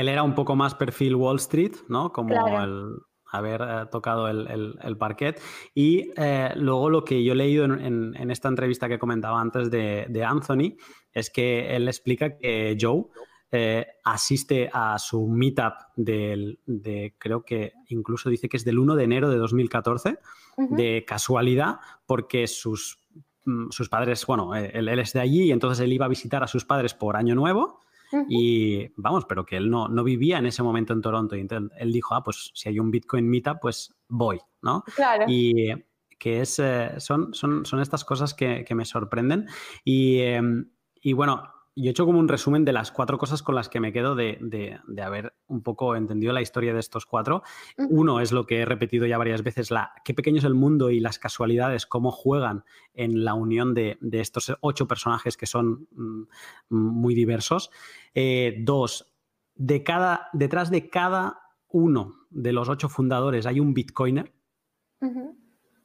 Él 0.00 0.08
era 0.08 0.22
un 0.22 0.34
poco 0.34 0.56
más 0.56 0.74
perfil 0.74 1.14
Wall 1.14 1.36
Street, 1.36 1.74
¿no? 1.88 2.10
Como 2.10 2.34
el... 2.58 2.96
haber 3.30 3.60
eh, 3.60 3.86
tocado 3.90 4.28
el, 4.28 4.96
parquet. 4.98 5.40
Y 5.74 6.10
eh, 6.16 6.50
luego 6.56 6.88
lo 6.88 7.04
que 7.04 7.22
yo 7.22 7.34
he 7.34 7.36
leído 7.36 7.64
en, 7.64 8.30
esta 8.30 8.48
entrevista 8.48 8.88
que 8.88 8.98
comentaba 8.98 9.40
antes 9.40 9.70
de, 9.70 10.24
Anthony 10.26 10.76
es 11.12 11.30
que 11.30 11.76
él 11.76 11.86
explica 11.86 12.38
que 12.38 12.76
Joe 12.80 13.04
eh, 13.52 13.86
asiste 14.04 14.70
a 14.72 14.98
su 14.98 15.26
meetup 15.26 15.74
del, 15.96 16.60
de, 16.64 17.14
creo 17.18 17.42
que 17.42 17.74
incluso 17.88 18.30
dice 18.30 18.48
que 18.48 18.56
es 18.56 18.64
del 18.64 18.78
1 18.78 18.94
de 18.94 19.04
enero 19.04 19.28
de 19.28 19.36
2014, 19.36 20.18
de 20.56 21.04
casualidad, 21.06 21.80
porque 22.06 22.46
sus, 22.46 22.98
mm, 23.44 23.70
sus 23.70 23.88
padres, 23.88 24.24
bueno, 24.26 24.54
él, 24.54 24.88
él, 24.88 24.98
es 24.98 25.12
de 25.12 25.20
allí 25.20 25.44
y 25.44 25.52
entonces 25.52 25.82
él 25.84 25.92
iba 25.92 26.04
a 26.04 26.08
visitar 26.08 26.42
a 26.42 26.46
sus 26.46 26.64
padres 26.64 26.94
por 26.94 27.16
Año 27.16 27.34
Nuevo 27.34 27.80
y 28.28 28.88
vamos, 28.96 29.24
pero 29.26 29.44
que 29.44 29.56
él 29.56 29.70
no, 29.70 29.88
no 29.88 30.04
vivía 30.04 30.38
en 30.38 30.46
ese 30.46 30.62
momento 30.62 30.92
en 30.92 31.00
Toronto. 31.00 31.36
Y 31.36 31.40
entonces 31.40 31.70
él 31.78 31.92
dijo, 31.92 32.14
ah, 32.14 32.22
pues 32.22 32.50
si 32.54 32.68
hay 32.68 32.78
un 32.78 32.90
Bitcoin 32.90 33.28
Meetup, 33.28 33.58
pues 33.60 33.94
voy, 34.08 34.40
¿no? 34.62 34.82
Claro. 34.94 35.24
Y 35.28 35.72
que 36.18 36.42
es, 36.42 36.58
eh, 36.58 36.92
son, 36.98 37.32
son, 37.32 37.64
son, 37.64 37.80
estas 37.80 38.04
cosas 38.04 38.34
que, 38.34 38.64
que 38.64 38.74
me 38.74 38.84
sorprenden. 38.84 39.46
Y, 39.84 40.20
em, 40.20 40.70
y 41.00 41.14
bueno, 41.14 41.42
yo 41.76 41.88
he 41.88 41.90
hecho 41.90 42.04
como 42.04 42.18
un 42.18 42.28
resumen 42.28 42.64
de 42.64 42.72
las 42.72 42.90
cuatro 42.90 43.16
cosas 43.16 43.42
con 43.42 43.54
las 43.54 43.68
que 43.68 43.80
me 43.80 43.92
quedo 43.92 44.14
de, 44.14 44.78
haber 45.02 45.34
un 45.46 45.62
poco 45.62 45.94
entendido 45.96 46.32
la 46.32 46.42
historia 46.42 46.74
de 46.74 46.80
estos 46.80 47.06
cuatro. 47.06 47.42
Uno 47.76 48.20
es 48.20 48.32
lo 48.32 48.46
que 48.46 48.60
he 48.60 48.64
repetido 48.64 49.06
ya 49.06 49.18
varias 49.18 49.42
veces, 49.42 49.70
la, 49.70 49.92
qué 50.04 50.12
pequeño 50.14 50.38
es 50.38 50.44
el 50.44 50.54
mundo 50.54 50.90
y 50.90 51.00
las 51.00 51.18
casualidades, 51.18 51.86
cómo 51.86 52.10
juegan 52.10 52.64
en 52.92 53.24
la 53.24 53.34
unión 53.34 53.74
de, 53.74 53.98
estos 54.12 54.56
ocho 54.60 54.86
personajes 54.88 55.36
que 55.36 55.46
son 55.46 55.88
mm, 55.92 56.22
muy 56.68 57.14
diversos. 57.14 57.70
Eh, 58.14 58.56
dos, 58.60 59.14
de 59.54 59.82
cada, 59.82 60.28
detrás 60.32 60.70
de 60.70 60.88
cada 60.90 61.40
uno 61.68 62.26
de 62.30 62.52
los 62.52 62.68
ocho 62.68 62.88
fundadores 62.88 63.46
hay 63.46 63.60
un 63.60 63.74
bitcoiner. 63.74 64.32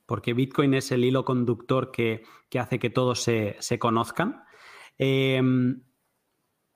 Porque 0.06 0.34
Bitcoin 0.34 0.74
es 0.74 0.92
el 0.92 1.04
hilo 1.04 1.26
conductor 1.26 1.92
que, 1.92 2.24
hace 2.60 2.80
que 2.80 2.90
todos 2.90 3.22
se, 3.24 3.56
se 3.60 3.80
conozcan. 3.80 4.45
Em, 4.98 5.82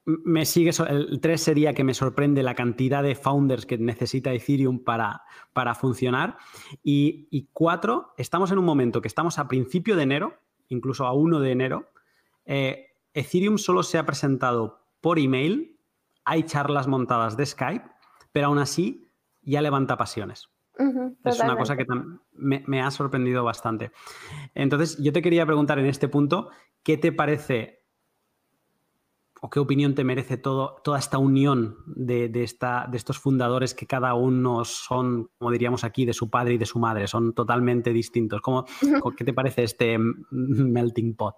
me 0.06 0.46
sigue, 0.46 0.72
el 0.88 1.20
3 1.22 1.42
sería 1.42 1.74
que 1.74 1.84
me 1.84 1.94
sorprende 1.94 2.42
la 2.44 2.56
cantidad 2.56 3.04
de 3.04 3.16
founders 3.16 3.66
que 3.66 3.78
necesita 3.78 4.34
Ethereum 4.34 4.84
para, 4.84 5.22
para 5.54 5.76
funcionar. 5.76 6.38
Y, 6.84 7.50
4, 7.54 8.14
estamos 8.18 8.52
en 8.52 8.58
un 8.58 8.66
momento 8.66 9.02
que 9.02 9.08
estamos 9.08 9.38
a 9.40 9.48
principio 9.48 9.96
de 9.96 10.04
enero, 10.04 10.34
incluso 10.68 11.06
a 11.06 11.14
1 11.14 11.40
de 11.40 11.52
enero. 11.52 11.90
Eh, 12.46 12.88
Ethereum 13.14 13.58
solo 13.58 13.84
se 13.84 13.98
ha 13.98 14.06
presentado 14.06 14.88
por 15.02 15.20
email, 15.20 15.78
hay 16.26 16.44
charlas 16.44 16.88
montadas 16.88 17.38
de 17.38 17.46
Skype, 17.46 17.86
pero 18.32 18.48
aún 18.48 18.58
así 18.58 19.08
ya 19.42 19.62
levanta 19.62 19.98
pasiones. 19.98 20.50
es 21.24 21.40
una 21.40 21.58
cosa 21.58 21.76
que 21.76 21.86
me, 22.34 22.64
me, 22.66 22.82
ha 22.82 22.90
sorprendido 22.90 23.44
bastante. 23.44 23.92
Entonces, 24.56 24.98
yo 25.02 25.12
te 25.12 25.22
quería 25.22 25.46
preguntar 25.46 25.78
en 25.80 25.86
este 25.86 26.08
punto, 26.08 26.50
¿qué 26.84 26.98
te 26.98 27.12
parece 27.12 27.79
o 29.42 29.50
qué 29.50 29.60
opinión 29.60 29.96
te 29.96 30.04
merece 30.04 30.38
todo, 30.38 30.82
toda 30.84 31.00
esta 31.00 31.18
unión 31.18 31.78
de, 31.86 32.30
esta, 32.44 32.88
de 32.90 32.98
estos 32.98 33.20
fundadores 33.20 33.74
que 33.74 33.88
cada 33.88 34.14
uno 34.14 34.66
son, 34.66 35.30
como 35.38 35.52
diríamos 35.52 35.84
aquí, 35.84 36.06
de 36.06 36.14
su 36.14 36.30
padre 36.30 36.56
y 36.56 36.58
de 36.58 36.66
su 36.66 36.80
madre, 36.80 37.08
son 37.08 37.34
totalmente 37.34 37.92
distintos? 37.92 38.42
¿Cómo, 38.42 38.66
¿Qué 39.18 39.24
te 39.24 39.34
parece 39.34 39.64
este 39.64 39.98
melting 40.32 41.16
pot? 41.16 41.36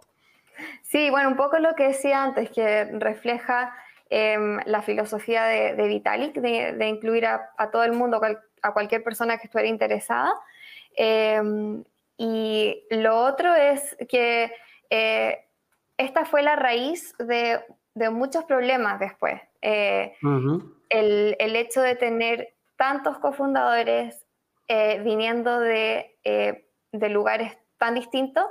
Sí, 0.83 1.09
bueno, 1.09 1.29
un 1.29 1.35
poco 1.35 1.59
lo 1.59 1.75
que 1.75 1.87
decía 1.87 2.23
antes, 2.23 2.49
que 2.49 2.85
refleja 2.85 3.73
em, 4.09 4.59
la 4.65 4.81
filosofía 4.81 5.45
de, 5.45 5.87
Vitalik, 5.87 6.35
de, 6.35 6.87
incluir 6.87 7.25
a, 7.25 7.71
todo 7.71 7.83
el 7.83 7.93
mundo, 7.93 8.21
a 8.61 8.73
cualquier 8.73 9.03
persona 9.03 9.37
que 9.37 9.45
estuviera 9.45 9.69
interesada. 9.69 10.33
Em, 10.95 11.83
y 12.17 12.83
lo 12.91 13.17
otro 13.17 13.55
es 13.55 13.97
que 14.07 14.51
eh, 14.89 15.39
esta 15.97 16.25
fue 16.25 16.43
la 16.43 16.55
raíz 16.55 17.15
de 17.17 17.61
de 17.93 18.09
muchos 18.09 18.43
problemas 18.45 18.99
después. 18.99 19.41
Eh, 19.61 20.13
el, 20.89 21.55
hecho 21.55 21.81
de 21.81 21.95
tener 21.95 22.55
tantos 22.77 23.19
cofundadores 23.19 24.25
eh, 24.67 25.01
viniendo 25.03 25.59
de, 25.59 26.17
eh, 26.23 26.67
de, 26.91 27.09
lugares 27.09 27.57
tan 27.77 27.95
distintos, 27.95 28.45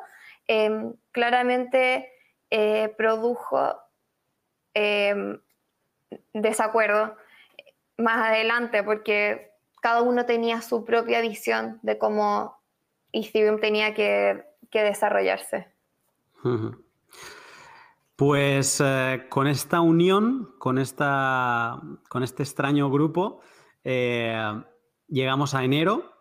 em, 0.46 0.92
claramente 1.12 2.12
produjo 2.96 3.76
em, 4.74 5.38
desacuerdo 6.32 7.16
más 7.96 8.28
adelante 8.28 8.82
porque 8.82 9.52
cada 9.80 10.02
uno 10.02 10.26
tenía 10.26 10.60
su 10.60 10.84
propia 10.84 11.20
visión 11.20 11.78
de 11.82 11.96
cómo 11.96 12.60
Ethereum 13.12 13.60
tenía 13.60 13.94
que, 13.94 14.44
desarrollarse. 14.72 15.68
Pues 18.20 18.82
eh, 18.84 19.28
con 19.30 19.46
esta 19.46 19.80
unión, 19.80 20.54
con, 20.58 20.76
esta, 20.76 21.80
con 22.10 22.22
este 22.22 22.42
extraño 22.42 22.90
grupo, 22.90 23.40
eh, 23.82 24.62
llegamos 25.08 25.54
a 25.54 25.64
enero. 25.64 26.12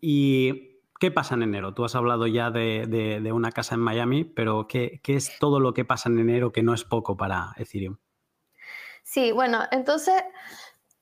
¿Y 0.00 0.80
qué 0.98 1.12
pasa 1.12 1.36
en 1.36 1.44
enero? 1.44 1.74
Tú 1.74 1.84
has 1.84 1.94
hablado 1.94 2.26
ya 2.26 2.50
de, 2.50 3.30
una 3.32 3.52
casa 3.52 3.76
en 3.76 3.82
Miami, 3.82 4.24
pero 4.24 4.66
¿qué, 4.66 5.00
es 5.06 5.38
todo 5.38 5.60
lo 5.60 5.74
que 5.74 5.84
pasa 5.84 6.08
en 6.08 6.18
enero 6.18 6.50
que 6.50 6.64
no 6.64 6.74
es 6.74 6.82
poco 6.82 7.16
para 7.16 7.52
Ethereum? 7.56 7.98
Sí, 9.04 9.30
bueno, 9.30 9.60
entonces 9.70 10.20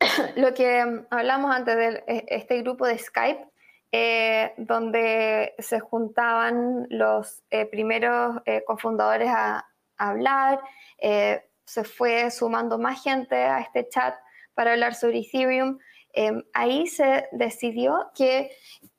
lo 0.37 0.53
que 0.53 1.03
hablamos 1.09 1.51
antes 1.51 1.76
de 1.78 2.05
este 2.28 2.61
grupo 2.61 2.87
de 2.87 2.99
Skype, 2.99 3.43
eh, 3.91 4.53
donde 4.59 5.55
se 5.61 5.80
juntaban 5.80 6.87
los 6.91 7.43
primeros 7.70 8.37
cofundadores 8.66 9.30
a, 9.30 9.66
hablar, 9.99 10.61
eh, 10.99 11.42
se 11.64 11.84
fue 11.84 12.30
sumando 12.30 12.78
más 12.78 13.03
gente 13.03 13.36
a 13.36 13.61
este 13.61 13.88
chat 13.88 14.14
para 14.55 14.72
hablar 14.72 14.94
sobre 14.94 15.20
Ethereum. 15.20 15.78
Em, 16.12 16.42
ahí 16.55 16.86
se 16.86 17.28
decidió 17.32 18.11
que 18.14 18.51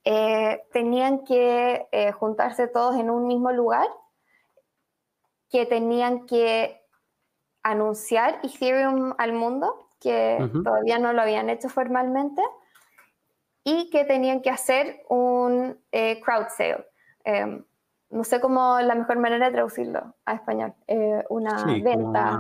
eh, 0.04 0.64
tenían 0.72 1.24
que 1.24 1.88
eh, 1.91 2.12
juntarse 2.12 2.68
todos 2.68 2.95
en 2.95 3.10
un 3.10 3.28
mismo 3.28 3.52
lugar, 3.52 3.88
que 5.50 5.66
tenían 5.66 6.26
que 6.26 6.82
anunciar 7.64 8.39
Ethereum 8.43 9.14
al 9.18 9.34
mundo, 9.34 9.89
que 10.00 10.38
todavía 10.64 11.00
no 11.00 11.12
lo 11.14 11.22
habían 11.22 11.50
hecho 11.50 11.70
formalmente, 11.70 12.41
y 13.64 13.89
que 13.89 14.06
tenían 14.06 14.41
que 14.41 14.50
hacer 14.50 15.04
un 15.10 15.82
crowd 15.91 16.48
sale. 16.56 16.86
No 18.10 18.24
sé 18.24 18.39
cómo 18.39 18.80
la 18.80 18.95
mejor 18.95 19.20
manera 19.20 19.47
de 19.47 19.51
traducirlo 19.51 20.16
a 20.26 20.36
español, 20.36 20.74
eh, 20.88 21.24
una 21.30 21.66
venta. 21.66 22.39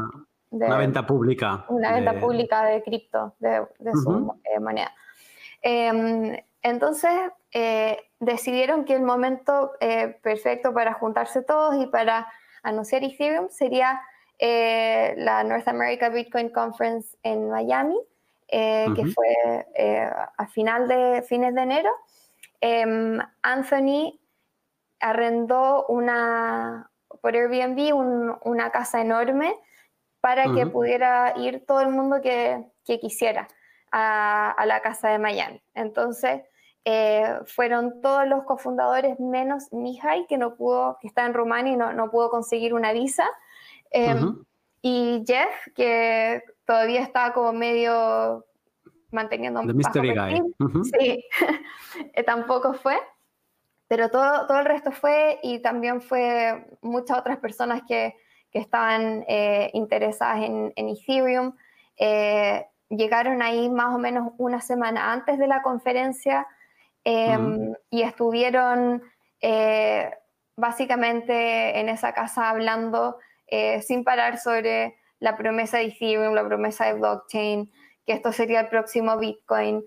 Una, 0.49 0.77
venta 0.77 1.05
pública. 1.05 1.65
Una 1.67 1.91
venta 1.91 2.13
pública 2.13 2.63
de 2.63 2.81
cripto, 2.81 3.35
de, 3.39 3.67
su 3.91 4.33
eh, 4.45 4.61
moneda. 4.61 4.93
Em, 5.61 6.37
entonces, 6.61 7.11
eh, 7.51 7.97
decidieron 8.21 8.85
que 8.85 8.95
el 8.95 9.01
momento 9.01 9.73
perfecto 10.21 10.73
para 10.73 10.93
juntarse 10.93 11.41
todos 11.41 11.75
y 11.75 11.87
para 11.87 12.27
anunciar 12.63 13.03
Ethereum 13.03 13.49
sería 13.49 14.01
la 14.39 15.43
North 15.43 15.67
America 15.67 16.09
Bitcoin 16.09 16.49
Conference 16.49 17.17
en 17.23 17.49
Miami, 17.49 17.99
que 18.47 19.13
fue 19.13 19.65
a 20.37 20.47
final 20.47 20.87
de, 20.87 21.23
fines 21.23 21.53
de 21.53 21.61
enero. 21.61 21.89
Em, 22.61 23.19
Anthony 23.43 24.17
arrendó 24.99 25.85
una, 25.87 26.89
por 27.21 27.35
Airbnb 27.35 27.93
una 28.43 28.71
casa 28.71 29.01
enorme 29.01 29.55
para 30.21 30.53
que 30.53 30.65
pudiera 30.65 31.33
ir 31.37 31.65
todo 31.65 31.81
el 31.81 31.89
mundo 31.89 32.21
que, 32.21 32.65
quisiera 32.83 33.47
a, 33.91 34.63
la 34.65 34.81
casa 34.81 35.09
de 35.09 35.19
Miami. 35.19 35.61
Entonces, 35.73 36.41
eh, 36.85 37.39
fueron 37.45 38.01
todos 38.01 38.27
los 38.27 38.43
cofundadores 38.43 39.19
menos 39.19 39.71
Mihai, 39.71 40.25
que 40.27 40.37
no 40.37 40.55
pudo, 40.55 40.97
que 41.01 41.07
está 41.07 41.25
en 41.25 41.33
Rumania 41.33 41.73
y 41.73 41.77
no, 41.77 42.11
pudo 42.11 42.29
conseguir 42.29 42.73
una 42.73 42.93
visa. 42.93 43.25
Em, 43.91 44.43
y 44.81 45.23
Jeff, 45.25 45.73
que 45.75 46.43
todavía 46.65 47.01
estaba 47.01 47.33
como 47.33 47.53
medio 47.53 48.45
manteniendo 49.11 49.61
un 49.61 49.75
mystery 49.75 50.13
guy. 50.13 50.41
Sí, 50.99 51.23
tampoco 52.25 52.73
fue. 52.73 52.97
Pero 53.87 54.09
todo, 54.09 54.47
todo 54.47 54.59
el 54.59 54.65
resto 54.65 54.91
fue 54.91 55.39
y 55.43 55.59
también 55.59 56.01
fue 56.01 56.65
muchas 56.81 57.17
otras 57.17 57.37
personas 57.37 57.81
que, 57.87 58.15
que 58.51 58.59
estaban 58.59 59.25
eh, 59.27 59.69
interesadas 59.73 60.43
en, 60.43 60.73
en 60.75 60.89
Ethereum. 60.89 61.55
Eh, 61.97 62.65
llegaron 62.89 63.41
ahí 63.41 63.69
más 63.69 63.93
o 63.93 63.97
menos 63.97 64.31
una 64.37 64.61
semana 64.61 65.11
antes 65.11 65.37
de 65.37 65.47
la 65.47 65.61
conferencia 65.61 66.47
em, 67.03 67.73
y 67.89 68.01
estuvieron 68.01 69.03
eh, 69.41 70.11
básicamente 70.55 71.79
en 71.79 71.89
esa 71.89 72.13
casa 72.13 72.49
hablando 72.49 73.17
sin 73.81 74.03
parar 74.03 74.37
sobre 74.39 74.97
la 75.19 75.37
promesa 75.37 75.77
de 75.77 75.85
Ethereum, 75.85 76.33
la 76.33 76.45
promesa 76.45 76.85
de 76.85 76.95
blockchain, 76.95 77.71
que 78.05 78.11
esto 78.11 78.33
sería 78.33 78.59
el 78.59 78.67
próximo 78.67 79.17
Bitcoin. 79.17 79.85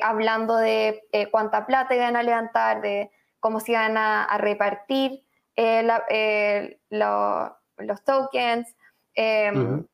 hablando 0.00 0.56
de 0.56 1.02
cuánta 1.32 1.66
plata 1.66 1.96
iban 1.96 2.14
a 2.14 2.22
levantar, 2.22 2.82
de 2.82 3.10
cómo 3.44 3.60
se 3.60 3.72
iban 3.72 3.98
a, 3.98 4.38
repartir 4.38 5.22
los 6.88 8.04
tokens. 8.04 8.74
Em, 9.14 9.86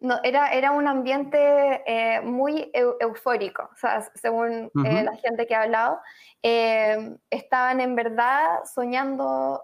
no, 0.00 0.18
era, 0.24 0.54
era 0.54 0.70
un 0.70 0.88
ambiente 0.88 1.38
eh, 1.84 2.22
muy 2.22 2.70
eufórico, 2.72 3.68
o 3.70 3.76
sea, 3.76 4.00
según 4.14 4.70
eh, 4.86 5.02
la 5.02 5.14
gente 5.16 5.46
que 5.46 5.54
ha 5.54 5.64
hablado, 5.64 6.00
eh, 6.42 7.18
estaban 7.28 7.82
en 7.82 7.94
verdad 7.94 8.64
soñando 8.64 9.62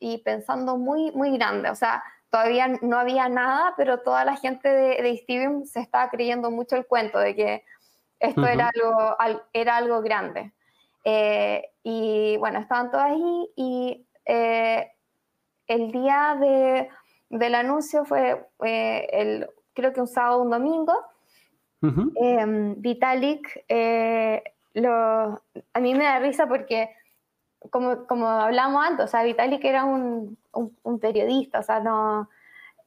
y 0.00 0.18
pensando 0.18 0.76
muy, 0.76 1.12
muy 1.12 1.38
grande, 1.38 1.70
o 1.70 1.76
sea, 1.76 2.02
todavía 2.28 2.66
no 2.82 2.98
había 2.98 3.28
nada, 3.28 3.74
pero 3.76 4.00
toda 4.00 4.24
la 4.24 4.34
gente 4.36 4.68
de, 4.68 5.00
de 5.00 5.66
se 5.66 5.78
estaba 5.78 6.10
creyendo 6.10 6.50
mucho 6.50 6.74
el 6.74 6.86
cuento 6.86 7.20
de 7.20 7.36
que 7.36 7.64
esto 8.18 8.44
era, 8.44 8.72
algo, 8.74 9.16
era 9.52 9.76
algo 9.76 10.00
grande. 10.02 10.52
Y 11.84 12.36
bueno, 12.38 12.58
estaban 12.58 12.90
todos 12.90 13.04
ahí 13.04 13.50
y 13.54 14.06
el 14.26 15.92
día 15.92 16.36
de, 16.40 16.88
del 17.30 17.54
anuncio 17.54 18.04
fue 18.04 18.44
el 18.60 19.46
creo 19.76 19.92
que 19.92 20.00
un 20.00 20.08
sábado 20.08 20.38
o 20.38 20.42
un 20.42 20.50
domingo. 20.50 20.94
Em, 22.16 22.74
Vitalik, 22.80 23.64
eh, 23.68 24.42
lo, 24.74 24.90
a 24.90 25.80
mí 25.80 25.94
me 25.94 26.04
da 26.04 26.18
risa 26.18 26.48
porque, 26.48 26.90
como, 27.70 28.06
como 28.06 28.28
hablamos 28.28 28.84
antes, 28.84 29.04
o 29.04 29.08
sea, 29.08 29.22
Vitalik 29.22 29.62
era 29.64 29.84
un, 29.84 30.36
un, 30.82 30.98
periodista, 30.98 31.60
o 31.60 31.62
sea, 31.62 31.78
no 31.78 32.28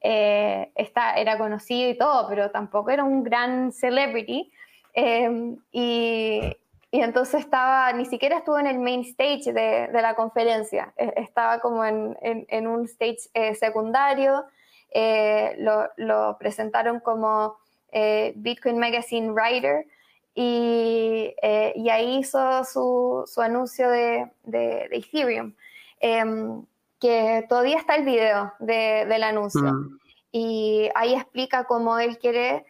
eh, 0.02 0.70
está, 0.74 1.14
era 1.14 1.38
conocido 1.38 1.88
y 1.88 1.96
todo, 1.96 2.28
pero 2.28 2.50
tampoco 2.50 2.90
era 2.90 3.04
un 3.04 3.22
gran 3.22 3.72
celebrity. 3.72 4.52
Em, 4.92 5.56
y, 5.72 6.56
y, 6.90 7.00
entonces 7.00 7.40
estaba, 7.40 7.92
ni 7.92 8.06
siquiera 8.06 8.38
estuvo 8.38 8.58
en 8.58 8.66
el 8.66 8.78
main 8.78 9.00
stage 9.02 9.52
de, 9.52 9.88
de 9.88 10.02
la 10.02 10.14
conferencia, 10.14 10.92
e, 10.96 11.12
estaba 11.16 11.60
como 11.60 11.84
en, 11.84 12.16
en, 12.22 12.46
en 12.48 12.66
un 12.66 12.84
stage 12.84 13.30
eh, 13.34 13.54
secundario. 13.54 14.44
Eh, 14.92 15.56
lo, 15.96 16.36
presentaron 16.38 16.98
como 17.00 17.56
eh, 17.92 18.32
Bitcoin 18.34 18.78
Magazine 18.78 19.30
Writer 19.30 19.86
y, 20.34 21.32
eh, 21.42 21.72
y 21.76 21.88
ahí 21.90 22.18
hizo 22.18 22.64
su, 22.64 23.22
su 23.26 23.40
anuncio 23.40 23.88
de, 23.88 24.30
de, 24.42 24.88
Ethereum, 24.90 25.54
em, 26.00 26.64
que 27.00 27.46
todavía 27.48 27.78
está 27.78 27.94
el 27.94 28.04
video 28.04 28.52
del 28.58 29.22
anuncio. 29.22 29.72
Mm. 29.72 29.98
Y 30.32 30.88
ahí 30.94 31.14
explica 31.14 31.64
cómo 31.64 31.98
él 31.98 32.18
quiere 32.18 32.64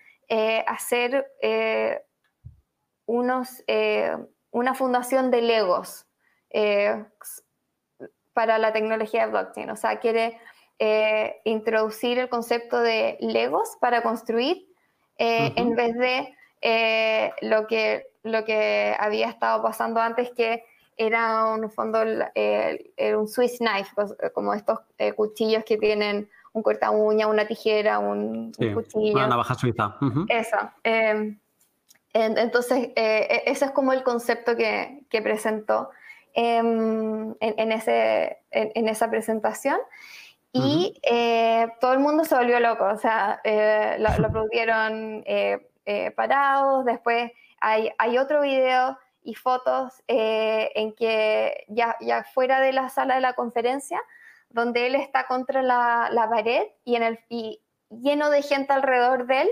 hacer 0.66 1.26
unos, 3.10 3.64
una 4.50 4.74
fundación 4.74 5.30
de 5.30 5.42
Legos 5.42 6.06
para 8.32 8.58
la 8.58 8.72
tecnología 8.72 9.26
de 9.26 9.32
blockchain. 9.32 9.70
O 9.70 9.76
sea, 9.76 9.98
quiere 9.98 10.38
eh, 10.78 11.42
introducir 11.44 12.18
el 12.18 12.28
concepto 12.28 12.80
de 12.80 13.18
legos 13.20 13.76
para 13.80 14.02
construir 14.02 14.66
eh, 15.18 15.52
en 15.56 15.74
vez 15.74 15.94
de 15.94 16.34
eh, 16.62 17.32
lo, 17.42 17.66
que, 17.66 18.06
lo 18.22 18.44
que 18.46 18.96
había 18.98 19.28
estado 19.28 19.62
pasando 19.62 20.00
antes 20.00 20.30
que 20.30 20.64
era 20.96 21.46
un 21.46 21.70
fondo 21.70 22.00
un 22.02 23.28
Swiss 23.28 23.58
knife, 23.58 23.90
como 24.32 24.54
estos 24.54 24.78
cuchillos 25.16 25.64
que 25.64 25.76
tienen 25.78 26.28
un 26.52 26.62
corta 26.62 26.90
uña, 26.90 27.26
una 27.26 27.46
tijera, 27.46 27.98
un, 27.98 28.52
cuchillo. 28.52 29.16
Una 29.16 29.28
navaja 29.28 29.54
suiza. 29.54 29.96
Eso. 30.28 30.56
Entonces, 32.12 32.90
e, 32.96 33.42
ese 33.46 33.66
es 33.66 33.70
como 33.70 33.92
el 33.92 34.02
concepto 34.02 34.56
que, 34.56 35.02
que 35.08 35.22
presentó 35.22 35.90
em, 36.34 37.34
en, 37.40 37.72
ese, 37.72 38.38
en, 38.50 38.88
esa 38.88 39.08
presentación. 39.10 39.78
Y 40.52 40.98
eh, 41.02 41.68
todo 41.80 41.92
el 41.92 42.00
mundo 42.00 42.24
se 42.24 42.34
volvió 42.34 42.58
loco, 42.58 42.84
o 42.84 42.96
sea, 42.96 43.40
eh, 43.44 43.96
lo, 44.00 44.28
lo, 44.28 44.46
eh, 44.52 46.10
parados, 46.16 46.84
después 46.84 47.30
hay, 47.60 47.90
hay, 47.98 48.18
otro 48.18 48.40
video 48.40 48.98
y 49.22 49.34
fotos 49.34 50.02
en 50.08 50.92
que 50.94 51.64
ya, 51.68 51.96
ya, 52.00 52.24
fuera 52.24 52.60
de 52.60 52.72
la 52.72 52.88
sala 52.88 53.14
de 53.14 53.20
la 53.20 53.34
conferencia, 53.34 54.02
donde 54.48 54.88
él 54.88 54.96
está 54.96 55.28
contra 55.28 55.62
la, 55.62 56.08
la 56.10 56.28
pared 56.28 56.66
y, 56.84 56.96
en 56.96 57.04
el, 57.04 57.20
y 57.28 57.60
lleno 57.90 58.28
de 58.30 58.42
gente 58.42 58.72
alrededor 58.72 59.26
de 59.26 59.42
él, 59.42 59.50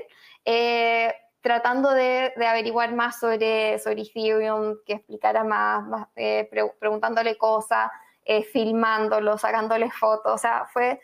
tratando 1.41 1.93
de, 1.93 2.33
de, 2.37 2.47
averiguar 2.47 2.95
más 2.95 3.21
sobre, 3.21 3.79
sobre 3.79 4.03
Ethereum, 4.03 4.77
que 4.85 4.95
explicara 4.95 5.45
más, 5.45 5.87
más 5.87 6.09
preguntándole 6.81 7.37
cosas. 7.37 7.91
Eh, 8.31 8.43
filmándolo, 8.43 9.39
sacándole 9.39 9.91
fotos, 9.91 10.35
o 10.35 10.37
sea, 10.37 10.67
fue 10.67 11.01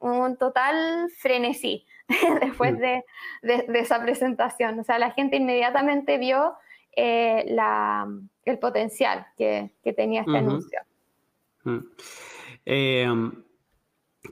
un 0.00 0.36
total 0.36 1.08
frenesí 1.18 1.86
después 2.40 2.76
de, 2.80 3.04
esa 3.42 4.02
presentación. 4.02 4.80
O 4.80 4.82
sea, 4.82 4.98
la 4.98 5.12
gente 5.12 5.36
inmediatamente 5.36 6.18
vio 6.18 6.56
eh, 6.96 7.46
el 8.44 8.58
potencial 8.58 9.24
que, 9.36 9.70
tenía 9.96 10.22
este 10.22 10.36
anuncio. 10.36 10.80
Eh, 12.66 13.06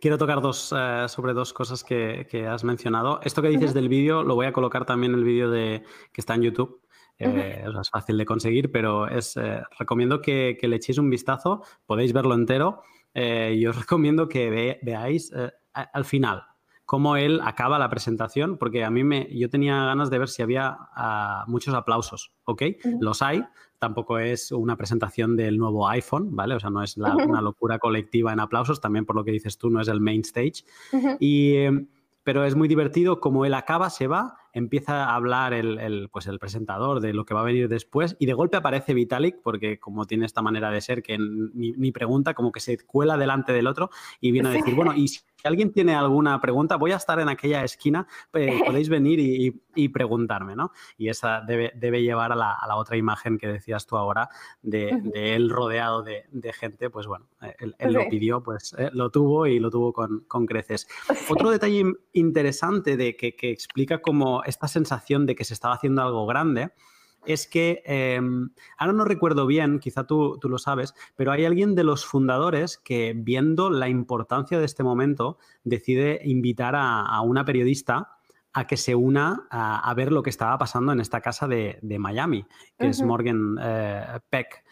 quiero 0.01 0.19
tocar 0.19 0.41
dos, 0.41 0.75
sobre 1.09 1.33
dos 1.33 1.53
cosas 1.53 1.85
que, 1.85 2.47
has 2.49 2.65
mencionado. 2.65 3.21
Esto 3.23 3.43
que 3.43 3.49
dices 3.49 3.75
del 3.75 3.89
vídeo 3.89 4.23
lo 4.23 4.35
voy 4.35 4.47
a 4.47 4.53
colocar 4.53 4.85
también 4.85 5.13
en 5.13 5.19
el 5.19 5.25
vídeo 5.25 5.51
que 5.51 5.83
está 6.17 6.35
en 6.35 6.43
YouTube. 6.43 6.83
Eh, 7.19 7.65
es 7.81 7.91
fácil 7.91 8.19
de 8.19 8.25
conseguir, 8.25 8.73
pero 8.73 9.07
es, 9.07 9.37
eh, 9.37 9.63
recomiendo 9.79 10.21
que, 10.21 10.59
le 10.61 10.77
echéis 10.77 10.99
un 10.99 11.11
vistazo, 11.11 11.63
podéis 11.87 12.13
verlo 12.13 12.35
entero 12.35 12.83
eh, 13.15 13.55
y 13.57 13.67
os 13.67 13.77
recomiendo 13.81 14.29
que 14.29 14.79
veáis 14.83 15.33
al 15.73 16.05
final 16.05 16.45
cómo 16.85 17.17
él 17.17 17.41
acaba 17.43 17.79
la 17.79 17.89
presentación, 17.89 18.59
porque 18.59 18.85
a 18.85 18.91
mí 18.91 19.05
me, 19.05 19.29
yo 19.33 19.49
tenía 19.49 19.85
ganas 19.85 20.11
de 20.11 20.19
ver 20.19 20.29
si 20.29 20.43
había 20.43 20.77
ah, 20.95 21.45
muchos 21.47 21.75
aplausos, 21.75 22.33
¿ok? 22.45 22.63
Los 23.01 23.23
hay, 23.23 23.45
tampoco 23.79 24.19
es 24.19 24.53
una 24.53 24.77
presentación 24.77 25.37
del 25.37 25.59
nuevo 25.59 25.89
iPhone, 25.89 26.35
¿vale? 26.37 26.55
O 26.55 26.61
sea, 26.61 26.71
no 26.71 26.83
es 26.83 26.97
una 26.97 27.41
locura 27.41 27.79
colectiva 27.79 28.33
en 28.33 28.41
aplausos, 28.41 28.81
también 28.81 29.07
por 29.07 29.17
lo 29.17 29.25
que 29.25 29.31
dices 29.33 29.59
tú, 29.59 29.71
no 29.71 29.81
es 29.81 29.89
el 29.89 30.01
main 30.01 30.21
stage. 30.21 30.65
Y 31.19 31.67
pero 32.25 32.45
es 32.45 32.55
muy 32.55 32.69
divertido 32.69 33.21
como 33.21 33.45
él 33.45 33.55
acaba, 33.55 33.91
se 33.91 34.07
va, 34.07 34.37
empieza 34.53 35.05
a 35.05 35.15
hablar 35.15 35.55
el, 35.55 36.09
pues 36.13 36.27
el 36.27 36.39
presentador 36.39 37.01
de 37.01 37.15
lo 37.15 37.25
que 37.25 37.35
va 37.35 37.41
a 37.41 37.45
venir 37.45 37.69
después 37.69 38.17
y 38.19 38.27
de 38.27 38.35
golpe 38.35 38.57
aparece 38.57 38.95
Vitalik 38.95 39.41
porque 39.43 39.79
como 39.79 40.07
tiene 40.07 40.27
esta 40.27 40.43
manera 40.43 40.71
de 40.71 40.81
ser 40.81 41.03
que 41.03 41.19
ni, 41.19 41.93
pregunta, 41.93 42.35
como 42.35 42.53
que 42.53 42.61
se 42.61 42.79
cuela 42.79 43.17
delante 43.17 43.53
del 43.53 43.67
otro 43.67 43.91
y 44.21 44.31
viene 44.33 44.49
a 44.49 44.53
decir, 44.53 44.75
bueno, 44.75 44.95
y 44.95 45.09
si 45.09 45.21
alguien 45.45 45.73
tiene 45.73 45.95
alguna 45.95 46.41
pregunta, 46.41 46.77
voy 46.77 46.93
a 46.93 46.97
estar 46.97 47.19
en 47.21 47.29
aquella 47.29 47.65
esquina, 47.65 48.07
eh, 48.35 48.61
podéis 48.67 48.89
venir 48.89 49.19
y, 49.21 49.89
preguntarme, 49.89 50.55
¿no? 50.55 50.71
Y 50.97 51.09
esa 51.09 51.41
debe, 51.41 51.73
debe 51.75 52.03
llevar 52.03 52.33
a 52.33 52.37
la, 52.37 52.53
a 52.53 52.67
la, 52.67 52.77
otra 52.77 52.97
imagen 52.97 53.39
que 53.39 53.49
decías 53.49 53.87
tú 53.87 53.97
ahora 53.97 54.29
de, 54.61 55.01
de 55.03 55.35
él 55.35 55.51
rodeado 55.51 56.03
de, 56.03 56.25
de, 56.31 56.53
gente, 56.53 56.91
pues 56.91 57.07
bueno, 57.07 57.27
él, 57.59 57.93
lo 57.93 58.09
pidió, 58.09 58.43
pues 58.43 58.75
eh, 58.79 58.91
lo 58.93 59.11
tuvo 59.11 59.47
y 59.47 59.59
lo 59.59 59.71
tuvo 59.71 59.93
con, 59.93 60.25
con 60.29 60.47
creces. 60.47 60.87
Otro 61.31 61.51
detalle 61.51 61.85
interesante 62.13 62.97
de 62.97 63.17
que, 63.17 63.35
que 63.35 63.51
explica 63.51 64.01
como 64.43 64.45
esta 64.45 64.69
sensación 64.69 65.27
de 65.27 65.35
que 65.35 65.45
se 65.45 65.55
estaba 65.55 65.75
haciendo 65.75 66.03
algo 66.03 66.27
grande 66.27 66.73
es 67.25 67.47
que, 67.47 67.83
em, 67.85 68.51
ahora 68.77 68.93
no 68.93 69.05
recuerdo 69.05 69.47
bien, 69.47 69.79
quizá 69.79 70.07
tú, 70.07 70.39
tú, 70.41 70.49
lo 70.49 70.59
sabes, 70.59 70.93
pero 71.15 71.31
hay 71.31 71.45
alguien 71.45 71.77
de 71.77 71.85
los 71.85 72.05
fundadores 72.05 72.79
que 72.79 73.13
viendo 73.17 73.71
la 73.71 73.89
importancia 73.89 74.59
de 74.59 74.65
este 74.65 74.83
momento 74.83 75.39
decide 75.63 76.21
invitar 76.25 76.75
a, 76.77 77.21
una 77.21 77.45
periodista 77.45 78.17
a 78.53 78.67
que 78.67 78.77
se 78.77 78.97
una 78.97 79.47
a, 79.51 79.95
ver 79.95 80.11
lo 80.11 80.25
que 80.25 80.31
estaba 80.31 80.59
pasando 80.59 80.93
en 80.93 81.01
esta 81.01 81.21
casa 81.21 81.47
de, 81.47 81.79
Miami, 81.99 82.45
que 82.77 82.89
es 82.89 83.03
Morgan 83.03 83.57
eh, 83.63 84.19
Peck. 84.29 84.65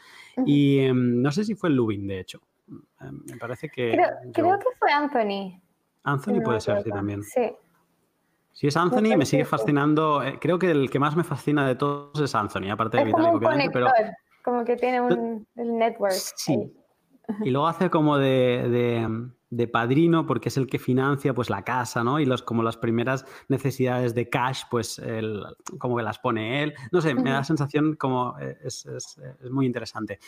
Y 0.44 0.80
em, 0.80 1.22
no 1.22 1.30
sé 1.30 1.44
si 1.44 1.54
fue 1.54 1.70
Lubin, 1.70 2.08
de 2.08 2.18
hecho. 2.18 2.40
Em, 3.00 3.22
me 3.30 3.36
parece 3.36 3.68
que... 3.68 3.92
Creo, 4.32 4.58
que 4.58 4.66
fue 4.78 4.90
Anthony. 4.90 5.60
Anthony 6.02 6.42
puede 6.42 6.60
ser, 6.60 6.82
sí, 6.82 6.90
también. 6.90 7.22
Sí. 7.22 7.52
Si 8.52 8.66
es 8.66 8.76
Anthony, 8.76 9.16
me 9.16 9.24
sigue 9.24 9.44
fascinando. 9.44 10.22
Eh, 10.22 10.38
creo 10.40 10.58
que 10.58 10.70
el 10.70 10.90
que 10.90 10.98
más 10.98 11.16
me 11.16 11.24
fascina 11.24 11.66
de 11.66 11.76
todos 11.76 12.20
es 12.20 12.34
Anthony, 12.34 12.70
aparte 12.70 12.98
de 12.98 13.04
Vitalik, 13.04 13.34
obviamente. 13.34 13.70
Pero... 13.72 13.88
Como 14.42 14.64
que 14.64 14.76
tiene 14.76 15.00
un 15.00 15.46
el 15.56 15.78
network. 15.78 16.12
Sí. 16.12 16.72
Y 17.44 17.50
luego 17.50 17.68
hace 17.68 17.90
como 17.90 18.18
de, 18.18 19.20
de, 19.50 19.68
padrino, 19.68 20.26
porque 20.26 20.48
es 20.48 20.56
el 20.56 20.66
que 20.66 20.78
financia 20.78 21.34
pues, 21.34 21.50
la 21.50 21.62
casa, 21.62 22.02
¿no? 22.02 22.18
Y 22.18 22.24
los, 22.24 22.42
como 22.42 22.62
las 22.62 22.76
primeras 22.76 23.24
necesidades 23.48 24.14
de 24.14 24.28
cash, 24.28 24.62
pues 24.70 24.98
el, 24.98 25.44
como 25.78 25.96
que 25.96 26.02
las 26.02 26.18
pone 26.18 26.62
él. 26.62 26.74
No 26.90 27.00
sé, 27.00 27.14
me 27.14 27.30
da 27.30 27.38
la 27.38 27.44
sensación 27.44 27.94
como 27.94 28.36
eh, 28.40 28.56
es, 28.64 28.86
es, 28.86 29.20
es 29.42 29.50
muy 29.50 29.66
interesante. 29.66 30.18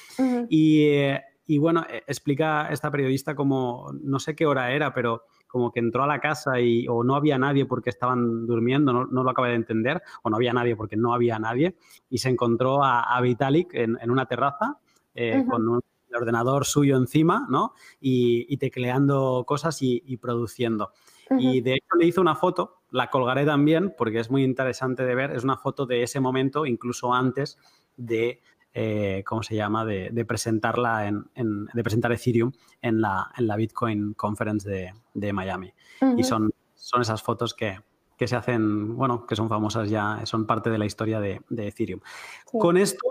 Y. 0.48 0.84
Eh, 0.86 1.22
y 1.44 1.58
bueno, 1.58 1.84
explica 2.06 2.68
esta 2.68 2.90
periodista 2.90 3.34
como, 3.34 3.90
no 4.00 4.20
sé 4.20 4.36
qué 4.36 4.46
hora 4.46 4.70
era, 4.70 4.94
pero 4.94 5.24
como 5.52 5.70
que 5.70 5.80
entró 5.80 6.02
a 6.02 6.06
la 6.06 6.18
casa 6.18 6.58
y 6.58 6.88
o 6.88 7.04
no 7.04 7.14
había 7.14 7.38
nadie 7.38 7.66
porque 7.66 7.90
estaban 7.90 8.46
durmiendo, 8.46 8.92
no, 8.92 9.22
lo 9.22 9.30
acabé 9.30 9.50
de 9.50 9.56
entender, 9.56 10.02
o 10.22 10.30
no 10.30 10.36
había 10.36 10.54
nadie 10.54 10.74
porque 10.74 10.96
no 10.96 11.12
había 11.12 11.38
nadie, 11.38 11.76
y 12.08 12.18
se 12.18 12.30
encontró 12.30 12.82
a, 12.82 13.20
Vitalik 13.20 13.74
en, 13.74 14.10
una 14.10 14.24
terraza 14.24 14.78
eh, 15.14 15.44
con 15.46 15.68
un 15.68 15.80
ordenador 16.14 16.64
suyo 16.64 16.96
encima, 16.96 17.46
¿no? 17.50 17.74
Y, 18.00 18.56
tecleando 18.56 19.44
cosas 19.46 19.76
y, 19.82 20.16
produciendo. 20.16 20.92
Y 21.38 21.60
de 21.60 21.74
hecho 21.74 21.96
le 21.98 22.06
hizo 22.06 22.20
una 22.22 22.34
foto, 22.34 22.82
la 22.90 23.10
colgaré 23.10 23.44
también 23.44 23.94
porque 23.96 24.20
es 24.20 24.30
muy 24.30 24.44
interesante 24.44 25.04
de 25.04 25.14
ver, 25.14 25.32
es 25.32 25.44
una 25.44 25.58
foto 25.58 25.84
de 25.84 26.02
ese 26.02 26.18
momento, 26.18 26.64
incluso 26.64 27.12
antes 27.12 27.58
de 27.96 28.40
eh, 28.74 29.22
¿cómo 29.26 29.42
se 29.42 29.54
llama?, 29.54 29.84
de, 29.84 30.24
presentarla 30.24 31.06
en, 31.06 31.24
de 31.72 31.82
presentar 31.82 32.12
Ethereum 32.12 32.52
en 32.80 33.00
la, 33.00 33.30
en 33.36 33.46
la 33.46 33.56
Bitcoin 33.56 34.14
Conference 34.14 34.68
de, 35.14 35.32
Miami. 35.32 35.72
Y 36.16 36.24
son, 36.24 36.52
son 36.74 37.02
esas 37.02 37.22
fotos 37.22 37.54
que, 37.54 37.78
se 38.24 38.36
hacen, 38.36 38.96
bueno, 38.96 39.26
que 39.26 39.34
son 39.34 39.48
famosas 39.48 39.90
ya, 39.90 40.24
son 40.24 40.46
parte 40.46 40.70
de 40.70 40.78
la 40.78 40.86
historia 40.86 41.20
de, 41.20 41.40
Ethereum. 41.56 42.00
Con 42.46 42.76
esto 42.76 43.06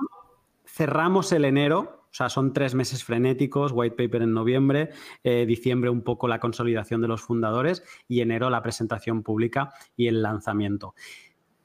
cerramos 0.66 1.32
el 1.32 1.46
enero, 1.46 2.02
o 2.12 2.14
sea, 2.14 2.30
son 2.30 2.54
tres 2.54 2.76
meses 2.76 3.04
frenéticos, 3.04 3.72
white 3.74 3.96
paper 3.96 4.24
en 4.24 4.34
noviembre, 4.34 4.90
eh, 5.24 5.46
diciembre 5.46 5.90
un 5.90 6.02
poco 6.02 6.28
la 6.28 6.40
consolidación 6.40 7.02
de 7.02 7.08
los 7.08 7.22
fundadores 7.22 7.84
y 8.08 8.22
enero 8.22 8.50
la 8.50 8.62
presentación 8.62 9.24
pública 9.24 9.74
y 9.96 10.08
el 10.08 10.22
lanzamiento. 10.22 10.94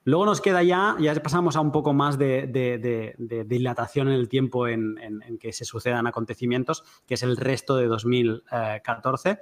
Luego 0.07 0.25
nos 0.25 0.41
queda 0.41 0.63
ya, 0.63 0.95
ya 1.01 1.21
pasamos 1.21 1.57
a 1.57 1.61
un 1.61 1.73
poco 1.73 1.93
más 1.93 2.17
de, 2.17 3.17
dilatación 3.45 4.07
en 4.07 4.15
el 4.15 4.29
tiempo 4.29 4.69
en, 4.69 4.97
que 5.41 5.53
se 5.53 5.65
sucedan 5.65 6.07
acontecimientos, 6.07 6.85
que 7.09 7.15
es 7.15 7.25
el 7.25 7.37
resto 7.37 7.75
de 7.77 7.89
2014. 7.89 9.41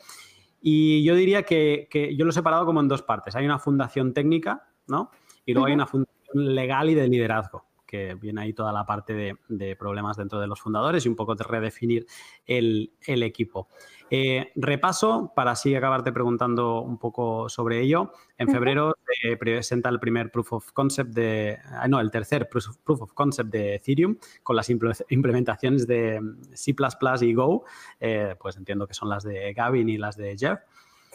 Y 0.62 1.04
yo 1.04 1.16
diría 1.16 1.42
que, 1.42 2.14
yo 2.16 2.24
lo 2.24 2.30
he 2.30 2.34
separado 2.34 2.64
como 2.64 2.80
en 2.80 2.88
dos 2.88 3.02
partes. 3.02 3.36
Hay 3.36 3.44
una 3.44 3.58
fundación 3.58 4.14
técnica, 4.14 4.66
¿no? 4.86 5.10
Y 5.44 5.52
luego 5.52 5.66
hay 5.66 5.74
una 5.74 5.86
fundación 5.86 6.54
legal 6.54 6.88
y 6.88 6.94
de 6.94 7.08
liderazgo 7.08 7.66
que 7.95 8.14
viene 8.14 8.40
ahí 8.40 8.53
toda 8.53 8.72
la 8.72 8.84
parte 8.84 9.36
de, 9.49 9.76
problemas 9.76 10.16
dentro 10.16 10.40
de 10.40 10.49
los 10.49 10.61
fundadores 10.61 11.07
y 11.07 11.09
un 11.09 11.14
poco 11.14 11.36
de 11.36 11.45
redefinir 11.45 12.07
el, 12.45 12.90
equipo. 13.07 13.68
Eh, 14.11 14.51
repaso 14.57 15.32
para 15.34 15.53
así 15.53 15.76
acabarte 15.76 16.12
preguntando 16.12 16.80
un 16.80 16.99
poco 16.99 17.49
sobre 17.49 17.80
ello. 17.80 18.11
En 18.36 18.49
febrero 18.49 18.97
se 19.22 19.36
presenta 19.36 19.90
el 19.90 20.01
primer 20.01 20.32
proof 20.32 20.55
of 20.55 20.72
concept 20.72 21.14
de, 21.14 21.57
ah, 21.66 21.86
no, 21.86 22.01
el 22.01 22.11
tercer 22.11 22.49
proof 22.49 23.03
of 23.03 23.12
concept 23.12 23.51
de 23.51 23.76
Ethereum 23.76 24.16
con 24.42 24.57
las 24.57 24.68
implementaciones 24.70 25.86
de 25.86 26.20
C++ 26.53 26.74
y 27.20 27.34
Go, 27.34 27.64
eh, 28.01 28.34
pues 28.40 28.57
entiendo 28.57 28.88
que 28.88 28.95
son 28.95 29.09
las 29.09 29.22
de 29.22 29.53
Gavin 29.53 29.88
y 29.88 29.99
las 29.99 30.16
de 30.16 30.36
Jeff. 30.36 30.59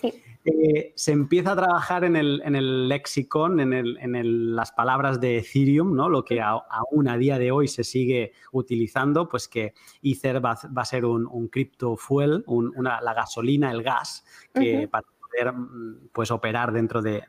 Eh, 0.02 0.94
se 0.96 1.12
empieza 1.12 1.52
a 1.52 1.56
trabajar 1.56 2.06
en 2.06 2.16
el, 2.16 2.42
en 2.46 2.56
el 2.56 2.88
lexicon, 2.88 3.60
en, 3.60 3.74
el, 3.74 3.98
en 3.98 4.56
las 4.56 4.72
palabras 4.72 5.20
de 5.20 5.40
Ethereum, 5.40 5.96
¿no? 5.96 6.08
lo 6.08 6.24
que 6.24 6.42
aún 6.42 7.08
a 7.08 7.18
día 7.18 7.38
de 7.38 7.52
hoy 7.52 7.68
se 7.68 7.84
sigue 7.84 8.32
utilizando, 8.52 9.28
pues 9.28 9.48
que 9.48 9.74
Ether 10.02 10.44
va, 10.44 10.52
a 10.76 10.86
ser 10.86 11.06
un, 11.06 11.28
un 11.28 11.50
crypto 11.50 11.98
fuel, 11.98 12.44
una, 12.48 13.02
la 13.02 13.14
gasolina, 13.14 13.72
el 13.72 13.84
gas, 13.84 14.26
que 14.54 14.88
para 14.88 15.06
poder 15.30 15.54
mm, 15.54 16.10
pues, 16.12 16.32
operar 16.32 16.72
dentro 16.72 17.02
de, 17.02 17.24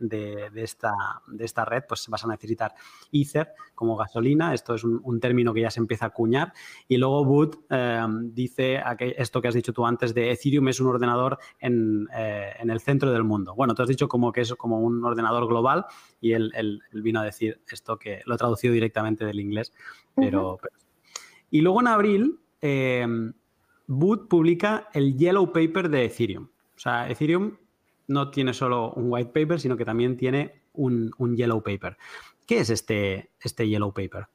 esta, 0.54 0.92
de 1.26 1.44
esta 1.44 1.64
red, 1.64 1.84
pues 1.88 2.08
vas 2.08 2.24
a 2.24 2.28
necesitar 2.28 2.74
Ether 3.12 3.52
como 3.74 3.96
gasolina. 3.96 4.54
Esto 4.54 4.74
es 4.74 4.84
un, 4.84 5.20
término 5.20 5.52
que 5.52 5.60
ya 5.60 5.70
se 5.70 5.80
empieza 5.80 6.06
a 6.06 6.08
acuñar. 6.08 6.52
Y 6.88 6.96
luego 6.96 7.22
Wood 7.22 7.56
eh, 7.68 8.06
dice 8.22 8.82
esto 9.16 9.42
que 9.42 9.48
has 9.48 9.54
dicho 9.54 9.72
tú 9.72 9.84
antes 9.84 10.14
de 10.14 10.30
Ethereum 10.30 10.68
es 10.68 10.80
un 10.80 10.86
ordenador 10.86 11.38
en, 11.58 12.08
eh, 12.14 12.52
el 12.60 12.80
centro 12.80 13.10
del 13.10 13.24
mundo. 13.24 13.54
Bueno, 13.54 13.74
tú 13.74 13.82
has 13.82 13.88
dicho 13.88 14.08
como 14.08 14.32
que 14.32 14.42
es 14.42 14.54
como 14.54 14.80
un 14.80 15.04
ordenador 15.04 15.46
global 15.46 15.86
y 16.20 16.32
él, 16.32 16.80
vino 16.92 17.20
a 17.20 17.24
decir 17.24 17.60
esto 17.70 17.98
que 17.98 18.22
lo 18.26 18.34
he 18.34 18.38
traducido 18.38 18.72
directamente 18.72 19.24
del 19.24 19.40
inglés. 19.40 19.72
Pero, 20.14 20.58
y 21.50 21.60
luego 21.60 21.80
en 21.80 21.86
abril, 21.86 22.40
eh, 22.60 23.06
Wood 23.88 24.28
publica 24.28 24.88
el 24.92 25.16
Yellow 25.16 25.52
Paper 25.52 25.88
de 25.88 26.04
Ethereum. 26.04 26.44
O 26.44 26.78
sea, 26.78 27.10
Ethereum 27.10 27.56
no 28.10 28.30
tiene 28.30 28.52
solo 28.52 28.92
un 28.96 29.06
white 29.08 29.30
paper, 29.30 29.60
sino 29.60 29.76
que 29.76 29.84
también 29.84 30.16
tiene 30.16 30.62
un, 30.74 31.12
yellow 31.36 31.62
paper. 31.62 31.96
¿Qué 32.44 32.58
es 32.58 32.70
este, 32.70 33.30
este 33.40 33.68
yellow 33.68 33.92
paper? 33.92 34.26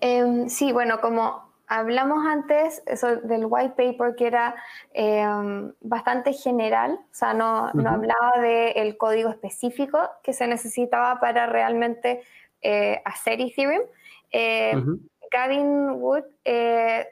Em, 0.00 0.48
sí, 0.48 0.72
bueno, 0.72 0.98
como 1.02 1.52
hablamos 1.68 2.24
antes 2.26 2.82
eso 2.86 3.16
del 3.16 3.44
white 3.46 3.74
paper 3.76 4.14
que 4.16 4.26
era 4.26 4.54
em, 4.94 5.72
bastante 5.82 6.32
general, 6.32 6.92
o 6.94 7.14
sea, 7.14 7.34
no, 7.34 7.66
hablaba 7.66 8.40
del 8.40 8.96
código 8.96 9.28
específico 9.28 9.98
que 10.22 10.32
se 10.32 10.46
necesitaba 10.46 11.20
para 11.20 11.46
realmente 11.46 12.22
eh, 12.62 13.02
hacer 13.04 13.42
Ethereum. 13.42 13.82
Em, 14.30 14.98
Gavin 15.30 15.90
Wood 15.90 16.24
eh, 16.46 17.06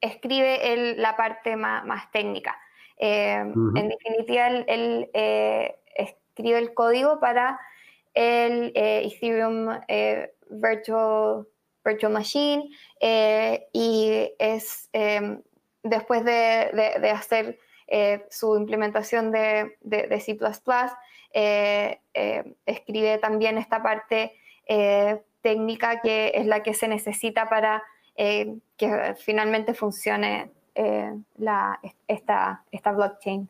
escribe 0.00 0.94
la 0.96 1.16
parte 1.16 1.54
más 1.56 2.10
técnica. 2.12 2.58
Eh, 2.98 3.36
en 3.36 3.88
definitiva, 3.88 4.48
él, 4.48 5.08
eh, 5.14 5.76
escribe 5.94 6.58
el 6.58 6.74
código 6.74 7.20
para 7.20 7.60
el 8.14 8.72
eh, 8.74 9.06
Ethereum 9.06 9.78
Virtual, 10.50 11.46
Virtual 11.84 12.12
Machine 12.12 12.68
y 13.72 14.32
es 14.38 14.90
después 15.82 16.24
de, 16.24 17.10
hacer 17.12 17.58
su 18.30 18.56
implementación 18.56 19.30
de, 19.30 19.76
de 19.80 20.20
C++, 20.20 20.36
escribe 22.66 23.18
también 23.18 23.58
esta 23.58 23.82
parte 23.82 24.32
técnica 25.40 26.00
que 26.00 26.32
es 26.34 26.46
la 26.46 26.62
que 26.62 26.74
se 26.74 26.88
necesita 26.88 27.48
para 27.48 27.82
que 28.16 29.14
finalmente 29.16 29.74
funcione 29.74 30.50
eh, 30.74 31.12
la, 31.38 31.80
esta, 32.06 32.64
esta 32.70 32.92
blockchain. 32.92 33.48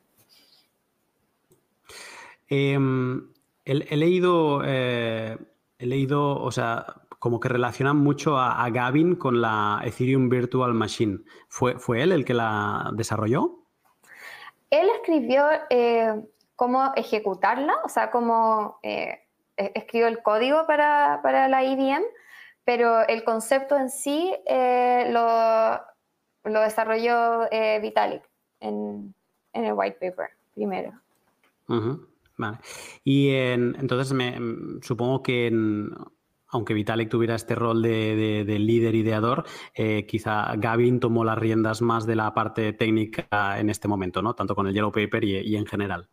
Em, 2.48 3.28
he, 3.64 3.96
leído, 3.96 4.62
eh, 4.64 5.36
he 5.78 5.86
leído, 5.86 6.40
o 6.42 6.50
sea, 6.50 6.86
como 7.18 7.40
que 7.40 7.48
relacionan 7.48 7.98
mucho 7.98 8.38
a, 8.38 8.68
Gavin 8.70 9.16
con 9.16 9.40
la 9.40 9.80
Ethereum 9.84 10.28
Virtual 10.28 10.72
Machine. 10.72 11.18
¿Fue, 11.48 11.78
¿Fue 11.78 12.02
él 12.02 12.12
el 12.12 12.24
que 12.24 12.34
la 12.34 12.90
desarrolló? 12.94 13.64
Él 14.70 14.88
escribió 14.96 15.46
eh, 15.70 16.22
cómo 16.56 16.92
ejecutarla, 16.96 17.74
o 17.84 17.88
sea, 17.88 18.10
cómo 18.10 18.78
e, 18.82 19.24
escribió 19.56 20.06
el 20.08 20.22
código 20.22 20.66
para, 20.66 21.20
para, 21.22 21.48
la 21.48 21.64
IBM, 21.64 22.04
pero 22.64 23.06
el 23.06 23.24
concepto 23.24 23.76
en 23.76 23.90
sí 23.90 24.32
lo, 24.46 25.80
lo 26.48 26.60
desarrolló 26.60 27.50
eh, 27.50 27.78
Vitalik 27.80 28.22
en, 28.60 29.14
el 29.52 29.72
white 29.72 29.98
paper 30.00 30.30
primero. 30.54 30.92
Vale. 32.36 32.58
Y 33.04 33.30
entonces 33.30 34.12
me, 34.12 34.38
supongo 34.82 35.22
que 35.22 35.50
aunque 36.50 36.74
Vitalik 36.74 37.10
tuviera 37.10 37.34
este 37.34 37.54
rol 37.54 37.82
de, 37.82 38.44
líder 38.58 38.94
ideador, 38.94 39.44
eh, 39.74 40.06
quizá 40.06 40.54
Gavin 40.56 41.00
tomó 41.00 41.24
las 41.24 41.38
riendas 41.38 41.82
más 41.82 42.06
de 42.06 42.16
la 42.16 42.32
parte 42.32 42.72
técnica 42.72 43.58
en 43.58 43.68
este 43.68 43.88
momento, 43.88 44.22
¿no? 44.22 44.34
Tanto 44.34 44.54
con 44.54 44.66
el 44.66 44.74
Yellow 44.74 44.92
Paper 44.92 45.24
y, 45.24 45.56
en 45.56 45.66
general. 45.66 46.08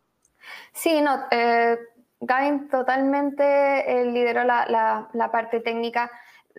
Sí, 0.72 1.00
no, 1.00 1.24
eh, 1.30 1.78
Gavin 2.20 2.68
totalmente 2.68 4.04
lideró 4.12 4.44
la, 4.44 5.08
la, 5.12 5.30
parte 5.30 5.60
técnica 5.60 6.10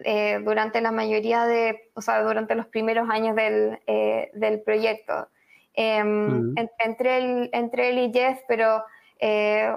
eh, 0.04 0.40
durante 0.44 0.80
la 0.80 0.92
mayoría 0.92 1.46
de, 1.46 1.90
o 1.96 2.02
sea, 2.02 2.22
durante 2.22 2.54
los 2.54 2.68
primeros 2.68 3.10
años 3.10 3.36
del, 3.36 3.80
eh, 3.88 4.30
del 4.34 4.62
proyecto. 4.62 5.28
Em, 5.74 6.54
entre, 6.58 7.18
el, 7.18 7.50
entre 7.52 7.90
él 7.90 8.00
y 8.00 8.14
Jeff, 8.14 8.40
pero 8.48 8.84
eh, 9.20 9.72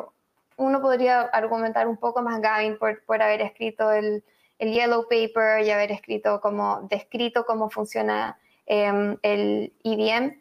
uno 0.57 0.81
podría 0.81 1.23
argumentar 1.23 1.87
un 1.89 1.97
poco 1.97 2.23
más 2.23 2.41
Gavin 2.41 2.79
por, 2.79 3.03
por 3.05 3.23
haber 3.23 3.41
escrito 3.41 3.93
el, 3.93 4.23
el, 4.59 4.73
Yellow 4.73 5.07
Paper 5.09 5.64
y 5.64 5.71
haber 5.71 5.93
escrito 5.93 6.41
como, 6.41 6.87
descrito 6.91 7.45
cómo 7.47 7.71
funciona 7.71 8.39
em, 8.66 9.16
el 9.23 9.73
EVM. 9.85 10.39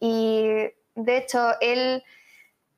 y 0.00 0.44
de 0.96 1.16
hecho, 1.16 1.52
él... 1.60 2.02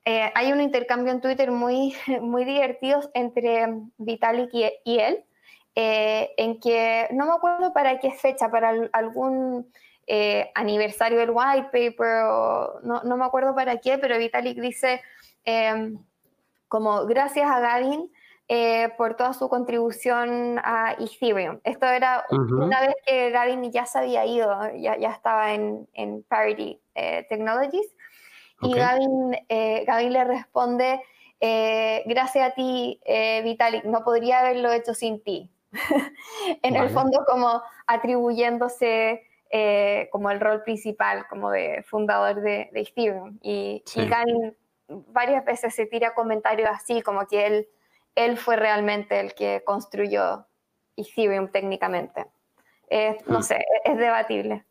hay 0.05 0.51
un 0.51 0.61
intercambio 0.61 1.11
en 1.13 1.21
Twitter 1.21 1.49
muy, 1.51 1.95
muy 2.21 2.45
divertido 2.45 3.01
entre 3.13 3.67
Vitalik 3.97 4.49
y, 4.53 4.71
y 4.83 4.99
él, 4.99 5.23
eh, 5.75 6.35
en 6.37 6.59
que 6.59 7.07
no 7.11 7.25
me 7.25 7.33
acuerdo 7.33 7.73
para 7.73 7.97
qué 7.99 8.11
fecha, 8.11 8.49
para 8.51 8.73
algún 8.91 9.71
eh, 10.05 10.51
aniversario 10.53 11.17
del 11.17 11.31
white 11.31 11.69
paper, 11.71 12.25
o 12.25 12.79
no, 12.83 13.01
no, 13.03 13.17
me 13.17 13.25
acuerdo 13.25 13.55
para 13.55 13.77
qué, 13.77 13.97
pero 13.97 14.19
Vitalik 14.19 14.59
dice 14.59 15.01
em, 15.45 15.97
como 16.67 17.07
gracias 17.07 17.49
a 17.49 17.59
Gavin 17.59 18.11
eh, 18.49 18.89
por 18.97 19.15
toda 19.15 19.33
su 19.33 19.49
contribución 19.49 20.59
a 20.63 20.95
Ethereum. 20.99 21.59
Esto 21.63 21.87
era 21.87 22.23
una 22.29 22.81
vez 22.81 22.93
que 23.07 23.31
Gavin 23.31 23.71
ya 23.71 23.87
se 23.87 23.97
había 23.97 24.27
ido, 24.27 24.55
ya, 24.75 24.95
ya 24.97 25.09
estaba 25.09 25.53
en, 25.55 25.87
en 25.93 26.21
Parity 26.23 26.79
Technologies. 27.29 27.95
Y 28.61 28.75
Gavin, 28.75 29.37
Gavin 29.87 30.13
le 30.13 30.23
responde, 30.23 31.01
gracias 32.05 32.51
a 32.51 32.53
ti, 32.53 33.01
Vitalik, 33.43 33.85
no 33.85 34.03
podría 34.03 34.39
haberlo 34.41 34.71
hecho 34.71 34.93
sin 34.93 35.21
ti. 35.23 35.52
en 36.63 36.75
el 36.75 36.89
fondo 36.89 37.25
como 37.27 37.61
atribuyéndose 37.87 39.23
eh, 39.55 40.09
como 40.11 40.31
el 40.31 40.39
rol 40.39 40.63
principal, 40.63 41.27
como 41.29 41.51
de 41.51 41.83
fundador 41.83 42.41
de, 42.41 42.69
Ethereum. 42.73 43.37
Y, 43.43 43.83
Gavin 43.95 44.55
varias 44.87 45.45
veces 45.45 45.75
se 45.75 45.85
tira 45.85 46.15
comentarios 46.15 46.69
así, 46.71 47.01
como 47.01 47.27
que 47.27 47.45
él, 47.45 47.67
él 48.15 48.37
fue 48.37 48.55
realmente 48.55 49.19
el 49.19 49.35
que 49.35 49.61
construyó 49.63 50.47
Ethereum 50.97 51.49
técnicamente. 51.49 52.25
no 53.27 53.39
hmm. 53.39 53.43
sé, 53.43 53.63
es, 53.85 53.97
debatible. 53.97 54.65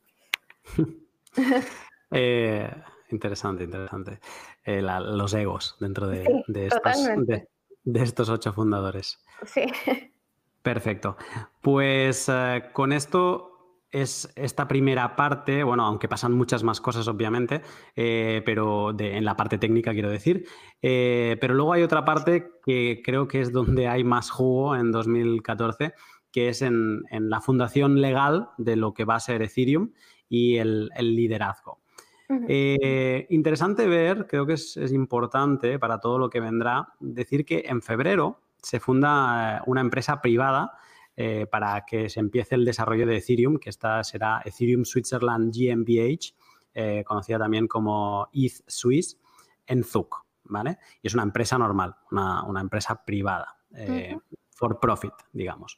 Eh, 2.15 2.71
interesante, 3.09 3.65
interesante. 3.65 4.21
Eh, 4.67 4.83
los 4.83 5.33
egos 5.33 5.77
dentro 5.81 6.09
de, 6.09 6.45
de, 6.47 7.49
de, 7.85 8.03
estos 8.03 8.29
ocho 8.29 8.53
fundadores. 8.53 9.19
Sí. 9.47 9.65
Perfecto. 10.63 11.17
Pues 11.61 12.29
eh, 12.29 12.63
con 12.73 12.93
esto 12.93 13.49
es 13.91 14.33
esta 14.37 14.69
primera 14.69 15.17
parte, 15.17 15.65
bueno, 15.65 15.85
aunque 15.85 16.09
pasan 16.09 16.33
muchas 16.33 16.63
más 16.63 16.81
cosas, 16.81 17.09
obviamente, 17.09 17.61
eh, 17.95 18.43
pero 18.47 18.99
en 18.99 19.25
la 19.25 19.37
parte 19.37 19.59
técnica 19.59 19.93
quiero 19.93 20.09
decir. 20.09 20.47
Eh, 20.81 21.37
pero 21.41 21.55
luego 21.55 21.73
hay 21.73 21.83
otra 21.83 22.05
parte 22.05 22.53
que 22.65 23.03
creo 23.05 23.29
que 23.29 23.41
es 23.41 23.53
donde 23.53 23.89
hay 23.89 24.05
más 24.05 24.31
jugo 24.31 24.77
en 24.77 24.93
2014, 24.93 25.93
que 26.31 26.49
es 26.49 26.63
en, 26.63 27.03
la 27.11 27.41
fundación 27.41 28.01
legal 28.01 28.49
de 28.57 28.77
lo 28.77 28.95
que 28.95 29.05
va 29.05 29.17
a 29.17 29.21
ser 29.21 29.43
Ethereum 29.43 29.91
y 30.29 30.57
el, 30.57 30.89
liderazgo. 30.99 31.81
interesante 33.29 33.87
ver, 33.87 34.27
creo 34.27 34.47
que 34.47 34.55
es, 34.55 34.79
es 34.79 34.93
importante 34.93 35.79
para 35.79 35.99
todo 35.99 36.19
lo 36.19 36.31
que 36.31 36.41
vendrá, 36.41 36.95
decir 37.01 37.45
que 37.45 37.65
en 37.67 37.83
febrero 37.83 38.41
se 38.63 38.81
funda 38.81 39.59
eh, 39.59 39.61
una 39.67 39.81
empresa 39.81 40.21
privada 40.21 40.73
eh, 41.17 41.47
para 41.51 41.85
que 41.85 42.09
se 42.09 42.21
empiece 42.21 42.55
el 42.55 42.65
desarrollo 42.65 43.07
de 43.07 43.19
Ethereum, 43.19 43.59
que 43.59 43.71
esta 43.71 44.03
será 44.05 44.41
Ethereum 44.45 44.85
Switzerland 44.85 45.53
GmbH, 45.53 46.35
eh, 46.75 47.05
conocida 47.05 47.39
también 47.39 47.67
como 47.67 48.29
ETH 48.33 48.63
Swiss, 48.67 49.19
en 49.67 49.85
Zug, 49.85 50.09
¿vale? 50.45 50.79
Y 51.03 51.09
es 51.09 51.15
una 51.15 51.23
empresa 51.23 51.59
normal, 51.59 51.95
una, 52.11 52.61
empresa 52.61 53.05
privada, 53.05 53.59
for 54.51 54.81
profit, 54.81 55.13
digamos. 55.33 55.77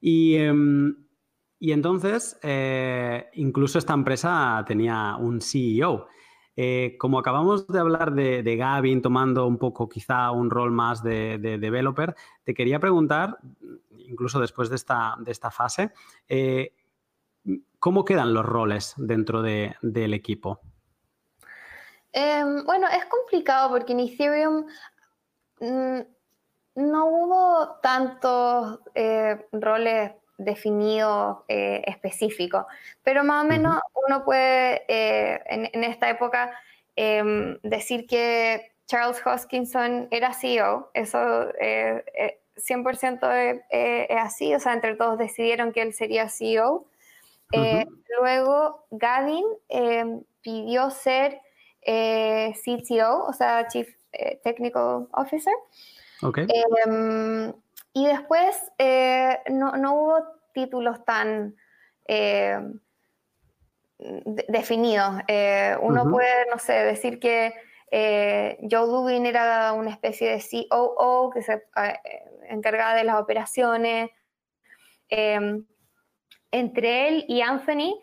Y, 0.00 0.36
em, 0.36 1.06
y 1.58 1.72
entonces, 1.72 2.38
incluso 3.34 3.78
esta 3.78 3.92
empresa 3.92 4.64
tenía 4.66 5.16
un 5.16 5.40
CEO, 5.40 6.06
eh, 6.56 6.96
como 6.98 7.18
acabamos 7.18 7.66
de 7.68 7.78
hablar 7.78 8.14
de, 8.14 8.56
Gavin 8.56 9.02
tomando 9.02 9.46
un 9.46 9.58
poco 9.58 9.88
quizá 9.88 10.30
un 10.30 10.48
rol 10.50 10.72
más 10.72 11.02
de, 11.02 11.38
developer, 11.38 12.16
te 12.44 12.54
quería 12.54 12.80
preguntar, 12.80 13.38
incluso 13.90 14.40
después 14.40 14.70
de 14.70 14.76
esta, 14.76 15.16
de 15.18 15.32
esta 15.32 15.50
fase, 15.50 15.92
eh, 16.28 16.74
¿cómo 17.78 18.04
quedan 18.04 18.32
los 18.32 18.46
roles 18.46 18.94
dentro 18.96 19.42
del 19.42 20.14
equipo? 20.14 20.60
Em, 22.12 22.64
bueno, 22.64 22.88
es 22.88 23.04
complicado 23.04 23.68
porque 23.68 23.92
en 23.92 24.00
Ethereum 24.00 24.66
mm, 25.60 26.00
no 26.76 27.06
hubo 27.06 27.78
tantos 27.82 28.80
eh, 28.94 29.46
roles 29.52 30.12
definido 30.38 31.44
eh, 31.48 31.82
específico, 31.86 32.66
pero 33.02 33.24
más 33.24 33.44
o 33.44 33.48
menos 33.48 33.80
uno 34.06 34.24
puede 34.24 34.84
eh, 34.88 35.42
en, 35.46 35.84
esta 35.84 36.08
época 36.10 36.56
em, 36.94 37.58
decir 37.62 38.06
que 38.06 38.72
Charles 38.86 39.20
Hoskinson 39.24 40.06
era 40.10 40.32
CEO, 40.32 40.90
eso 40.94 41.18
100% 41.18 43.62
eh, 43.70 44.06
es 44.08 44.18
así, 44.18 44.54
o 44.54 44.60
sea, 44.60 44.74
entre 44.74 44.94
todos 44.94 45.18
decidieron 45.18 45.72
que 45.72 45.82
él 45.82 45.92
sería 45.92 46.28
CEO. 46.28 46.86
Luego 48.20 48.86
Gavin 48.90 49.44
em, 49.68 50.22
pidió 50.42 50.90
ser 50.90 51.40
CTO, 51.82 53.24
o 53.26 53.32
sea, 53.32 53.66
Chief 53.68 53.88
Technical 54.42 55.08
Officer. 55.12 55.54
Okay. 56.22 56.46
Em, 57.96 58.02
y 58.02 58.06
después 58.06 58.72
eh, 58.78 59.40
no, 59.50 59.72
hubo 59.94 60.22
títulos 60.52 61.04
tan 61.04 61.56
eh, 62.06 62.60
definidos. 64.48 65.22
Eh, 65.26 65.76
uno 65.80 66.04
puede, 66.10 66.46
no 66.50 66.58
sé, 66.58 66.72
decir 66.84 67.18
que 67.18 67.54
Joe 67.90 68.86
Dubin 68.86 69.26
era 69.26 69.72
una 69.72 69.90
especie 69.90 70.30
de 70.30 70.66
COO 70.68 71.30
que 71.30 71.42
se 71.42 71.62
encargaba 72.48 72.94
de 72.94 73.04
las 73.04 73.20
operaciones. 73.20 74.10
entre 76.50 77.08
él 77.08 77.24
y 77.28 77.40
Anthony 77.40 78.00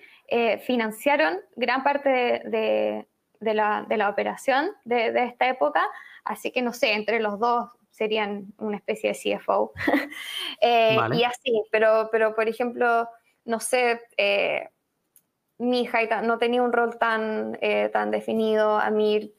financiaron 0.65 1.39
gran 1.55 1.83
parte 1.83 2.09
de, 2.09 3.07
la, 3.41 4.09
operación 4.09 4.71
de, 4.85 5.11
de 5.11 5.25
esta 5.25 5.47
época, 5.47 5.81
así 6.23 6.51
que 6.51 6.61
no 6.61 6.73
sé, 6.73 6.93
entre 6.93 7.19
los 7.19 7.39
dos 7.39 7.69
serían 7.93 8.47
una 8.57 8.77
especie 8.77 9.13
de 9.13 9.37
CFO. 9.37 9.71
Eh, 10.65 10.97
y 11.13 11.23
así, 11.25 11.61
pero, 11.71 12.07
pero 12.09 12.33
por 12.35 12.47
ejemplo, 12.47 13.09
no 13.43 13.59
sé, 13.59 13.99
eh, 14.15 14.69
mi 15.57 15.81
hija 15.81 16.21
no 16.21 16.37
tenía 16.37 16.63
un 16.63 16.71
rol 16.71 16.97
tan, 16.97 17.57
eh, 17.59 17.89
tan 17.91 18.11
definido, 18.11 18.77
Amir 18.79 19.33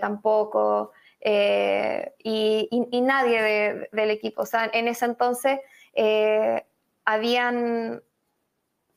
tampoco, 0.00 0.92
y, 1.24 3.00
nadie 3.02 3.88
del 3.90 4.10
equipo. 4.10 4.42
O 4.42 4.46
sea, 4.46 4.68
en 4.70 4.86
ese 4.86 5.06
entonces 5.06 5.60
habían, 7.06 8.02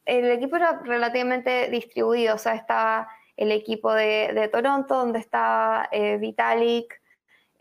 el 0.06 0.32
equipo 0.32 0.58
era 0.58 0.82
relativamente 0.84 1.70
distribuido, 1.70 2.36
o 2.36 2.40
sea, 2.40 2.56
estaba 2.56 3.08
el 3.38 3.54
equipo 3.54 3.94
de, 3.94 4.34
de 4.34 4.50
Toronto, 4.50 4.96
donde 4.96 5.20
estaba 5.20 5.90
Vitalik, 6.20 7.02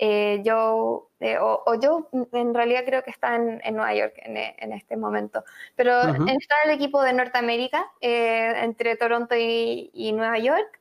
eh, 0.05 0.43
yo, 0.45 1.12
eh, 1.23 1.39
o, 1.41 1.75
yo 1.81 2.09
en 2.33 2.53
realidad 2.53 2.83
creo 2.85 3.05
que 3.05 3.11
está 3.11 3.37
en, 3.37 3.61
Nueva 3.75 3.95
York 3.95 4.15
en, 4.17 4.73
este 4.73 4.97
momento, 4.97 5.45
pero 5.77 6.01
está 6.01 6.57
el 6.65 6.71
equipo 6.73 7.01
de 7.01 7.13
Norteamérica, 7.13 7.91
eh, 8.01 8.53
entre 8.63 8.97
Toronto 8.97 9.37
y, 9.37 10.13
Nueva 10.15 10.39
York. 10.39 10.81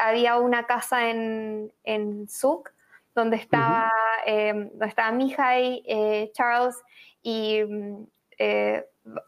había 0.00 0.38
una 0.38 0.66
casa 0.66 1.08
en, 1.08 1.72
en 1.84 2.28
Zug, 2.28 2.70
donde 3.14 3.36
estaba, 3.36 3.92
donde 4.26 4.86
estaba 4.86 5.12
Mihai, 5.12 6.30
Charles 6.32 6.76
y 7.22 7.60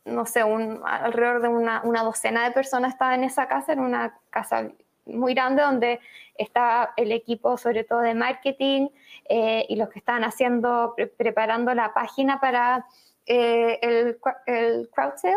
no 0.05 0.27
sé, 0.27 0.43
un, 0.43 0.81
alrededor 0.85 1.43
de 1.43 1.49
una, 1.49 1.83
una, 1.85 2.03
docena 2.03 2.45
de 2.45 2.53
personas 2.53 2.93
estaban 2.95 3.21
en 3.21 3.25
esa 3.25 3.47
casa, 3.49 3.73
en 3.73 3.81
una 3.81 4.19
casa 4.31 4.71
muy 5.07 5.35
grande 5.35 5.63
donde 5.63 6.01
está 6.37 6.93
el 6.97 7.13
equipo 7.13 7.57
sobre 7.57 7.85
todo 7.85 8.01
de 8.01 8.15
marketing 8.15 8.89
eh, 9.29 9.67
y 9.69 9.77
los 9.77 9.89
que 9.89 9.99
están 9.99 10.25
haciendo, 10.25 10.95
preparando 11.17 11.75
la 11.75 11.93
página 11.95 12.41
para 12.41 12.87
eh, 13.27 13.79
el, 13.83 14.19
el, 14.47 14.91
crowd 14.91 15.17
sale. 15.17 15.37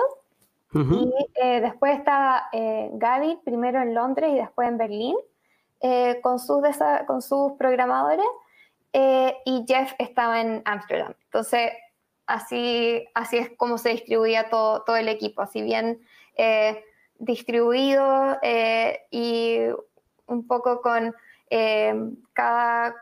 Y 0.73 1.13
eh, 1.35 1.61
después 1.61 1.97
está 1.97 2.49
Gaby, 2.51 3.39
primero 3.45 3.81
en 3.81 3.93
Londres 3.93 4.31
y 4.33 4.35
después 4.35 4.67
en 4.67 4.77
Berlín, 4.77 5.15
con, 6.21 6.37
sus 6.37 6.61
con 7.07 7.21
sus 7.21 7.53
programadores, 7.53 8.25
y 8.91 9.63
Jeff 9.65 9.93
estaba 9.99 10.41
en 10.41 10.61
Ámsterdam. 10.65 11.13
Entonces, 11.25 11.71
así, 12.25 13.07
así 13.13 13.37
es 13.37 13.51
como 13.55 13.77
se 13.77 13.91
distribuía 13.91 14.49
todo, 14.49 14.81
todo 14.81 14.97
el 14.97 15.07
equipo. 15.07 15.41
Así 15.41 15.61
bien 15.61 16.01
distribuido 17.19 18.37
eh, 18.41 19.01
y 19.11 19.59
un 20.27 20.47
poco 20.47 20.81
con 20.81 21.13
eh, 21.49 21.93
cada 22.33 22.95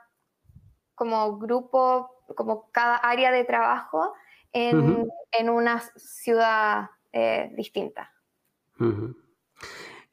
como 0.96 1.38
grupo, 1.38 2.24
como 2.36 2.70
cada 2.72 2.98
área 2.98 3.32
de 3.32 3.44
trabajo 3.44 4.14
en, 4.52 5.10
una 5.50 5.82
ciudad 5.96 6.92
eh, 7.12 7.52
distinta. 7.56 8.12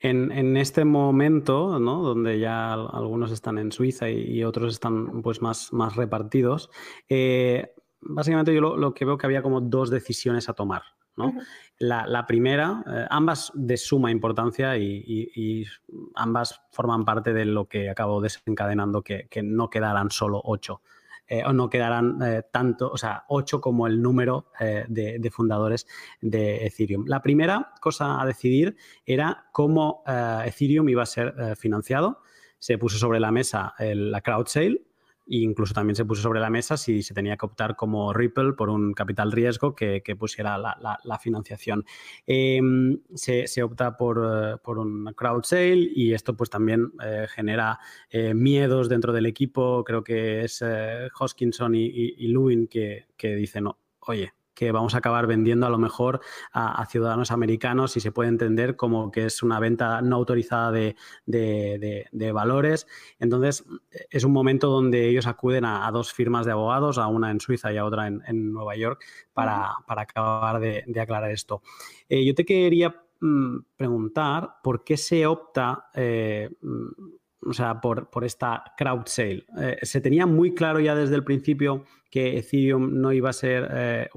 en, 0.01 0.57
este 0.57 0.84
momento, 0.86 1.78
¿no? 1.78 2.03
donde 2.03 2.38
ya 2.38 2.72
algunos 2.72 3.30
están 3.32 3.59
en 3.59 3.70
Suiza 3.70 4.09
y, 4.09 4.42
otros 4.42 4.72
están 4.72 5.20
pues, 5.22 5.42
más, 5.42 5.72
más 5.74 5.96
repartidos, 5.96 6.70
básicamente 8.01 8.55
yo 8.55 8.62
lo, 8.62 8.76
lo, 8.78 8.94
que 8.94 9.05
veo 9.05 9.18
que 9.18 9.26
había 9.26 9.42
como 9.42 9.61
dos 9.61 9.90
decisiones 9.90 10.48
a 10.48 10.55
tomar 10.55 10.82
la, 11.78 12.26
primera, 12.26 12.84
eh, 12.86 13.06
ambas 13.11 13.52
de 13.54 13.76
suma 13.76 14.11
importancia 14.11 14.76
y, 14.76 15.64
ambas 16.14 16.61
forman 16.70 17.04
parte 17.04 17.32
de 17.32 17.44
lo 17.44 17.66
que 17.66 17.90
acabo 17.90 18.20
desencadenando 18.20 19.02
que, 19.02 19.28
no 19.42 19.70
quedarán 19.70 20.11
solo 20.11 20.40
ocho. 20.44 20.82
Eh, 21.26 21.44
o 21.44 21.52
no 21.52 21.70
quedarán 21.70 22.20
eh, 22.22 22.42
tanto, 22.50 22.90
o 22.90 22.96
sea, 22.96 23.24
ocho 23.28 23.61
como 23.61 23.86
el 23.86 24.02
número 24.02 24.50
de, 24.58 25.30
fundadores 25.32 25.86
de 26.20 26.66
Ethereum. 26.66 27.04
La 27.06 27.22
primera 27.22 27.72
cosa 27.80 28.20
a 28.20 28.26
decidir 28.26 28.76
era 29.06 29.46
cómo 29.52 30.02
Ethereum 30.06 30.88
iba 30.88 31.04
a 31.04 31.06
ser 31.06 31.56
financiado, 31.56 32.22
se 32.58 32.78
puso 32.78 32.98
sobre 32.98 33.20
la 33.20 33.30
mesa 33.30 33.74
la 33.78 34.20
crowd 34.22 34.48
sale 34.48 34.89
incluso 35.31 35.72
también 35.74 35.97
se 35.97 36.05
puso 36.05 36.22
sobre 36.22 36.41
la 36.41 36.51
mesa 36.51 36.76
si 36.76 37.03
se 37.03 37.14
tenía 37.14 37.37
que 37.37 37.47
optar 37.47 37.76
como 37.76 38.12
Ripple 38.12 38.55
por 38.55 38.68
un 38.68 38.93
capital 38.95 39.33
riesgo 39.33 39.74
que, 39.74 40.03
pusiera 40.18 40.59
la, 40.59 41.18
financiación. 41.18 41.85
Em, 42.26 42.99
se, 43.14 43.62
opta 43.62 43.97
por, 43.97 44.18
uh, 44.18 44.59
por, 44.62 44.78
un 44.78 45.12
crowd 45.14 45.45
sale 45.45 45.89
y 45.95 46.12
esto 46.12 46.37
pues 46.37 46.51
también 46.51 46.93
eh, 47.05 47.26
genera 47.28 47.78
eh, 48.11 48.35
miedos 48.35 48.89
dentro 48.89 49.12
del 49.12 49.26
equipo. 49.26 49.85
Creo 49.85 50.03
que 50.03 50.45
es 50.45 50.62
Hoskinson 51.18 51.74
y, 51.74 51.87
y, 51.87 52.28
Lewin 52.28 52.66
que, 52.66 53.07
que 53.16 53.35
dicen, 53.37 53.66
oye, 54.01 54.33
que 54.61 54.72
vamos 54.72 54.94
a 54.94 54.98
acabar 54.98 55.26
vendiendo 55.26 55.66
a 55.66 55.70
lo 55.70 55.78
mejor 55.78 56.20
a, 56.52 56.84
ciudadanos 56.84 57.30
americanos 57.30 57.96
y 57.96 58.00
se 58.00 58.12
puede 58.12 58.28
entender 58.28 58.76
como 58.76 59.11
que 59.11 59.24
es 59.24 59.42
una 59.42 59.58
venta 59.58 60.02
no 60.02 60.16
autorizada 60.16 60.70
de, 60.70 62.30
valores. 62.34 62.86
Entonces, 63.18 63.64
es 64.11 64.22
un 64.22 64.32
momento 64.32 64.68
donde 64.68 65.08
ellos 65.08 65.26
acuden 65.26 65.64
a, 65.64 65.90
dos 65.92 66.12
firmas 66.12 66.44
de 66.44 66.52
abogados, 66.52 66.98
a 66.98 67.06
una 67.06 67.30
en 67.30 67.40
Suiza 67.40 67.72
y 67.72 67.78
a 67.78 67.86
otra 67.86 68.06
en, 68.06 68.52
Nueva 68.52 68.76
York, 68.76 69.02
para, 69.32 69.76
acabar 69.86 70.61
de, 70.61 71.00
aclarar 71.00 71.30
esto. 71.30 71.62
Eh, 72.06 72.22
yo 72.26 72.34
te 72.34 72.44
quería 72.44 72.94
mm, 73.18 73.61
preguntar 73.78 74.56
por 74.62 74.84
qué 74.84 74.98
se 74.98 75.26
opta... 75.26 75.86
Eh, 75.94 76.50
o 77.47 77.53
sea, 77.53 77.80
por, 77.80 78.09
esta 78.22 78.64
crowd 78.76 79.07
sale. 79.07 79.47
Eh, 79.59 79.78
¿Se 79.82 80.01
tenía 80.01 80.26
muy 80.26 80.55
claro 80.55 80.80
ya 80.80 80.95
desde 80.95 81.14
el 81.14 81.24
principio 81.24 81.84
que 82.11 82.38
Ethereum 82.38 83.01
no 83.01 83.12
iba 83.12 83.30
a 83.30 83.32
ser 83.32 83.68
eh, 83.72 84.09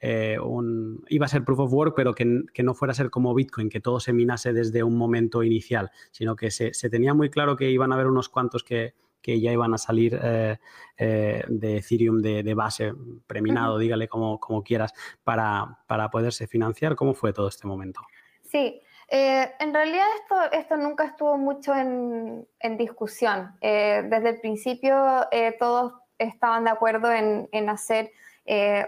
eh, 0.00 0.38
un, 0.38 1.04
iba 1.08 1.26
a 1.26 1.28
ser 1.28 1.44
proof 1.44 1.60
of 1.60 1.72
work, 1.72 1.94
pero 1.96 2.14
que, 2.14 2.24
no 2.24 2.74
fuera 2.74 2.92
a 2.92 2.94
ser 2.94 3.10
como 3.10 3.34
Bitcoin, 3.34 3.68
que 3.68 3.80
todo 3.80 4.00
se 4.00 4.12
minase 4.12 4.52
desde 4.52 4.82
un 4.82 4.96
momento 4.96 5.42
inicial, 5.42 5.90
sino 6.10 6.36
que 6.36 6.50
se, 6.50 6.72
tenía 6.90 7.14
muy 7.14 7.30
claro 7.30 7.56
que 7.56 7.70
iban 7.70 7.92
a 7.92 7.94
haber 7.94 8.08
unos 8.08 8.28
cuantos 8.28 8.62
que, 8.62 8.94
ya 9.26 9.52
iban 9.52 9.72
a 9.72 9.78
salir 9.78 10.20
de 10.20 10.58
Ethereum 10.98 12.20
de, 12.20 12.54
base, 12.54 12.92
preminado, 13.26 13.78
dígale 13.78 14.06
como, 14.06 14.38
como 14.38 14.62
quieras, 14.62 14.92
para, 15.22 15.78
para 15.86 16.10
poderse 16.10 16.46
financiar. 16.46 16.94
¿Cómo 16.94 17.14
fue 17.14 17.32
todo 17.32 17.48
este 17.48 17.66
momento? 17.66 18.02
Sí, 18.42 18.82
eh, 19.08 19.52
en 19.58 19.74
realidad 19.74 20.06
esto, 20.20 20.52
esto 20.52 20.76
nunca 20.76 21.04
estuvo 21.04 21.36
mucho 21.36 21.74
en, 21.74 22.46
discusión. 22.76 23.56
Eh, 23.60 24.02
desde 24.06 24.30
el 24.30 24.40
principio 24.40 25.26
eh, 25.30 25.54
todos 25.58 25.92
estaban 26.18 26.64
de 26.64 26.70
acuerdo 26.70 27.12
en, 27.12 27.68
hacer 27.68 28.10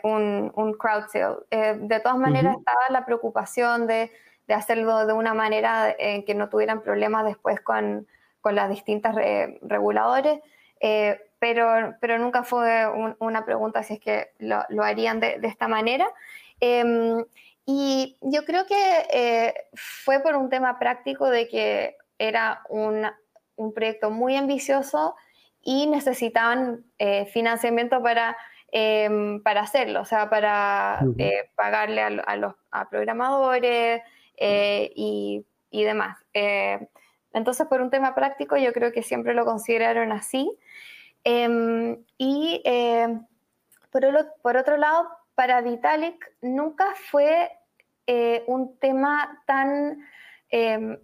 un, 0.03 0.53
un, 0.55 0.75
crowd 0.75 1.05
sale. 1.09 1.37
de 1.79 2.01
todas 2.01 2.19
maneras 2.19 2.57
estaba 2.59 2.81
la 2.91 3.05
preocupación 3.05 3.87
de, 3.87 4.11
hacerlo 4.49 5.07
de 5.07 5.13
una 5.13 5.35
manera 5.35 5.95
en 5.99 6.25
que 6.25 6.35
no 6.35 6.49
tuvieran 6.49 6.83
problemas 6.83 7.25
después 7.25 7.61
con, 7.61 8.07
las 8.45 8.71
distintas 8.71 9.17
reguladores, 9.63 10.39
pero, 11.41 11.97
pero 12.01 12.19
nunca 12.19 12.45
fue 12.45 12.87
una 13.19 13.45
pregunta 13.45 13.83
si 13.83 13.95
es 13.95 14.01
que 14.01 14.31
lo, 14.39 14.85
harían 14.85 15.19
de, 15.19 15.41
de 15.41 15.49
esta 15.49 15.67
manera. 15.67 16.07
Em, 16.61 17.25
y 17.69 18.17
yo 18.21 18.45
creo 18.45 18.65
que 18.65 19.07
eh, 19.13 19.55
fue 19.75 20.21
por 20.21 20.37
un 20.37 20.49
tema 20.49 20.79
práctico 20.79 21.29
de 21.29 21.49
que 21.49 21.97
era 22.17 22.63
un, 22.69 23.05
un 23.57 23.75
proyecto 23.75 24.11
muy 24.11 24.37
ambicioso 24.37 25.17
y 25.63 25.89
necesitaban 25.89 26.85
eh, 26.99 27.27
financiamiento 27.27 28.01
para, 28.01 28.37
em, 28.71 29.43
para 29.43 29.63
hacerlo, 29.63 30.03
o 30.03 30.05
sea, 30.05 30.31
para 30.31 31.01
eh, 31.19 31.51
pagarle 31.57 32.03
a, 32.03 32.37
los 32.37 32.55
programadores 32.89 34.01
y, 34.39 35.45
y, 35.71 35.85
demás. 35.85 36.19
entonces, 37.33 37.67
por 37.67 37.81
un 37.81 37.91
tema 37.91 38.15
práctico, 38.15 38.57
yo 38.57 38.73
creo 38.73 38.93
que 38.93 39.03
siempre 39.03 39.35
lo 39.35 39.45
consideraron 39.45 40.13
así. 40.13 40.57
Em, 41.25 41.97
y 42.17 42.63
por, 43.91 44.05
por 44.41 44.57
otro 44.57 44.77
lado, 44.77 45.09
para 45.35 45.61
Vitalik 45.61 46.33
nunca 46.41 46.95
fue 47.11 47.51
eh, 48.07 48.45
un 48.47 48.79
tema 48.79 49.43
tan, 49.47 49.99
em, 50.51 50.99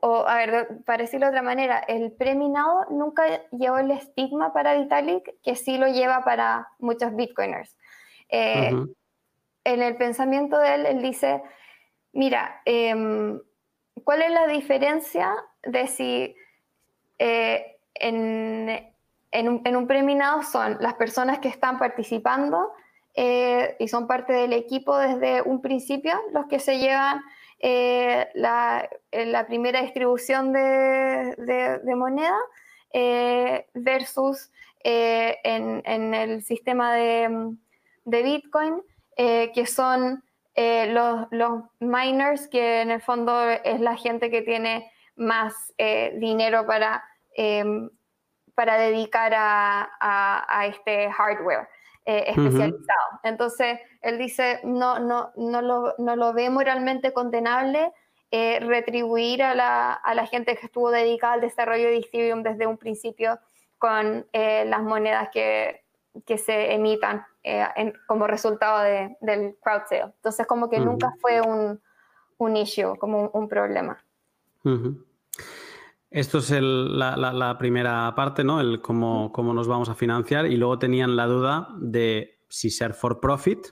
o 0.00 0.26
a 0.26 0.36
ver, 0.36 0.68
para 0.84 1.02
decirlo 1.02 1.26
de 1.26 1.30
otra 1.30 1.42
manera, 1.42 1.78
el 1.78 2.12
preminado 2.12 2.86
nunca 2.90 3.24
llevó 3.52 3.78
el 3.78 3.90
estigma 3.90 4.52
para 4.52 4.74
Vitalik 4.74 5.40
que 5.42 5.54
sí 5.54 5.78
lo 5.78 5.86
lleva 5.88 6.24
para 6.24 6.68
muchos 6.78 7.14
bitcoiners. 7.14 7.76
Eh, 8.28 8.72
en 9.64 9.82
el 9.82 9.96
pensamiento 9.96 10.58
de 10.58 10.74
él, 10.74 10.86
él 10.86 11.02
dice, 11.02 11.42
mira, 12.12 12.62
em, 12.64 13.40
¿cuál 14.04 14.22
es 14.22 14.30
la 14.30 14.46
diferencia 14.46 15.34
de 15.62 15.86
si 15.86 16.36
eh, 17.18 17.78
en, 17.94 18.68
en 19.30 19.48
un, 19.48 19.62
en 19.64 19.76
un 19.76 19.86
preminado 19.86 20.42
son 20.42 20.78
las 20.80 20.94
personas 20.94 21.38
que 21.38 21.48
están 21.48 21.78
participando 21.78 22.72
eh, 23.14 23.76
y 23.78 23.88
son 23.88 24.06
parte 24.06 24.32
del 24.32 24.52
equipo 24.52 24.96
desde 24.96 25.42
un 25.42 25.60
principio 25.60 26.14
los 26.32 26.46
que 26.46 26.58
se 26.58 26.78
llevan 26.78 27.22
eh, 27.58 28.28
la, 28.34 28.88
la, 29.12 29.46
primera 29.46 29.82
distribución 29.82 30.52
de, 30.52 31.80
moneda 31.94 32.38
eh, 32.92 33.66
versus 33.74 34.50
en, 34.82 36.14
el 36.14 36.42
sistema 36.42 36.94
de, 36.94 37.54
de 38.04 38.22
Bitcoin, 38.22 38.82
que 39.16 39.66
son 39.66 40.24
los, 40.56 41.64
miners, 41.78 42.48
que 42.48 42.80
en 42.80 42.90
el 42.90 43.00
fondo 43.00 43.48
es 43.48 43.80
la 43.80 43.96
gente 43.96 44.30
que 44.30 44.42
tiene 44.42 44.90
más 45.16 45.72
dinero 46.14 46.66
para 46.66 47.04
para 48.54 48.76
dedicar 48.76 49.32
a, 49.34 50.66
este 50.66 51.10
hardware 51.10 51.68
eh, 52.04 52.24
especializado. 52.28 53.20
Entonces, 53.22 53.78
él 54.00 54.18
dice, 54.18 54.60
no, 54.64 54.98
no, 54.98 55.32
no, 55.36 55.62
lo, 55.62 55.94
no 55.98 56.16
lo 56.16 56.32
ve 56.32 56.50
moralmente 56.50 57.12
condenable 57.12 57.92
eh, 58.30 58.60
retribuir 58.60 59.42
a 59.42 59.54
la, 59.54 59.92
a 59.92 60.14
la, 60.14 60.26
gente 60.26 60.56
que 60.56 60.66
estuvo 60.66 60.90
dedicada 60.90 61.34
al 61.34 61.40
desarrollo 61.42 61.88
de 61.88 61.98
Ethereum 61.98 62.42
desde 62.42 62.66
un 62.66 62.78
principio 62.78 63.38
con 63.78 64.26
eh, 64.32 64.64
las 64.66 64.82
monedas 64.82 65.28
que, 65.32 65.84
que 66.26 66.38
se 66.38 66.72
emitan 66.72 67.24
como 68.06 68.26
resultado 68.26 68.82
de, 68.82 69.16
del 69.20 69.56
crowd 69.60 69.82
sale. 69.88 70.02
Entonces, 70.02 70.46
como 70.46 70.70
que 70.70 70.78
nunca 70.78 71.12
fue 71.20 71.40
un, 71.40 71.80
un 72.38 72.56
issue, 72.56 72.96
como 72.98 73.30
un, 73.32 73.48
problema. 73.48 74.02
Esto 76.12 76.38
es 76.38 76.50
la, 76.50 77.56
primera 77.58 78.14
parte, 78.14 78.44
¿no? 78.44 78.60
El 78.60 78.82
cómo, 78.82 79.32
cómo, 79.32 79.54
nos 79.54 79.66
vamos 79.66 79.88
a 79.88 79.94
financiar. 79.94 80.46
Y 80.46 80.56
luego 80.56 80.78
tenían 80.78 81.16
la 81.16 81.26
duda 81.26 81.68
de 81.80 82.42
si 82.48 82.68
ser 82.68 82.92
for 82.92 83.18
profit, 83.18 83.68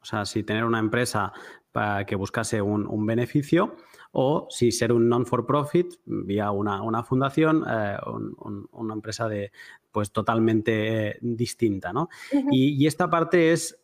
o 0.00 0.04
sea, 0.04 0.24
si 0.24 0.42
tener 0.42 0.64
una 0.64 0.78
empresa 0.78 1.34
para 1.70 2.06
que 2.06 2.16
buscase 2.16 2.62
un, 2.62 3.06
beneficio, 3.06 3.76
o 4.10 4.46
si 4.48 4.72
ser 4.72 4.92
un 4.92 5.08
non 5.08 5.26
for 5.26 5.44
profit 5.46 5.92
vía 6.04 6.50
una, 6.50 7.02
fundación, 7.02 7.64
eh, 7.68 7.96
una 8.72 8.94
empresa 8.94 9.28
de 9.28 9.52
pues 9.90 10.12
totalmente 10.12 11.08
eh, 11.08 11.18
distinta, 11.20 11.92
¿no? 11.92 12.08
y, 12.50 12.86
esta 12.86 13.10
parte 13.10 13.52
es, 13.52 13.82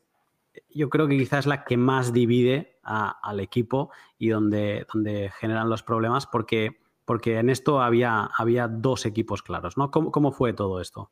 yo 0.70 0.88
creo 0.88 1.08
que 1.08 1.18
quizás 1.18 1.40
es 1.40 1.46
la 1.46 1.64
que 1.64 1.76
más 1.76 2.12
divide 2.14 2.78
al 2.82 3.40
equipo 3.40 3.90
y 4.18 4.28
donde, 4.28 4.86
donde 4.92 5.30
generan 5.38 5.68
los 5.68 5.82
problemas, 5.82 6.26
porque 6.26 6.87
porque 7.08 7.38
en 7.38 7.48
esto 7.48 7.80
había, 7.80 8.28
había 8.36 8.68
dos 8.68 9.06
equipos 9.06 9.42
claros, 9.42 9.78
¿no? 9.78 9.90
¿Cómo, 9.90 10.30
fue 10.30 10.52
todo 10.52 10.78
esto? 10.78 11.10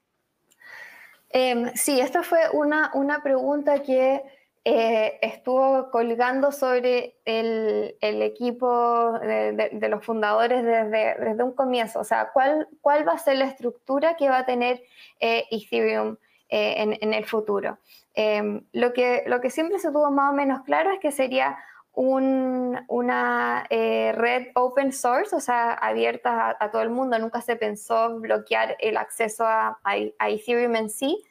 Em, 1.31 1.71
sí, 1.75 1.99
esta 2.01 2.23
fue 2.23 2.41
una, 2.53 2.91
una 2.93 3.23
pregunta 3.23 3.83
que 3.83 4.23
eh, 4.63 5.19
estuvo 5.23 5.91
colgando 5.91 6.53
sobre 6.53 7.17
el, 7.25 7.97
equipo 8.03 9.19
de, 9.21 9.89
los 9.89 10.05
fundadores 10.05 10.63
desde, 10.63 11.15
desde, 11.19 11.43
un 11.43 11.55
comienzo. 11.55 12.01
O 12.01 12.05
sea, 12.05 12.29
¿cuál, 12.31 12.69
¿cuál 12.83 13.09
va 13.09 13.13
a 13.13 13.19
ser 13.19 13.39
la 13.39 13.47
estructura 13.47 14.17
que 14.17 14.29
va 14.29 14.41
a 14.41 14.45
tener 14.45 14.83
eh, 15.19 15.45
Ethereum 15.51 16.19
eh, 16.51 16.75
en, 16.77 16.99
en, 17.01 17.15
el 17.15 17.25
futuro? 17.25 17.79
Em, 18.13 18.67
lo, 18.73 18.93
que, 18.93 19.25
lo 19.27 19.41
que 19.41 19.49
siempre 19.49 19.79
se 19.79 19.91
tuvo 19.91 20.11
más 20.11 20.31
o 20.31 20.37
menos 20.37 20.61
claro 20.61 20.91
es 20.91 21.01
que 21.01 21.11
sería 21.11 21.57
una 21.97 23.67
eh, 23.71 24.13
red 24.15 24.49
open 24.55 24.93
source, 24.93 25.35
o 25.35 25.41
sea, 25.41 25.73
abierta 25.73 26.55
a, 26.61 26.71
todo 26.71 26.83
el 26.83 26.91
mundo. 26.91 27.19
Nunca 27.19 27.41
se 27.41 27.57
pensó 27.57 28.21
bloquear 28.21 28.77
el 28.81 28.99
acceso 28.99 29.45
a, 29.47 29.79
Ethereum 30.21 30.77
en 30.77 30.91
sí, 30.91 31.23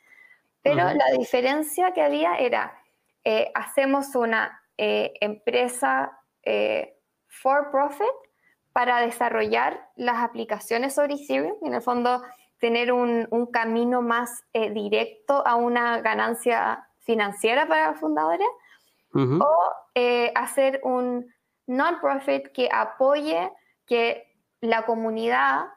pero 0.63 0.91
la 0.93 1.11
diferencia 1.17 1.91
que 1.93 2.01
había 2.01 2.35
era, 2.37 2.73
eh, 3.23 3.51
hacemos 3.53 4.15
una 4.15 4.59
eh, 4.77 5.13
empresa 5.21 6.19
for 7.27 7.69
profit 7.69 8.07
para 8.73 9.01
desarrollar 9.01 9.89
las 9.95 10.17
aplicaciones 10.23 10.95
sobre 10.95 11.13
Ethereum, 11.13 11.57
y 11.61 11.67
en 11.67 11.75
el 11.75 11.81
fondo 11.81 12.23
tener 12.59 12.91
un, 12.91 13.27
un 13.29 13.45
camino 13.45 14.01
más 14.01 14.43
directo 14.51 15.45
a 15.45 15.55
una 15.55 16.01
ganancia 16.01 16.87
financiera 17.01 17.67
para 17.67 17.91
los 17.91 17.99
fundadores 17.99 18.47
o 19.15 19.71
eh, 19.93 20.31
hacer 20.35 20.81
un 20.83 21.33
non-profit 21.67 22.51
que 22.51 22.67
apoye 22.71 23.49
que 23.87 24.27
la 24.59 24.85
comunidad 24.85 25.67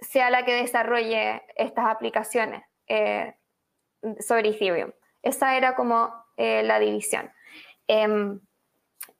sea 0.00 0.30
la 0.30 0.44
que 0.44 0.54
desarrolle 0.54 1.42
estas 1.56 1.86
aplicaciones 1.86 2.62
eh, 2.86 3.34
sobre 4.20 4.50
Ethereum. 4.50 4.92
Esa 5.22 5.56
era 5.56 5.74
como 5.74 6.14
eh, 6.36 6.62
la 6.62 6.78
división. 6.78 7.32
Em, 7.88 8.40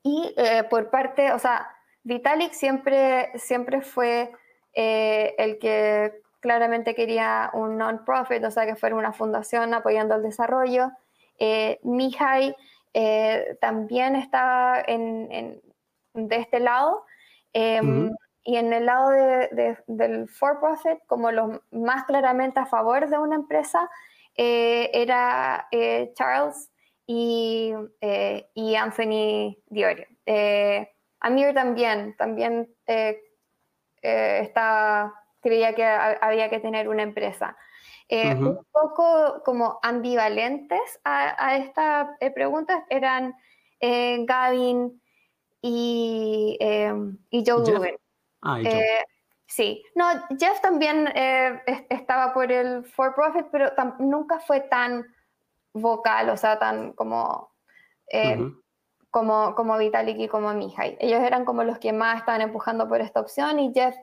y 0.02 0.35
por 0.70 0.90
parte, 0.90 1.32
o 1.32 1.39
sea, 1.39 1.74
Vitalik 2.02 2.52
siempre, 2.52 3.32
siempre 3.39 3.81
fue 3.81 4.31
el 4.74 5.59
que 5.59 6.20
claramente 6.40 6.94
quería 6.94 7.51
un 7.55 7.78
non-profit, 7.78 8.44
o 8.44 8.51
sea, 8.51 8.66
que 8.66 8.77
fuera 8.77 8.97
una 8.97 9.12
fundación 9.12 9.73
apoyando 9.73 10.15
el 10.15 10.23
desarrollo. 10.23 10.90
Mihai 11.82 12.55
también 13.61 14.16
estaba 14.16 14.83
en, 14.87 15.61
de 16.15 16.37
este 16.37 16.61
lado. 16.61 17.05
Em, 17.53 18.15
y 18.45 18.57
en 18.57 18.73
el 18.73 18.87
lado 18.87 19.11
del 19.87 20.29
for-profit, 20.29 20.99
como 21.07 21.31
los 21.31 21.61
más 21.71 22.05
claramente 22.05 22.61
a 22.61 22.66
favor 22.66 23.09
de 23.09 23.19
una 23.19 23.37
empresa, 23.37 23.89
eh, 24.37 24.91
era 24.93 25.69
eh, 25.71 26.12
Charles 26.15 26.71
y, 27.07 27.73
eh, 28.01 28.49
y, 28.55 28.75
Anthony 28.75 29.57
Diorio. 29.66 30.07
Amir 31.21 31.55
también, 31.55 32.15
también 32.16 32.69
estaba, 34.03 35.15
creía 35.41 35.75
que 35.75 35.85
había 35.85 36.51
que 36.51 36.61
tener 36.61 36.89
una 36.89 37.03
empresa. 37.03 37.57
Un 38.10 38.66
poco 38.70 39.43
como 39.44 39.78
ambivalentes 39.82 41.01
a, 41.05 41.35
a 41.44 41.56
esta 41.56 42.16
pregunta 42.35 42.85
eran 42.89 43.35
Gavin 43.81 45.01
y, 45.62 46.59
y 47.31 47.44
Joe 47.47 47.72
Lubin. 47.72 47.97
Ah, 48.43 48.60
eh, 48.60 49.05
sí, 49.47 49.82
no, 49.94 50.05
Jeff 50.39 50.60
también 50.60 51.09
eh, 51.14 51.62
estaba 51.89 52.35
por 52.35 52.52
el 52.52 52.85
for 52.85 53.14
profit, 53.14 53.47
pero 53.51 53.72
nunca 53.98 54.39
fue 54.40 54.60
tan 54.60 55.06
vocal, 55.72 56.28
o 56.28 56.36
sea, 56.36 56.59
tan 56.59 56.93
como, 56.93 57.51
eh, 58.09 58.39
como, 59.10 59.55
como 59.55 59.78
Vitalik 59.78 60.18
y 60.18 60.28
como 60.28 60.52
Mihai. 60.52 60.98
Ellos 61.01 61.22
eran 61.22 61.47
como 61.47 61.64
los 61.64 61.78
que 61.78 61.94
más 61.94 62.18
estaban 62.18 62.43
empujando 62.43 62.86
por 62.86 63.01
esta 63.01 63.20
opción 63.20 63.59
y 63.59 63.72
Jeff 63.72 63.97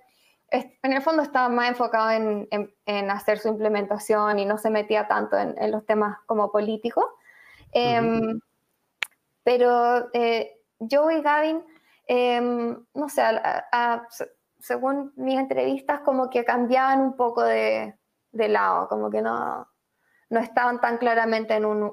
en 0.52 0.94
el 0.94 1.02
fondo 1.02 1.24
estaba 1.24 1.50
más 1.50 1.70
enfocado 1.70 2.12
en, 2.12 2.48
en, 2.86 3.12
hacer 3.12 3.40
su 3.40 3.48
implementación 3.48 4.38
y 4.38 4.46
no 4.46 4.58
se 4.58 4.70
metía 4.70 5.08
tanto 5.08 5.38
en, 5.38 5.56
en 5.58 5.72
los 5.72 5.86
temas 5.86 6.20
como 6.26 6.52
políticos. 6.52 7.06
Em, 7.72 8.40
pero 9.44 10.10
Joe 10.80 11.18
y 11.18 11.22
Gavin 11.22 11.64
Em, 12.14 12.78
no 12.94 13.08
sé, 13.08 13.24
según 14.60 15.14
mis 15.16 15.40
entrevistas, 15.40 16.02
como 16.02 16.30
que 16.30 16.44
cambiaban 16.44 17.00
un 17.00 17.16
poco 17.16 17.42
de, 17.42 17.96
lado, 18.34 18.90
como 18.90 19.10
que 19.10 19.22
no, 19.22 19.66
no 20.30 20.40
estaban 20.42 20.82
tan 20.82 20.98
claramente 20.98 21.56
en 21.56 21.64
un, 21.64 21.90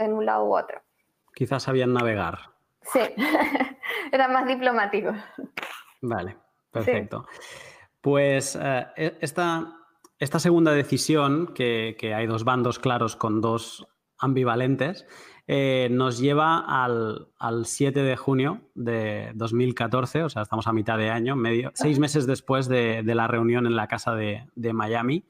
en 0.00 0.12
un 0.14 0.24
lado 0.24 0.46
u 0.46 0.56
otro. 0.56 0.80
Quizás 1.34 1.64
sabían 1.64 1.92
navegar. 1.92 2.38
Sí, 2.80 3.00
era 4.12 4.28
más 4.28 4.46
diplomático. 4.46 5.12
Vale, 6.00 6.38
perfecto. 6.70 7.26
Pues 8.08 8.58
eh, 8.58 8.86
e, 8.96 9.18
esta, 9.20 9.70
esta, 10.18 10.38
segunda 10.38 10.72
decisión, 10.72 11.48
que, 11.48 11.94
que, 12.00 12.14
hay 12.14 12.26
dos 12.26 12.42
bandos 12.42 12.78
claros 12.78 13.16
con 13.16 13.42
dos 13.42 13.86
ambivalentes, 14.16 15.04
eh, 15.46 15.88
nos 15.90 16.18
lleva 16.18 16.64
al, 16.84 17.28
7 17.64 18.02
de 18.02 18.16
junio 18.16 18.62
de 18.74 19.32
2014, 19.34 20.22
o 20.22 20.30
sea, 20.30 20.40
estamos 20.40 20.66
a 20.66 20.72
mitad 20.72 20.96
de 20.96 21.10
año, 21.10 21.36
medio, 21.36 21.70
seis 21.74 21.98
meses 21.98 22.26
después 22.26 22.66
de, 22.66 23.02
la 23.04 23.26
reunión 23.26 23.66
en 23.66 23.76
la 23.76 23.88
casa 23.88 24.14
de, 24.14 24.72
Miami. 24.72 25.26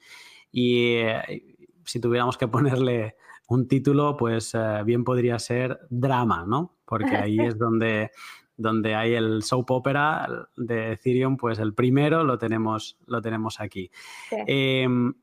Y 0.52 0.98
eh, 0.98 1.56
si 1.84 1.98
tuviéramos 1.98 2.38
que 2.38 2.46
ponerle 2.46 3.16
un 3.48 3.66
título, 3.66 4.16
pues 4.16 4.55
eh, 4.55 4.82
bien 4.84 5.02
podría 5.02 5.40
ser 5.40 5.80
drama, 5.90 6.44
¿no? 6.46 6.78
Porque 6.84 7.16
ahí 7.16 7.40
es 7.40 7.59
donde, 7.59 8.12
donde 8.59 8.94
hay 8.94 9.14
el 9.14 9.43
soap 9.43 9.70
opera 9.70 10.48
de 10.56 10.93
Ethereum, 10.93 11.36
pues 11.36 11.59
el 11.59 11.72
primero 11.72 12.24
lo 12.24 12.36
tenemos, 12.36 12.98
lo 13.06 13.22
tenemos 13.22 13.60
aquí. 13.60 13.90
Em, 14.30 15.14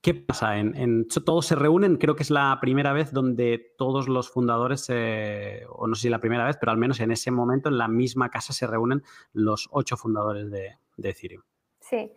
¿Qué 0.00 0.14
pasa? 0.14 0.58
En, 0.58 1.06
todos 1.06 1.46
se 1.46 1.54
reúnen, 1.54 1.96
creo 1.96 2.16
que 2.16 2.24
es 2.24 2.30
la 2.30 2.58
primera 2.60 2.92
vez 2.92 3.12
donde 3.12 3.72
todos 3.78 4.08
los 4.08 4.28
fundadores, 4.30 4.90
o 4.90 5.86
no 5.86 5.94
sé 5.94 6.02
si 6.02 6.08
la 6.08 6.18
primera 6.18 6.44
vez, 6.44 6.56
pero 6.56 6.72
al 6.72 6.78
menos 6.78 6.98
en 6.98 7.12
ese 7.12 7.30
momento 7.30 7.68
en 7.68 7.78
la 7.78 7.86
misma 7.86 8.28
casa 8.28 8.52
se 8.52 8.66
reúnen 8.66 9.04
los 9.32 9.68
ocho 9.70 9.96
fundadores 9.96 10.50
de, 10.50 10.76
Ethereum. 10.96 11.42
Sí. 11.78 12.12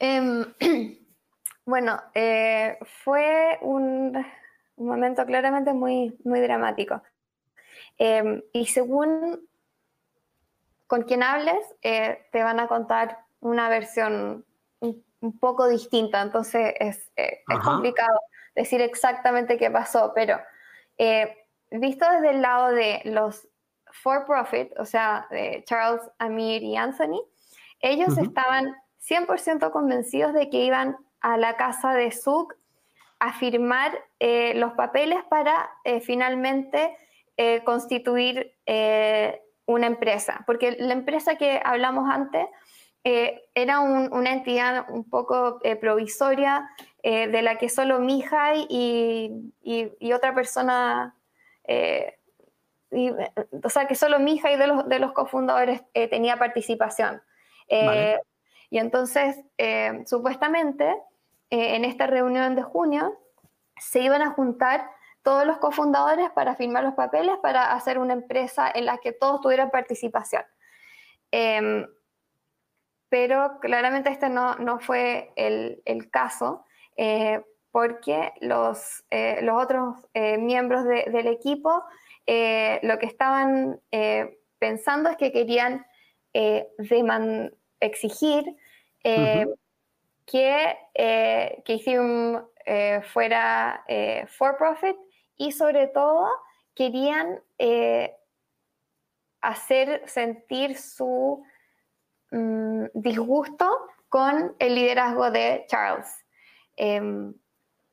Em, 0.00 0.44
bueno, 1.66 2.00
eh, 2.14 2.78
fue 2.84 3.58
un, 3.60 4.24
momento 4.76 5.24
claramente 5.24 5.72
muy, 5.72 6.16
muy 6.24 6.40
dramático. 6.40 7.00
Em, 7.96 8.42
y 8.52 8.66
según 8.66 9.47
con 10.88 11.02
quien 11.02 11.22
hables, 11.22 11.58
eh, 11.82 12.26
te 12.32 12.42
van 12.42 12.58
a 12.58 12.66
contar 12.66 13.18
una 13.40 13.68
versión 13.68 14.44
un 15.20 15.38
poco 15.38 15.68
distinta, 15.68 16.22
entonces 16.22 16.74
es, 16.78 17.10
eh, 17.16 17.42
complicado 17.62 18.18
decir 18.54 18.80
exactamente 18.80 19.58
qué 19.58 19.70
pasó, 19.70 20.12
pero 20.14 20.40
eh, 20.96 21.36
visto 21.70 22.08
desde 22.10 22.30
el 22.30 22.42
lado 22.42 22.70
de 22.70 23.02
los 23.04 23.48
for 23.90 24.24
profit, 24.26 24.72
o 24.78 24.84
sea, 24.84 25.26
de 25.30 25.62
Charles, 25.66 26.00
Amir 26.18 26.62
y 26.62 26.76
Anthony, 26.76 27.20
ellos 27.80 28.16
estaban 28.16 28.74
100% 29.00 29.70
convencidos 29.70 30.32
de 30.32 30.48
que 30.48 30.64
iban 30.64 30.96
a 31.20 31.36
la 31.36 31.56
casa 31.56 31.92
de 31.94 32.12
Zug 32.12 32.54
a 33.18 33.32
firmar 33.34 33.92
los 34.20 34.72
papeles 34.72 35.18
para 35.28 35.70
finalmente 36.02 36.96
constituir 37.64 38.54
una 39.68 39.86
empresa, 39.86 40.42
porque 40.46 40.76
la 40.80 40.94
empresa 40.94 41.36
que 41.36 41.60
hablamos 41.62 42.10
antes 42.10 42.46
eh, 43.04 43.42
era 43.54 43.80
una 43.80 44.32
entidad 44.32 44.86
un 44.88 45.08
poco 45.08 45.60
eh, 45.62 45.76
provisoria 45.76 46.68
eh, 47.02 47.28
de 47.28 47.42
la 47.42 47.58
que 47.58 47.68
solo 47.68 48.00
Mihai 48.00 48.66
y, 48.68 49.52
y, 49.62 50.12
otra 50.12 50.34
persona, 50.34 51.14
o 53.62 53.68
sea, 53.68 53.86
que 53.86 53.94
solo 53.94 54.18
Mihai 54.18 54.56
de 54.56 54.66
los, 54.66 54.88
de 54.88 54.98
los 54.98 55.12
cofundadores 55.12 55.82
tenía 55.92 56.38
participación. 56.38 57.22
Y 58.70 58.78
entonces, 58.78 59.36
supuestamente, 60.06 60.96
en 61.50 61.84
esta 61.84 62.06
reunión 62.06 62.56
de 62.56 62.62
junio, 62.62 63.18
se 63.78 64.00
iban 64.00 64.22
a 64.22 64.30
juntar 64.30 64.90
todos 65.28 65.44
los 65.44 65.58
cofundadores 65.58 66.30
para 66.30 66.56
firmar 66.56 66.84
los 66.84 66.94
papeles 66.94 67.36
para 67.42 67.74
hacer 67.74 67.98
una 67.98 68.14
empresa 68.14 68.72
en 68.74 68.86
la 68.86 68.96
que 68.96 69.12
todos 69.12 69.42
tuvieran 69.42 69.70
participación. 69.70 70.42
Em, 71.30 71.86
pero 73.10 73.60
claramente 73.60 74.08
este 74.08 74.30
no, 74.30 74.54
no 74.54 74.80
fue 74.80 75.30
el, 75.36 75.82
el 75.84 76.10
caso, 76.10 76.64
eh, 76.96 77.44
porque 77.72 78.32
los, 78.40 79.04
eh, 79.10 79.40
los 79.42 79.62
otros 79.62 79.96
eh, 80.14 80.38
miembros 80.38 80.84
del 80.84 81.26
equipo 81.26 81.84
lo 82.82 82.98
que 82.98 83.06
estaban 83.06 83.82
pensando 84.58 85.10
es 85.10 85.18
que 85.18 85.30
querían 85.30 85.84
exigir 87.80 88.44
que, 89.02 89.46
que 90.24 91.62
Ethereum 91.66 92.42
fuera 93.02 93.84
for 94.26 94.56
profit 94.56 94.96
y 95.38 95.52
sobre 95.52 95.86
todo 95.86 96.28
querían 96.74 97.40
hacer 99.40 100.02
sentir 100.06 100.76
su 100.76 101.42
Mm, 102.30 102.86
disgusto 102.92 103.66
con 104.08 104.54
el 104.58 104.74
liderazgo 104.74 105.30
de 105.30 105.64
Charles. 105.66 106.26
Em, 106.76 107.32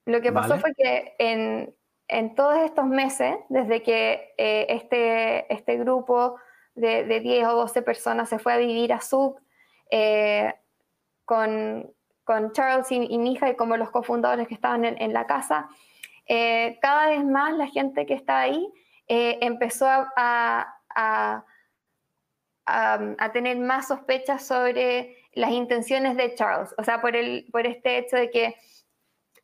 lo 0.05 0.21
que 0.21 0.31
pasó 0.31 0.57
fue 0.57 0.73
que 0.75 1.15
en, 1.19 1.73
en, 2.07 2.35
todos 2.35 2.57
estos 2.59 2.85
meses, 2.85 3.37
desde 3.49 3.81
que 3.81 4.33
eh, 4.37 4.65
este, 4.69 5.51
este 5.53 5.77
grupo 5.77 6.37
de, 6.75 7.05
de, 7.05 7.21
10 7.21 7.47
o 7.47 7.55
12 7.55 7.81
personas 7.81 8.29
se 8.29 8.39
fue 8.39 8.53
a 8.53 8.57
vivir 8.57 8.91
a 8.91 8.99
Zug 8.99 9.39
eh, 9.89 10.53
con, 11.23 11.91
con, 12.25 12.51
Charles 12.51 12.91
y, 12.91 13.07
y 13.09 13.17
Mija 13.17 13.49
y 13.49 13.55
como 13.55 13.77
los 13.77 13.89
cofundadores 13.89 14.47
que 14.47 14.53
estaban 14.53 14.83
en, 14.85 15.13
la 15.13 15.25
casa, 15.25 15.69
eh, 16.27 16.77
cada 16.81 17.09
vez 17.09 17.23
más 17.23 17.53
la 17.57 17.67
gente 17.67 18.05
que 18.05 18.13
estaba 18.13 18.41
ahí 18.41 18.67
empezó 19.07 19.87
a, 19.87 20.75
a 20.95 21.45
a, 22.65 23.31
tener 23.31 23.57
más 23.57 23.87
sospechas 23.87 24.45
sobre 24.45 25.17
las 25.33 25.51
intenciones 25.51 26.17
de 26.17 26.33
Charles, 26.35 26.73
o 26.77 26.83
sea, 26.83 27.01
por, 27.01 27.15
el, 27.15 27.45
por 27.51 27.67
este 27.67 27.97
hecho 27.97 28.15
de 28.15 28.29
que 28.31 28.55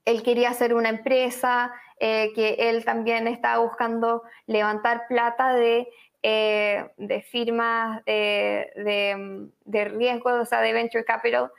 él 0.06 0.24
quería 0.24 0.49
hacer 0.49 0.74
una 0.74 0.90
empresa, 0.90 1.72
eh, 1.99 2.32
que 2.34 2.56
él 2.58 2.84
también 2.84 3.28
estaba 3.28 3.64
buscando 3.64 4.24
levantar 4.48 5.08
plata 5.08 5.53
de 5.53 5.88
de 6.24 7.26
firmas 7.32 8.06
de, 8.06 9.49
de, 9.66 9.86
riesgo, 9.86 10.30
o 10.30 10.45
sea, 10.45 10.62
de 10.62 10.72
venture 10.72 11.03
capital, 11.03 11.52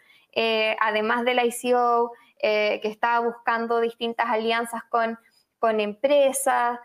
además 0.79 1.25
de 1.25 1.35
la 1.35 1.45
ICO, 1.45 2.13
que 2.43 2.89
estaba 2.89 3.25
buscando 3.25 3.81
distintas 3.81 4.27
alianzas 4.27 4.83
con, 4.91 5.19
con 5.59 5.81
empresas. 5.81 6.79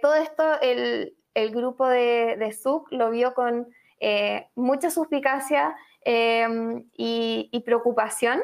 todo 0.00 0.14
esto, 0.14 0.60
el, 0.60 1.16
el 1.34 1.50
grupo 1.50 1.86
de, 1.88 2.36
de 2.38 2.52
SUC 2.52 2.92
lo 2.92 3.10
vio 3.10 3.34
con 3.34 3.66
mucha 4.54 4.88
suspicacia 4.90 5.76
y, 6.06 7.62
preocupación 7.66 8.40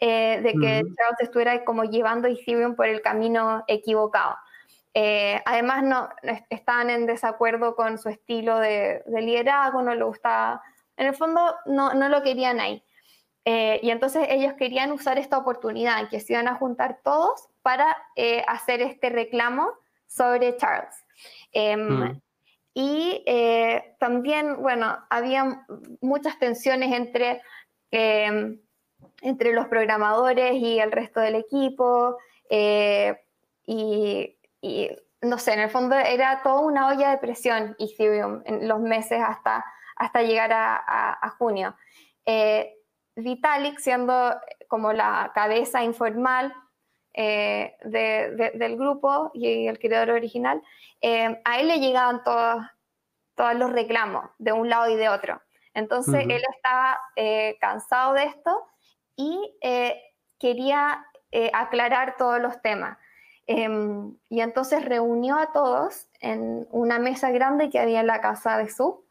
de 0.00 0.54
que 0.60 0.82
Charles 0.82 1.20
estuviera 1.20 1.64
como 1.64 1.84
llevando 1.84 2.28
Ethereum 2.28 2.74
por 2.74 2.86
el 2.86 3.00
camino 3.00 3.64
equivocado. 3.68 4.36
Eh, 4.94 5.40
además, 5.44 5.84
no, 5.84 6.08
estaban 6.50 6.90
en 6.90 7.06
desacuerdo 7.06 7.76
con 7.76 7.98
su 7.98 8.08
estilo 8.08 8.58
de, 8.58 9.02
liderazgo, 9.06 9.80
no 9.80 9.94
le 9.94 10.02
gustaba, 10.02 10.60
en 10.96 11.06
el 11.06 11.14
fondo 11.14 11.54
no, 11.66 11.94
no 11.94 12.08
lo 12.08 12.22
querían 12.22 12.58
ahí. 12.58 12.82
Eh, 13.50 13.80
y 13.82 13.90
entonces 13.90 14.26
ellos 14.28 14.52
querían 14.54 14.92
usar 14.92 15.16
esta 15.16 15.38
oportunidad 15.38 16.00
en 16.00 16.08
que 16.08 16.20
se 16.20 16.34
iban 16.34 16.48
a 16.48 16.56
juntar 16.56 17.00
todos 17.02 17.48
para 17.62 17.96
eh, 18.14 18.44
hacer 18.46 18.82
este 18.82 19.08
reclamo 19.08 19.72
sobre 20.06 20.56
Charles. 20.56 20.94
Em, 21.52 21.80
mm. 21.80 22.22
Y 22.74 23.24
también, 23.98 24.62
bueno, 24.62 24.98
había 25.10 25.66
muchas 26.00 26.38
tensiones 26.38 26.92
entre, 26.92 27.42
em, 27.90 28.60
entre 29.22 29.52
los 29.52 29.66
programadores 29.66 30.54
y 30.54 30.78
el 30.78 30.92
resto 30.92 31.20
del 31.20 31.34
equipo. 31.34 32.18
y 33.66 34.38
y 34.60 34.90
no 35.20 35.38
sé, 35.38 35.52
en 35.52 35.60
el 35.60 35.70
fondo 35.70 35.96
era 35.96 36.42
toda 36.42 36.60
una 36.60 36.88
olla 36.88 37.10
de 37.10 37.18
presión 37.18 37.76
Ethereum 37.78 38.42
en 38.44 38.68
los 38.68 38.80
meses 38.80 39.20
hasta, 39.24 39.64
hasta 39.96 40.22
llegar 40.22 40.50
a, 40.52 41.34
junio. 41.38 41.76
Eh, 42.24 42.77
Vitalik, 43.22 43.78
siendo 43.78 44.36
como 44.68 44.92
la 44.92 45.32
cabeza 45.34 45.82
informal 45.82 46.54
eh, 47.14 47.76
del 47.84 48.76
grupo 48.76 49.30
y 49.34 49.66
el 49.66 49.78
creador 49.78 50.10
original, 50.10 50.62
eh, 51.00 51.40
a 51.44 51.60
él 51.60 51.68
le 51.68 51.80
llegaban 51.80 52.22
todos, 52.22 52.64
todos 53.34 53.54
los 53.54 53.72
reclamos 53.72 54.30
de 54.38 54.52
un 54.52 54.68
lado 54.68 54.88
y 54.88 54.96
de 54.96 55.08
otro. 55.08 55.40
Entonces 55.74 56.24
él 56.28 56.42
estaba 56.56 56.98
cansado 57.60 58.14
de 58.14 58.24
esto 58.24 58.66
y 59.14 59.38
quería 60.38 61.06
aclarar 61.52 62.16
todos 62.16 62.40
los 62.40 62.60
temas. 62.62 62.98
Em, 63.50 64.14
y 64.28 64.42
entonces 64.42 64.84
reunió 64.84 65.38
a 65.38 65.52
todos 65.52 66.06
en 66.20 66.68
una 66.70 66.98
mesa 66.98 67.30
grande 67.30 67.70
que 67.70 67.78
había 67.78 68.00
en 68.00 68.06
la 68.06 68.20
casa 68.20 68.58
de 68.58 68.68
Su 68.68 69.06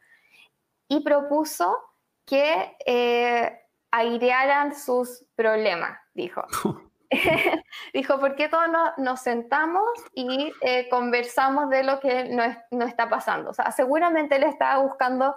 y 0.88 1.00
propuso 1.00 1.76
que 2.24 2.78
eh, 2.86 3.60
airearan 3.92 4.76
sus 4.76 5.26
problemas, 5.36 6.00
dijo. 6.14 6.44
dijo, 7.94 8.20
¿por 8.20 8.36
qué 8.36 8.50
todos 8.50 8.68
nos, 8.98 9.22
sentamos 9.22 9.88
y 10.14 10.52
eh, 10.62 10.88
conversamos 10.90 11.70
de 11.70 11.84
lo 11.84 12.00
que 12.00 12.26
no, 12.72 12.86
está 12.86 13.10
pasando? 13.10 13.52
O 13.52 13.54
sea, 13.54 13.72
seguramente 13.72 14.36
él 14.36 14.44
estaba 14.44 14.84
buscando 14.84 15.36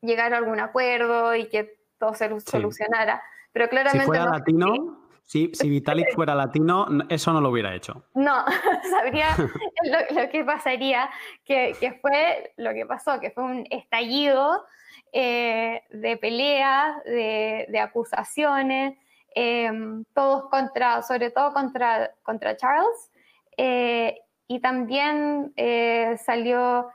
llegar 0.00 0.34
a 0.34 0.38
algún 0.38 0.60
acuerdo 0.60 1.34
y 1.34 1.48
que 1.48 1.78
todo 1.98 2.14
se 2.14 2.28
solucionara, 2.40 3.22
pero 3.52 3.68
claramente... 3.68 4.04
Si 4.04 4.06
fuera 4.06 4.24
latino, 4.24 5.00
si, 5.22 5.48
Vitalik 5.68 6.06
fuera 6.14 6.34
latino, 6.34 6.88
eso 7.08 7.32
no 7.32 7.40
lo 7.40 7.50
hubiera 7.50 7.74
hecho. 7.74 8.04
No, 8.14 8.44
sabría 8.90 9.36
lo, 9.36 10.28
que 10.30 10.44
pasaría, 10.44 11.10
que, 11.44 11.98
fue 12.00 12.52
lo 12.56 12.72
que 12.72 12.86
pasó, 12.86 13.20
que 13.20 13.30
fue 13.30 13.44
un 13.44 13.66
estallido 13.70 14.64
eh, 15.12 15.82
de 15.90 16.16
peleas, 16.16 17.02
de, 17.04 17.78
acusaciones, 17.80 18.96
em, 19.34 20.04
todos 20.14 20.48
contra, 20.50 21.02
sobre 21.02 21.30
todo 21.30 21.52
contra, 21.52 22.12
contra 22.22 22.56
Charles, 22.56 23.10
eh, 23.56 24.20
y 24.48 24.60
también 24.60 25.52
eh, 25.56 26.16
salió 26.24 26.90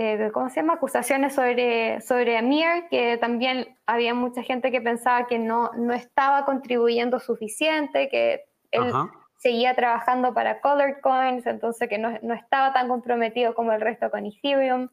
eh, 0.00 0.30
¿cómo 0.32 0.48
se 0.48 0.60
llama? 0.60 0.74
Acusaciones 0.74 1.34
sobre, 1.34 2.00
sobre 2.02 2.38
Amir, 2.38 2.86
que 2.88 3.16
también 3.16 3.76
había 3.84 4.14
mucha 4.14 4.44
gente 4.44 4.70
que 4.70 4.80
pensaba 4.80 5.26
que 5.26 5.40
no, 5.40 5.72
no 5.74 5.92
estaba 5.92 6.44
contribuyendo 6.44 7.18
suficiente, 7.18 8.08
que 8.08 8.44
él 8.70 8.92
seguía 9.38 9.74
trabajando 9.74 10.32
para 10.32 10.60
Colored 10.60 11.00
Coins, 11.02 11.44
entonces 11.48 11.88
que 11.88 11.98
no, 11.98 12.16
no, 12.22 12.32
estaba 12.34 12.72
tan 12.72 12.86
comprometido 12.86 13.56
como 13.56 13.72
el 13.72 13.80
resto 13.80 14.08
con 14.08 14.24
Ethereum. 14.24 14.88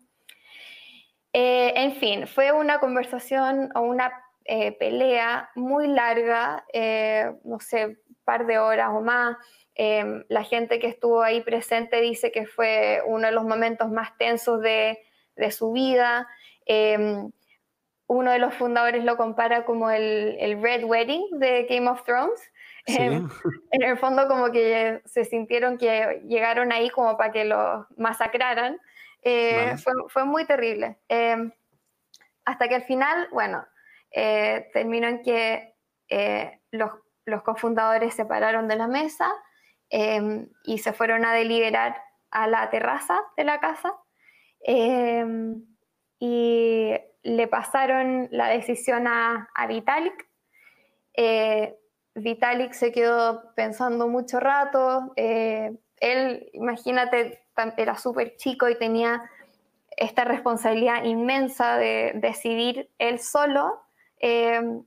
Eh, 1.38 1.74
en 1.76 1.96
fin, 1.96 2.28
fue 2.28 2.54
una 2.54 2.80
conversación 2.80 3.70
o 3.76 3.82
una 3.82 4.10
eh, 4.46 4.72
pelea 4.72 5.50
muy 5.56 5.86
larga, 5.86 6.66
no 7.44 7.60
sé, 7.60 7.98
par 8.24 8.46
de 8.46 8.58
horas 8.58 8.92
o 8.94 9.02
más. 9.02 9.36
Em, 9.76 10.24
la 10.30 10.44
gente 10.44 10.80
que 10.80 10.88
estuvo 10.88 11.22
ahí 11.22 11.42
presente 11.42 12.00
dice 12.00 12.32
que 12.32 12.46
fue 12.46 13.02
uno 13.06 13.28
de 13.28 13.34
los 13.34 13.44
momentos 13.44 13.92
más 13.92 14.18
tensos 14.18 14.62
de, 14.62 14.98
su 15.52 15.74
vida. 15.74 16.26
Em, 16.66 17.30
uno 18.08 18.32
de 18.32 18.40
los 18.40 18.54
fundadores 18.54 19.04
lo 19.04 19.18
compara 19.18 19.66
como 19.66 19.90
el, 19.92 20.62
Red 20.62 20.86
Wedding 20.86 21.40
de 21.40 21.64
Game 21.70 21.90
of 21.90 22.04
Thrones. 22.06 22.42
Em, 22.88 23.28
en 23.72 23.84
el 23.84 23.98
fondo 23.98 24.30
como 24.30 24.52
que 24.52 25.02
se 25.04 25.26
sintieron 25.26 25.78
que 25.78 26.22
llegaron 26.28 26.72
ahí 26.72 26.90
como 26.90 27.18
para 27.18 27.34
que 27.34 27.44
lo 27.44 27.88
masacraran. 27.98 28.80
Eh, 29.26 29.76
fue, 30.10 30.24
muy 30.24 30.46
terrible. 30.46 31.00
hasta 32.46 32.68
que 32.70 32.76
al 32.76 32.84
final, 32.84 33.28
bueno, 33.32 33.66
eh, 34.12 34.70
terminó 34.72 35.08
en 35.08 35.22
que 35.24 35.76
eh, 36.08 36.62
los, 36.72 36.92
los 37.26 37.42
cofundadores 37.42 38.14
se 38.14 38.26
pararon 38.26 38.68
de 38.68 38.76
la 38.76 38.88
mesa 38.88 39.34
Em, 39.90 40.50
y 40.64 40.80
se 40.80 40.94
fueron 40.94 41.26
a 41.26 41.34
deliberar 41.34 41.96
a 42.32 42.48
la 42.48 42.70
terraza 42.70 43.20
de 43.38 43.44
la 43.44 43.60
casa 43.60 43.94
em, 44.62 45.64
y 46.20 46.92
le 47.24 47.48
pasaron 47.48 48.28
la 48.32 48.50
decisión 48.50 49.08
a, 49.08 49.48
Vitalik. 49.68 50.28
Eh, 51.14 51.78
Vitalik 52.16 52.74
se 52.74 52.92
quedó 52.92 53.54
pensando 53.56 54.08
mucho 54.08 54.40
rato. 54.40 55.14
Él, 55.16 56.50
imagínate, 56.54 57.45
era 57.78 57.98
súper 57.98 58.36
chico 58.36 58.70
y 58.70 58.78
tenía 58.78 59.30
esta 59.98 60.24
responsabilidad 60.26 61.04
inmensa 61.04 61.78
de 61.78 62.14
decidir 62.16 62.90
él 62.98 63.20
solo 63.20 63.82
em, 64.20 64.84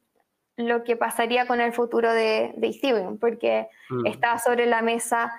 lo 0.57 0.85
que 0.85 0.97
pasaría 0.97 1.47
con 1.47 1.61
el 1.61 1.73
futuro 1.73 2.13
de, 2.13 2.53
de 2.57 2.69
Ethereum, 2.69 3.19
porque 3.19 3.69
mm. 3.91 4.07
está 4.07 4.39
sobre 4.39 4.67
la 4.67 4.83
mesa 4.83 5.33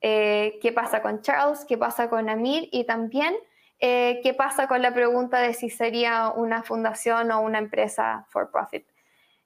eh, 0.00 0.58
qué 0.62 0.72
pasa 0.72 1.02
con 1.02 1.20
Charles, 1.20 1.66
qué 1.66 1.76
pasa 1.76 2.08
con 2.08 2.30
Amir 2.30 2.68
y 2.72 2.84
también 2.84 3.34
eh, 3.80 4.20
qué 4.22 4.32
pasa 4.32 4.66
con 4.66 4.80
la 4.80 4.94
pregunta 4.94 5.40
de 5.40 5.52
si 5.52 5.68
sería 5.68 6.30
una 6.30 6.62
fundación 6.62 7.30
o 7.30 7.40
una 7.40 7.58
empresa 7.58 8.26
for 8.28 8.50
profit. 8.50 8.86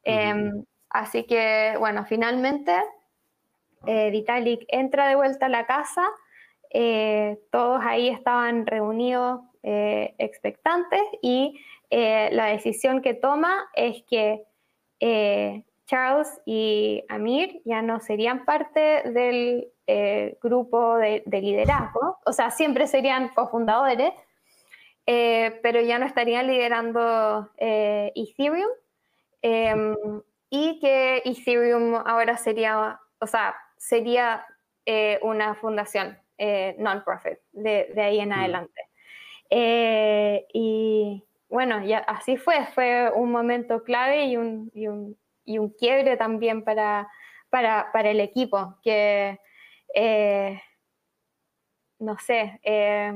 Em, 0.04 0.64
así 0.90 1.24
que, 1.24 1.74
bueno, 1.78 2.04
finalmente 2.04 2.76
eh, 3.86 4.10
Vitalik 4.10 4.64
entra 4.68 5.08
de 5.08 5.16
vuelta 5.16 5.46
a 5.46 5.48
la 5.48 5.66
casa, 5.66 6.04
todos 7.50 7.80
ahí 7.82 8.08
estaban 8.08 8.66
reunidos 8.66 9.40
expectantes 9.62 11.00
y 11.22 11.58
la 11.90 12.46
decisión 12.46 13.00
que 13.00 13.14
toma 13.14 13.68
es 13.74 14.02
que 14.10 14.44
eh, 15.06 15.64
Charles 15.86 16.40
y 16.46 17.04
Amir 17.10 17.60
ya 17.66 17.82
no 17.82 18.00
serían 18.00 18.46
parte 18.46 19.02
del 19.04 19.68
eh, 19.86 20.38
grupo 20.42 20.96
de, 20.96 21.22
liderazgo, 21.26 22.18
o 22.24 22.32
sea, 22.32 22.50
siempre 22.50 22.86
serían 22.86 23.28
cofundadores, 23.28 24.14
eh, 25.04 25.60
pero 25.62 25.82
ya 25.82 25.98
no 25.98 26.06
estarían 26.06 26.46
liderando 26.46 27.50
Ethereum 27.58 28.70
em, 29.42 29.94
y 30.48 30.80
que 30.80 31.20
Ethereum 31.26 31.96
ahora 32.06 32.38
sería, 32.38 32.98
o 33.20 33.26
sea, 33.26 33.54
sería 33.76 34.46
una 35.20 35.54
fundación 35.54 36.18
non-profit 36.78 37.38
de, 37.52 37.92
ahí 37.96 38.20
en 38.20 38.30
mm. 38.30 38.32
adelante. 38.32 38.80
y 40.52 41.24
bueno, 41.54 41.84
ya 41.84 41.98
así 41.98 42.36
fue, 42.36 42.66
fue 42.74 43.12
un 43.14 43.30
momento 43.30 43.84
clave 43.84 44.24
y 44.24 44.36
un, 44.36 44.72
y 44.74 44.88
un, 44.88 45.16
y 45.44 45.58
un 45.58 45.70
quiebre 45.70 46.16
también 46.16 46.64
para, 46.64 47.08
para, 47.48 47.90
para 47.92 48.10
el 48.10 48.18
equipo, 48.18 48.76
que 48.82 49.38
eh, 49.94 50.60
no 52.00 52.18
sé, 52.18 52.58
eh, 52.64 53.12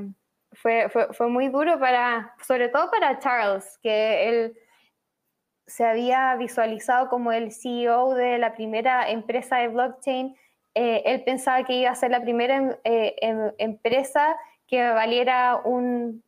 fue, 0.53 0.89
fue, 0.89 1.13
fue, 1.13 1.29
muy 1.29 1.49
duro 1.49 1.81
para, 1.81 2.35
sobre 2.47 2.69
todo 2.69 2.91
para 2.91 3.19
Charles, 3.19 3.79
que 3.83 4.29
él 4.29 4.57
se 5.67 5.85
había 5.85 6.37
visualizado 6.37 7.09
como 7.09 7.33
el 7.33 7.51
CEO 7.53 8.15
de 8.15 8.39
la 8.39 8.55
primera 8.55 9.11
empresa 9.11 9.57
de 9.57 9.69
blockchain. 9.69 10.37
Eh, 10.81 11.03
él 11.07 11.25
pensaba 11.25 11.65
que 11.65 11.75
iba 11.75 11.91
a 11.91 11.95
ser 11.97 12.13
la 12.13 12.23
primera 12.23 12.55
em, 12.55 12.77
em, 12.85 13.53
empresa 13.59 14.37
que 14.69 14.81
valiera 14.93 15.57
un 15.57 16.23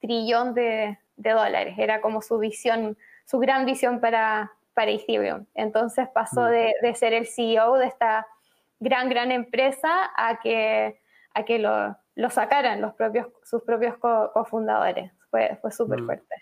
trillón 0.00 0.54
de, 0.54 0.96
dólares. 1.16 1.74
Era 1.76 2.00
como 2.00 2.22
su 2.22 2.38
visión, 2.38 2.96
su 3.24 3.40
gran 3.40 3.66
visión 3.66 4.00
para, 4.00 4.52
para 4.74 4.92
Ethereum. 4.92 5.46
Entonces 5.54 6.06
pasó 6.14 6.42
mm. 6.42 6.82
de, 6.82 6.94
ser 6.94 7.14
el 7.14 7.26
CEO 7.26 7.78
de 7.78 7.86
esta 7.86 8.28
gran, 8.78 9.08
gran 9.08 9.32
empresa 9.32 10.12
a 10.16 10.38
que, 10.38 11.00
a 11.34 11.44
que 11.44 11.58
lo, 11.58 11.96
sacaran 12.30 12.80
los 12.80 12.94
propios, 12.94 13.26
sus 13.42 13.64
propios 13.64 13.96
cofundadores. 13.98 15.10
fue 15.30 15.58
fue 15.60 15.72
súper 15.72 16.02
mm. 16.02 16.06
fuerte. 16.06 16.34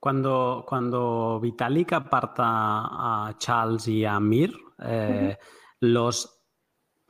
Cuando, 0.00 0.64
cuando 0.66 1.38
Vitalik 1.38 1.92
aparta 1.92 2.42
a 2.44 3.34
Charles 3.38 3.86
y 3.86 4.04
a 4.04 4.18
Mir, 4.18 4.50
eh, 4.82 5.38
¿los 5.78 6.39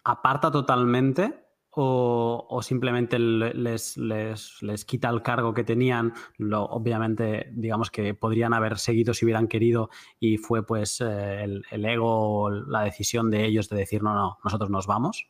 aparta 0.05 0.51
totalmente 0.51 1.47
o, 1.73 2.61
simplemente 2.63 3.19
les, 3.19 3.97
les, 3.97 4.85
quita 4.85 5.09
el 5.09 5.23
cargo 5.23 5.55
que 5.55 5.65
tenían? 5.65 6.13
Lo, 6.37 6.65
obviamente, 6.65 7.49
digamos 7.53 7.91
que 7.91 8.15
podrían 8.15 8.53
haber 8.53 8.79
seguido 8.79 9.15
si 9.15 9.25
hubieran 9.25 9.49
querido 9.49 9.91
y 10.19 10.37
fue 10.37 10.67
pues 10.67 11.01
eh, 11.01 11.45
el, 11.45 11.65
el, 11.71 11.85
ego, 11.85 12.51
la 12.51 12.83
decisión 12.83 13.31
de 13.31 13.45
ellos 13.45 13.69
de 13.69 13.77
decir, 13.77 14.03
no, 14.03 14.15
no, 14.15 14.39
nosotros 14.43 14.71
nos 14.71 14.87
vamos. 14.87 15.29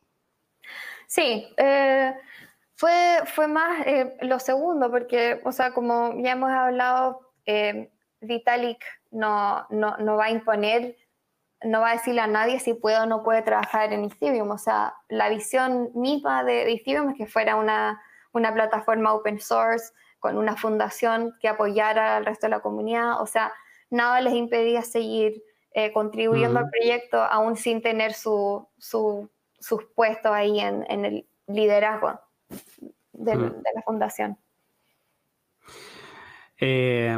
Sí, 1.07 1.47
eh, 1.57 2.13
fue, 2.73 3.19
fue 3.25 3.47
más 3.47 3.85
lo 4.21 4.39
segundo, 4.39 4.89
porque, 4.89 5.41
o 5.45 5.51
sea, 5.51 5.73
como 5.73 6.15
ya 6.23 6.31
hemos 6.31 6.49
hablado 6.49 7.31
eh, 7.45 7.91
Vitalik 8.21 8.83
no, 9.11 9.65
no, 9.69 10.15
va 10.15 10.25
a 10.25 10.31
imponer, 10.31 10.95
no 11.63 11.81
va 11.81 11.91
a 11.91 11.93
decirle 11.93 12.21
a 12.21 12.27
nadie 12.27 12.59
si 12.59 12.73
puede 12.73 12.97
o 12.97 13.05
no 13.05 13.23
puede 13.23 13.41
trabajar 13.41 13.93
en 13.93 14.05
Ethereum. 14.05 14.49
O 14.49 14.57
sea, 14.57 14.95
la 15.09 15.29
visión 15.29 15.91
misma 15.93 16.43
de, 16.43 16.71
Ethereum 16.71 17.09
es 17.09 17.17
que 17.17 17.27
fuera 17.27 17.55
una, 17.55 18.01
plataforma 18.31 19.13
open 19.13 19.39
source 19.39 19.93
con 20.19 20.37
una 20.37 20.55
fundación 20.55 21.35
que 21.39 21.47
apoyara 21.47 22.17
al 22.17 22.25
resto 22.25 22.47
de 22.47 22.51
la 22.51 22.61
comunidad. 22.61 23.21
O 23.21 23.25
sea, 23.25 23.53
nada 23.89 24.21
les 24.21 24.33
impedía 24.33 24.81
seguir 24.81 25.43
eh, 25.73 25.91
contribuyendo 25.93 26.59
al 26.59 26.69
proyecto 26.69 27.17
aún 27.17 27.55
sin 27.55 27.81
tener 27.81 28.13
su, 28.13 28.67
sus 28.77 29.83
puestos 29.95 30.31
ahí 30.31 30.59
en, 30.59 31.05
el 31.05 31.27
liderazgo 31.47 32.19
de 33.13 33.35
la 33.35 33.81
fundación. 33.85 34.37
Eh, 36.59 37.17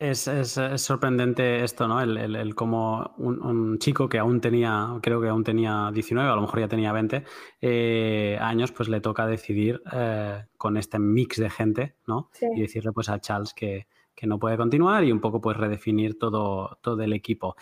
es, 0.00 0.30
sorprendente 0.76 1.62
esto, 1.62 1.86
¿no? 1.86 2.00
El, 2.00 2.54
como 2.54 3.14
un, 3.18 3.78
chico 3.78 4.08
que 4.08 4.18
aún 4.18 4.40
tenía, 4.40 4.98
creo 5.02 5.20
que 5.20 5.28
aún 5.28 5.44
tenía 5.44 5.90
19, 5.92 6.28
a 6.28 6.34
lo 6.34 6.40
mejor 6.40 6.60
ya 6.60 6.68
tenía 6.68 6.92
20 6.92 7.24
eh, 7.60 8.38
años, 8.40 8.72
pues 8.72 8.88
le 8.88 9.00
toca 9.00 9.26
decidir 9.26 9.82
eh, 9.92 10.44
con 10.56 10.76
este 10.76 10.98
mix 10.98 11.36
de 11.38 11.50
gente, 11.50 11.96
¿no? 12.06 12.30
Y 12.40 12.62
decirle 12.62 12.92
pues 12.92 13.08
a 13.10 13.20
Charles 13.20 13.54
que, 13.54 13.86
no 14.22 14.38
puede 14.38 14.58
continuar 14.58 15.02
y 15.02 15.12
un 15.12 15.20
poco 15.22 15.40
pues 15.40 15.56
redefinir 15.56 16.18
todo, 16.18 16.78
todo 16.82 17.00
el 17.00 17.14
equipo 17.14 17.56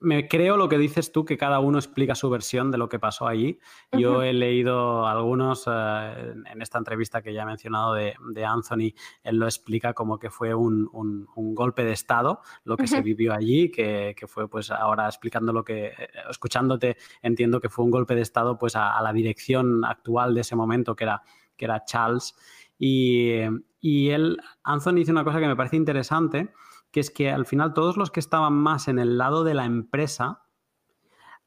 me 0.00 0.28
creo 0.28 0.56
lo 0.56 0.68
que 0.68 0.78
dices 0.78 1.10
tú, 1.10 1.24
que 1.24 1.36
cada 1.36 1.58
uno 1.58 1.78
explica 1.78 2.14
su 2.14 2.30
versión 2.30 2.70
de 2.70 2.78
lo 2.78 2.88
que 2.88 2.98
pasó 2.98 3.26
allí. 3.26 3.58
Yo 3.92 4.22
he 4.22 4.32
leído 4.32 5.06
algunos 5.06 5.64
eh, 5.66 6.34
en 6.46 6.62
esta 6.62 6.78
entrevista 6.78 7.20
que 7.20 7.32
ya 7.32 7.42
he 7.42 7.46
mencionado 7.46 7.94
de, 7.94 8.14
Anthony, 8.44 8.94
él 9.24 9.36
lo 9.36 9.46
explica 9.46 9.94
como 9.94 10.18
que 10.18 10.30
fue 10.30 10.54
un, 10.54 10.88
golpe 11.34 11.84
de 11.84 11.92
Estado 11.92 12.40
lo 12.64 12.76
que 12.76 12.86
se 12.86 13.02
vivió 13.02 13.32
allí, 13.32 13.70
que, 13.70 14.14
fue 14.28 14.48
pues 14.48 14.70
ahora 14.70 15.06
explicando 15.06 15.52
lo 15.52 15.64
que, 15.64 15.86
eh, 15.86 16.10
escuchándote, 16.30 16.96
entiendo 17.22 17.60
que 17.60 17.68
fue 17.68 17.84
un 17.84 17.90
golpe 17.90 18.14
de 18.14 18.22
Estado 18.22 18.56
pues 18.56 18.76
a, 18.76 19.00
la 19.02 19.12
dirección 19.12 19.84
actual 19.84 20.34
de 20.34 20.42
ese 20.42 20.54
momento, 20.54 20.94
que 20.94 21.04
era, 21.04 21.22
que 21.56 21.64
era 21.64 21.84
Charles. 21.84 22.36
Y, 22.78 23.40
y 23.80 24.10
él, 24.10 24.38
Anthony 24.62 24.94
dice 24.94 25.10
una 25.10 25.24
cosa 25.24 25.40
que 25.40 25.48
me 25.48 25.56
parece 25.56 25.76
interesante, 25.76 26.52
que 26.90 27.00
es 27.00 27.10
que 27.10 27.30
al 27.30 27.46
final 27.46 27.74
todos 27.74 27.96
los 27.96 28.10
que 28.10 28.20
estaban 28.20 28.54
más 28.54 28.88
en 28.88 28.98
el 28.98 29.18
lado 29.18 29.44
de 29.44 29.54
la 29.54 29.64
empresa 29.64 30.44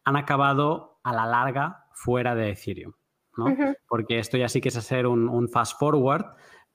han 0.03 0.15
acabado 0.15 0.99
a 1.03 1.13
la 1.13 1.25
larga 1.25 1.85
fuera 1.93 2.35
de 2.35 2.51
Ethereum. 2.51 2.93
¿no? 3.37 3.45
Porque 3.87 4.19
esto 4.19 4.37
ya 4.37 4.49
sí 4.49 4.61
que 4.61 4.69
es 4.69 4.77
hacer 4.77 5.07
un, 5.07 5.49
fast 5.49 5.79
forward, 5.79 6.25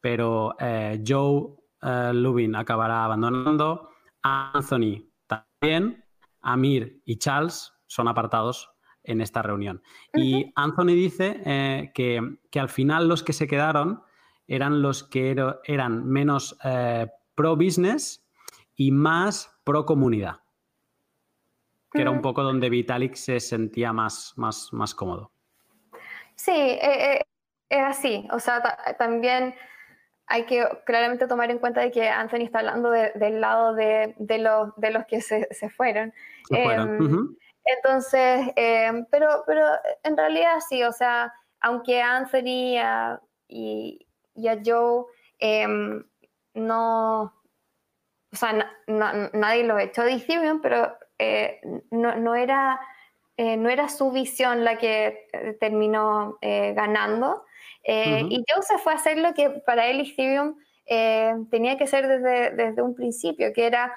pero 0.01 0.55
eh, 0.59 1.03
Joe 1.07 1.55
eh, 1.83 2.13
Lubin 2.15 2.57
acabará 2.57 3.05
abandonando, 3.05 3.91
Anthony 4.23 5.09
también, 5.27 6.05
Amir 6.41 7.03
y 7.05 7.19
Charles 7.19 7.73
son 7.87 8.09
apartados 8.09 8.71
en 9.03 9.21
esta 9.21 9.43
reunión. 9.43 9.83
Y 10.15 10.53
Anthony 10.57 10.95
dice 10.95 11.41
eh, 11.45 11.93
que, 11.95 12.39
que, 12.51 12.61
al 12.61 12.69
final 12.69 13.07
los 13.07 13.23
que 13.23 13.33
se 13.33 13.47
quedaron 13.47 14.03
eran 14.49 14.83
los 14.83 15.05
que 15.05 15.37
eran 15.65 16.07
menos 16.07 16.57
pro 17.35 17.57
business 17.57 18.26
y 18.77 18.93
más 18.93 19.59
pro 19.65 19.85
comunidad, 19.85 20.41
que 21.93 22.03
era 22.03 22.11
un 22.11 22.21
poco 22.21 22.43
donde 22.43 22.69
Vitalik 22.69 23.15
se 23.15 23.41
sentía 23.41 23.93
más, 23.93 24.35
más, 24.37 24.73
más 24.73 24.95
cómodo. 24.95 25.33
Sí, 26.35 26.53
eh, 26.53 27.15
eh, 27.15 27.23
es 27.71 27.83
así. 27.83 28.29
O 28.31 28.39
sea, 28.39 28.63
también 28.99 29.55
hay 30.27 30.45
que 30.45 30.67
claramente 30.85 31.27
tomar 31.27 31.51
en 31.51 31.59
cuenta 31.59 31.81
de 31.81 31.91
que 31.91 32.09
Anthony 32.09 32.43
está 32.43 32.59
hablando 32.59 32.91
del 32.91 33.41
lado 33.41 33.75
de, 33.75 34.15
los, 34.19 34.77
de 34.77 34.91
los 34.91 35.07
que 35.07 35.21
se, 35.21 35.71
fueron. 35.71 36.13
Em, 36.51 37.35
entonces, 37.65 38.53
em, 38.57 39.07
pero, 39.11 39.43
pero 39.47 39.67
en 40.05 40.17
realidad 40.17 40.59
sí, 40.69 40.83
o 40.83 40.93
sea, 40.93 41.33
aunque 41.61 42.03
Anthony 42.03 42.77
y, 43.49 44.07
y 44.35 44.49
a 44.49 44.61
Joe 44.65 45.05
em, 45.39 46.05
no, 46.55 47.33
o 48.37 48.39
sea, 48.39 48.71
nadie 48.87 49.65
lo 49.65 49.79
echó 49.79 50.03
de 50.03 50.13
Ethereum, 50.13 50.61
pero 50.61 50.95
eh, 51.19 51.59
no, 51.91 52.35
era, 52.35 52.79
eh, 53.39 53.57
no 53.57 53.71
era 53.71 53.89
su 53.89 54.13
visión 54.13 54.63
la 54.63 54.77
que 54.77 55.27
eh, 55.33 55.57
terminó 55.59 56.39
ganando. 56.43 57.47
Y 57.83 58.45
Joe 58.49 58.63
se 58.63 58.79
fue 58.79 58.93
a 58.93 58.97
hacer 58.97 59.17
lo 59.17 59.33
que 59.33 59.49
para 59.49 59.87
él 59.87 60.01
Ethereum 60.01 60.57
tenía 61.51 61.79
que 61.79 61.87
ser 61.87 62.09
desde, 62.09 62.51
desde, 62.51 62.83
un 62.83 62.95
principio, 62.95 63.53
que 63.55 63.67
era 63.67 63.97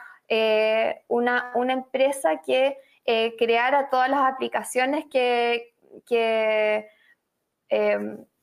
una, 1.07 1.52
una, 1.56 1.74
empresa 1.74 2.41
que 2.45 2.78
creara 3.38 3.90
todas 3.90 4.10
las 4.10 4.22
aplicaciones 4.22 5.06
que, 5.11 5.74
que 6.07 6.88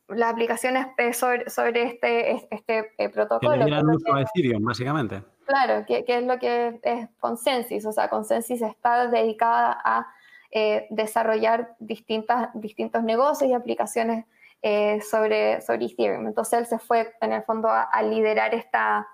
las 0.09 0.33
aplicaciones 0.33 0.89
sobre, 1.17 1.49
sobre 1.49 1.85
este, 1.85 2.49
este 2.51 3.09
protocolo. 3.11 3.65
Que 3.65 3.71
le 3.71 3.81
uso 3.83 4.13
a 4.13 4.23
Ethereum, 4.23 4.65
básicamente. 4.65 5.23
Claro, 5.47 5.87
que, 5.87 6.05
es 6.07 6.23
lo 6.25 6.39
que 6.39 6.81
es 6.83 7.09
Consensus. 7.21 7.87
O 7.87 7.93
sea, 7.93 8.09
Consensus 8.09 8.61
está 8.63 9.07
dedicada 9.07 9.81
a 9.85 10.07
eh, 10.51 10.89
desarrollar 10.91 11.77
distintas, 11.79 12.51
distintos 12.55 13.05
negocios 13.05 13.49
y 13.49 13.55
aplicaciones 13.55 14.27
eh, 14.63 15.01
sobre, 15.03 15.61
sobre 15.61 15.87
Ethereum. 15.87 16.27
Entonces 16.27 16.59
él 16.59 16.67
se 16.67 16.79
fue 16.81 17.15
en 17.21 17.33
el 17.33 17.45
fondo 17.45 17.69
a, 17.71 18.03
liderar 18.03 18.55
esta, 18.55 19.07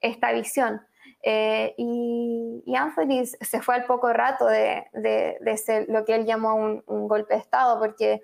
esta 0.00 0.30
visión. 0.30 0.80
Eh, 1.24 1.74
y, 1.76 2.62
Anthony 2.76 3.24
se 3.24 3.60
fue 3.60 3.74
al 3.74 3.84
poco 3.84 4.12
rato 4.12 4.46
de, 4.46 4.86
de, 4.92 5.56
ser 5.56 5.86
lo 5.88 6.04
que 6.04 6.14
él 6.14 6.24
llamó 6.24 6.54
un, 6.54 7.08
golpe 7.08 7.34
de 7.34 7.40
Estado, 7.40 7.80
porque 7.80 8.20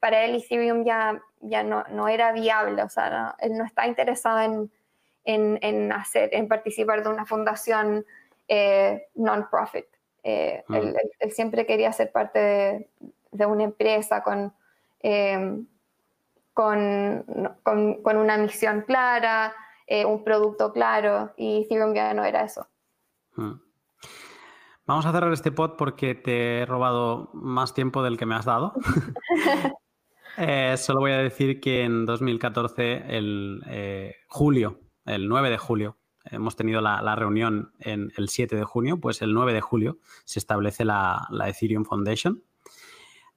para 0.00 0.24
él 0.24 0.36
Ethereum 0.36 0.84
ya, 0.84 1.20
ya 1.40 1.62
no, 1.62 1.84
no 1.90 2.08
era 2.08 2.32
viable, 2.32 2.82
o 2.82 2.88
sea, 2.88 3.34
él 3.40 3.58
no 3.58 3.64
está 3.64 3.86
interesado 3.86 4.40
en, 4.40 4.70
en, 5.24 5.92
hacer, 5.92 6.30
en 6.32 6.48
participar 6.48 7.02
de 7.02 7.08
una 7.08 7.26
fundación 7.26 8.04
eh, 8.48 9.08
non-profit. 9.14 9.86
Eh, 10.22 10.64
mm. 10.68 10.74
él, 11.20 11.32
siempre 11.32 11.66
quería 11.66 11.92
ser 11.92 12.12
parte 12.12 12.90
de, 13.30 13.46
una 13.46 13.64
empresa 13.64 14.22
con, 14.22 14.52
eh, 15.02 15.62
con, 16.52 17.24
con, 17.62 18.16
una 18.16 18.36
misión 18.36 18.82
clara, 18.82 19.54
un 20.06 20.24
producto 20.24 20.72
claro, 20.72 21.32
y 21.36 21.62
Ethereum 21.62 21.94
ya 21.94 22.14
no 22.14 22.24
era 22.24 22.42
eso. 22.42 22.66
Mm. 23.36 23.60
Vamos 24.86 25.06
a 25.06 25.12
cerrar 25.12 25.32
este 25.32 25.50
pod 25.50 25.76
porque 25.78 26.14
te 26.14 26.60
he 26.60 26.66
robado 26.66 27.30
más 27.32 27.72
tiempo 27.72 28.02
del 28.02 28.18
que 28.18 28.26
me 28.26 28.34
has 28.34 28.44
dado. 28.44 28.74
solo 30.76 31.00
voy 31.00 31.12
a 31.12 31.18
decir 31.18 31.60
que 31.60 31.84
en 31.84 32.04
2014, 32.04 33.04
el 33.08 34.14
julio, 34.28 34.83
el 35.04 35.28
9 35.28 35.50
de 35.50 35.58
julio, 35.58 35.96
hemos 36.24 36.56
tenido 36.56 36.80
la, 36.80 37.16
reunión 37.16 37.72
en 37.78 38.12
el 38.16 38.28
7 38.28 38.56
de 38.56 38.64
junio, 38.64 38.98
pues 39.00 39.22
el 39.22 39.34
9 39.34 39.52
de 39.52 39.60
julio 39.60 39.98
se 40.24 40.38
establece 40.38 40.84
la, 40.84 41.28
Ethereum 41.46 41.84
Foundation. 41.84 42.42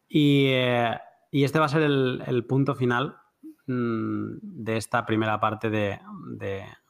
Eh, 0.09 0.97
y, 1.31 1.43
este 1.43 1.59
va 1.59 1.65
a 1.65 1.69
ser 1.69 1.83
el, 1.83 2.45
punto 2.47 2.75
final 2.75 3.17
mm, 3.65 4.37
de 4.41 4.77
esta 4.77 5.05
primera 5.05 5.39
parte 5.39 5.69
de, 5.69 5.99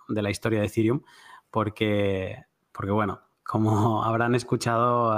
la 0.09 0.29
historia 0.29 0.59
de 0.59 0.67
Ethereum, 0.67 1.01
porque, 1.49 2.45
porque 2.71 2.91
bueno, 2.91 3.21
como 3.43 4.03
habrán 4.03 4.35
escuchado 4.35 5.15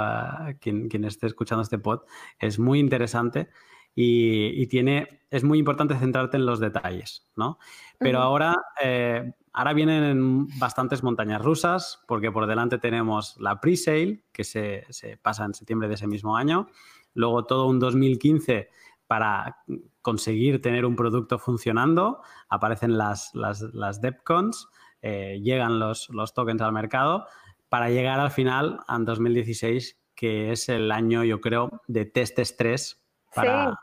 quien, 0.60 0.88
quien, 0.88 1.04
esté 1.04 1.26
escuchando 1.26 1.62
este 1.62 1.78
pod, 1.78 2.00
es 2.38 2.58
muy 2.58 2.78
interesante 2.78 3.50
y, 3.94 4.66
tiene, 4.68 5.22
es 5.30 5.44
muy 5.44 5.58
importante 5.58 5.96
centrarte 5.96 6.36
en 6.36 6.46
los 6.46 6.60
detalles, 6.60 7.28
¿no? 7.36 7.58
Pero 7.98 8.20
ahora, 8.20 8.56
eh, 8.82 9.32
ahora 9.52 9.72
vienen 9.72 10.46
bastantes 10.58 11.02
montañas 11.02 11.42
rusas, 11.42 12.02
porque 12.06 12.30
por 12.30 12.46
delante 12.46 12.78
tenemos 12.78 13.36
la 13.38 13.60
pre-sale, 13.60 14.24
que 14.32 14.44
se, 14.44 14.86
pasa 15.22 15.44
en 15.44 15.54
septiembre 15.54 15.88
de 15.88 15.94
ese 15.94 16.06
mismo 16.06 16.36
año, 16.36 16.68
luego 17.14 17.44
todo 17.44 17.66
un 17.66 17.78
2015 17.78 18.70
para 19.06 19.58
conseguir 20.02 20.62
tener 20.62 20.86
un 20.86 20.96
producto 20.96 21.38
funcionando, 21.38 22.22
aparecen 22.48 22.96
las, 22.96 23.34
las, 23.34 23.60
las 23.74 24.00
DevCons, 24.00 24.68
eh, 25.02 25.40
llegan 25.42 25.78
los, 25.78 26.08
los 26.10 26.32
tokens 26.32 26.62
al 26.62 26.72
mercado, 26.72 27.26
para 27.68 27.90
llegar 27.90 28.20
al 28.20 28.30
final, 28.30 28.80
en 28.88 29.04
2016, 29.04 30.00
que 30.14 30.52
es 30.52 30.68
el 30.68 30.92
año, 30.92 31.24
yo 31.24 31.40
creo, 31.40 31.82
de 31.86 32.04
test 32.04 32.38
estrés 32.38 32.99
para, 33.34 33.78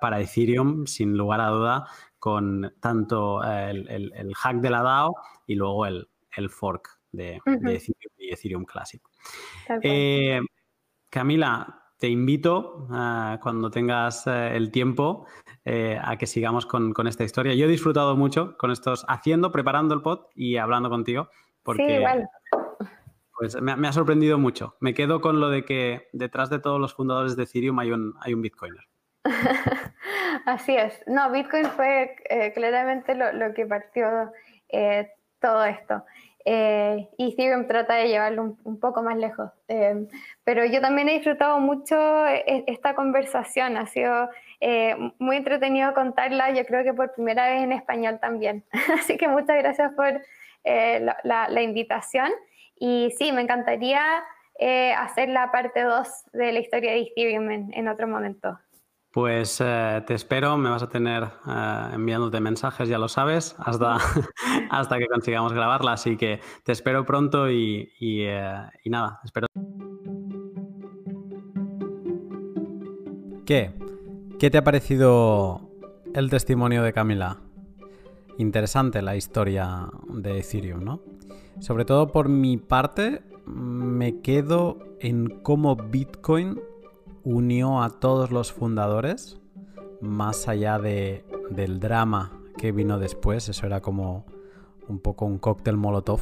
para, 0.00 0.20
Ethereum, 0.20 0.86
sin 0.86 1.16
lugar 1.16 1.40
a 1.40 1.48
duda, 1.48 1.86
con 2.18 2.74
tanto 2.80 3.42
el, 3.42 4.32
hack 4.34 4.56
de 4.56 4.70
la 4.70 4.82
DAO 4.82 5.14
y 5.46 5.54
luego 5.54 5.86
el, 5.86 6.08
fork 6.50 7.00
de, 7.12 7.40
Ethereum 7.46 8.12
y 8.18 8.32
Ethereum 8.32 8.64
Classic. 8.64 9.02
Eh, 9.82 10.40
Camila, 11.10 11.84
te 12.04 12.08
invito 12.08 12.86
uh, 12.90 13.38
cuando 13.40 13.70
tengas 13.70 14.26
eh, 14.26 14.56
el 14.56 14.70
tiempo 14.70 15.26
eh, 15.64 15.98
a 16.02 16.18
que 16.18 16.26
sigamos 16.26 16.66
con, 16.66 16.92
esta 17.06 17.24
historia. 17.24 17.54
Yo 17.54 17.64
he 17.64 17.68
disfrutado 17.68 18.14
mucho 18.16 18.58
con 18.58 18.70
estos, 18.70 19.06
haciendo, 19.08 19.50
preparando 19.50 19.94
el 19.94 20.02
pod 20.02 20.26
y 20.34 20.56
hablando 20.56 20.90
contigo. 20.90 21.28
Porque, 21.62 21.86
sí, 21.86 21.92
igual. 21.94 22.28
Pues 23.36 23.60
me, 23.60 23.88
ha 23.88 23.92
sorprendido 23.92 24.38
mucho. 24.38 24.76
Me 24.80 24.94
quedo 24.94 25.20
con 25.20 25.40
lo 25.40 25.48
de 25.48 25.64
que 25.64 26.08
detrás 26.12 26.50
de 26.50 26.60
todos 26.60 26.80
los 26.80 26.94
fundadores 26.94 27.36
de 27.36 27.42
Ethereum 27.42 27.78
hay 27.80 27.90
un, 27.90 28.14
hay 28.20 28.32
un 28.32 28.42
Bitcoiner. 28.42 28.84
Así 30.46 30.76
es. 30.76 31.02
No, 31.06 31.30
Bitcoin 31.30 31.66
fue 31.66 32.16
eh, 32.28 32.52
claramente 32.52 33.14
lo, 33.14 33.52
que 33.54 33.66
partió 33.66 34.30
eh, 34.68 35.10
todo 35.40 35.64
esto. 35.64 36.04
Eh, 36.44 37.08
y 37.16 37.32
Ethereum 37.32 37.66
trata 37.66 37.94
de 37.94 38.08
llevarlo 38.08 38.56
un, 38.62 38.78
poco 38.78 39.02
más 39.02 39.16
lejos. 39.16 39.50
pero 40.44 40.64
yo 40.66 40.80
también 40.80 41.08
he 41.08 41.14
disfrutado 41.14 41.58
mucho 41.58 41.96
esta 42.26 42.94
conversación. 42.94 43.76
Ha 43.76 43.86
sido 43.86 44.28
muy 45.18 45.36
entretenido 45.36 45.92
contarla, 45.94 46.52
yo 46.52 46.64
creo 46.66 46.84
que 46.84 46.94
por 46.94 47.12
primera 47.14 47.48
vez 47.48 47.62
en 47.62 47.72
español 47.72 48.18
también. 48.20 48.64
Así 49.00 49.16
que 49.16 49.26
muchas 49.26 49.56
gracias 49.58 49.92
por 49.94 50.20
la 51.24 51.62
invitación. 51.62 52.30
Y 52.86 53.10
sí, 53.12 53.32
me 53.32 53.40
encantaría 53.40 54.22
eh, 54.58 54.92
hacer 54.92 55.30
la 55.30 55.50
parte 55.50 55.84
2 55.84 56.06
de 56.34 56.52
la 56.52 56.58
historia 56.58 56.92
de 56.92 57.00
Ethereum 57.00 57.50
en, 57.72 57.88
otro 57.88 58.06
momento. 58.06 58.58
Pues 59.10 59.58
eh, 59.64 60.02
te 60.06 60.12
espero, 60.12 60.58
me 60.58 60.68
vas 60.68 60.82
a 60.82 60.90
tener 60.90 61.22
eh, 61.22 61.90
enviándote 61.94 62.40
mensajes, 62.40 62.86
ya 62.86 62.98
lo 62.98 63.08
sabes, 63.08 63.56
hasta, 63.58 63.96
que 64.98 65.06
consigamos 65.06 65.54
grabarla. 65.54 65.92
Así 65.92 66.18
que 66.18 66.40
te 66.62 66.72
espero 66.72 67.06
pronto 67.06 67.50
y, 67.50 67.90
y, 67.98 68.26
y 68.26 68.90
nada, 68.90 69.18
espero. 69.24 69.46
¿Qué? 73.46 73.72
¿Qué 74.38 74.50
te 74.50 74.58
ha 74.58 74.62
parecido 74.64 75.70
el 76.14 76.28
testimonio 76.28 76.82
de 76.82 76.92
Camila? 76.92 77.43
Interesante 78.38 79.02
la 79.02 79.16
historia 79.16 79.88
de 80.08 80.38
Ethereum, 80.38 80.84
¿no? 80.84 81.00
Sobre 81.60 81.84
todo 81.84 82.08
por 82.08 82.28
mi 82.28 82.56
parte, 82.56 83.22
me 83.46 84.20
quedo 84.20 84.78
en 85.00 85.28
cómo 85.42 85.76
Bitcoin 85.76 86.60
unió 87.22 87.82
a 87.82 87.90
todos 88.00 88.30
los 88.30 88.52
fundadores, 88.52 89.40
más 90.00 90.48
allá 90.48 90.78
de, 90.78 91.24
del 91.50 91.78
drama 91.78 92.32
que 92.58 92.72
vino 92.72 92.98
después. 92.98 93.48
Eso 93.48 93.66
era 93.66 93.80
como 93.80 94.26
un 94.88 94.98
poco 94.98 95.24
un 95.24 95.38
cóctel 95.38 95.76
molotov, 95.76 96.20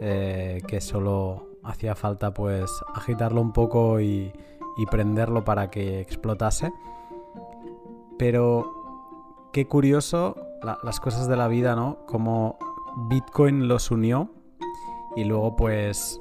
eh, 0.00 0.60
que 0.66 0.80
solo 0.80 1.48
hacía 1.62 1.94
falta 1.94 2.32
pues 2.32 2.70
agitarlo 2.94 3.40
un 3.40 3.52
poco 3.52 4.00
y, 4.00 4.32
prenderlo 4.90 5.44
para 5.44 5.70
que 5.70 6.00
explotase. 6.00 6.72
Pero 8.18 9.50
qué 9.52 9.66
curioso 9.66 10.36
las 10.82 11.00
cosas 11.00 11.28
de 11.28 11.36
la 11.36 11.48
vida, 11.48 11.74
¿no? 11.74 12.04
Como 12.06 12.58
Bitcoin 13.08 13.68
los 13.68 13.90
unió 13.90 14.30
y 15.16 15.24
luego 15.24 15.56
pues 15.56 16.20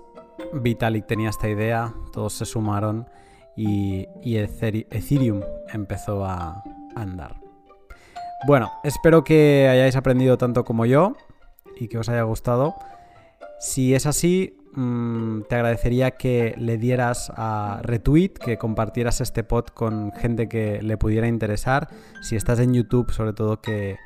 Vitalik 0.54 1.06
tenía 1.06 1.30
esta 1.30 1.50
idea, 1.50 1.94
todos 2.12 2.34
se 2.34 2.46
sumaron 2.46 3.08
y, 3.56 4.08
Ethereum 4.24 5.42
empezó 5.74 6.26
a 6.26 6.64
andar. 6.96 7.42
Bueno, 8.48 8.72
espero 8.84 9.24
que 9.24 9.68
hayáis 9.70 9.96
aprendido 9.98 10.38
tanto 10.38 10.64
como 10.64 10.86
yo 10.86 11.16
y 11.78 11.90
que 11.90 11.98
os 11.98 12.08
haya 12.08 12.24
gustado. 12.24 12.76
Si 13.60 13.94
es 13.94 14.06
así, 14.06 14.58
mm, 14.74 15.42
te 15.50 15.56
agradecería 15.56 16.12
que 16.12 16.56
le 16.58 16.78
dieras 16.78 17.34
a 17.36 17.82
retweet, 17.84 18.30
que 18.30 18.58
compartieras 18.58 19.20
este 19.20 19.44
pod 19.44 19.66
con 19.66 20.14
gente 20.14 20.48
que 20.48 20.82
le 20.82 20.98
pudiera 20.98 21.28
interesar. 21.28 21.90
Si 22.22 22.38
estás 22.38 22.60
en 22.60 22.74
YouTube, 22.74 23.12
sobre 23.12 23.34
todo 23.34 23.60
que, 23.60 23.98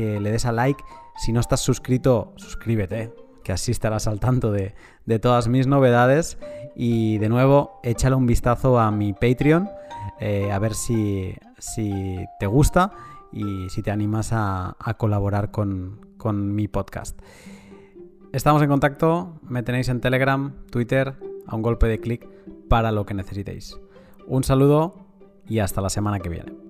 le 0.00 0.30
des 0.30 0.44
a 0.46 0.52
like. 0.52 0.82
Si 1.16 1.32
no 1.32 1.40
estás 1.40 1.60
suscrito, 1.60 2.32
suscríbete 2.36 3.12
que 3.42 3.52
así 3.52 3.70
estarás 3.70 4.06
al 4.06 4.20
tanto 4.20 4.52
de, 4.52 4.74
todas 5.20 5.48
mis 5.48 5.66
novedades. 5.66 6.38
Y 6.76 7.18
de 7.18 7.28
nuevo, 7.28 7.80
échale 7.82 8.14
un 8.14 8.26
vistazo 8.26 8.78
a 8.78 8.90
mi 8.90 9.12
Patreon, 9.12 9.68
eh, 10.20 10.52
a 10.52 10.58
ver 10.58 10.74
si, 10.74 11.34
te 12.38 12.46
gusta 12.46 12.92
y 13.32 13.68
si 13.70 13.82
te 13.82 13.90
animas 13.90 14.30
a, 14.32 14.76
colaborar 14.98 15.50
con, 15.50 16.06
con 16.16 16.54
mi 16.54 16.68
podcast. 16.68 17.20
Estamos 18.32 18.62
en 18.62 18.68
contacto, 18.68 19.40
me 19.42 19.62
tenéis 19.62 19.88
en 19.88 20.00
Telegram, 20.00 20.54
Twitter, 20.70 21.16
a 21.46 21.56
un 21.56 21.62
golpe 21.62 21.88
de 21.88 21.98
clic 21.98 22.28
para 22.68 22.92
lo 22.92 23.04
que 23.04 23.14
necesitéis. 23.14 23.76
Un 24.26 24.44
saludo 24.44 24.94
y 25.48 25.58
hasta 25.58 25.80
la 25.80 25.90
semana 25.90 26.20
que 26.20 26.28
viene. 26.28 26.69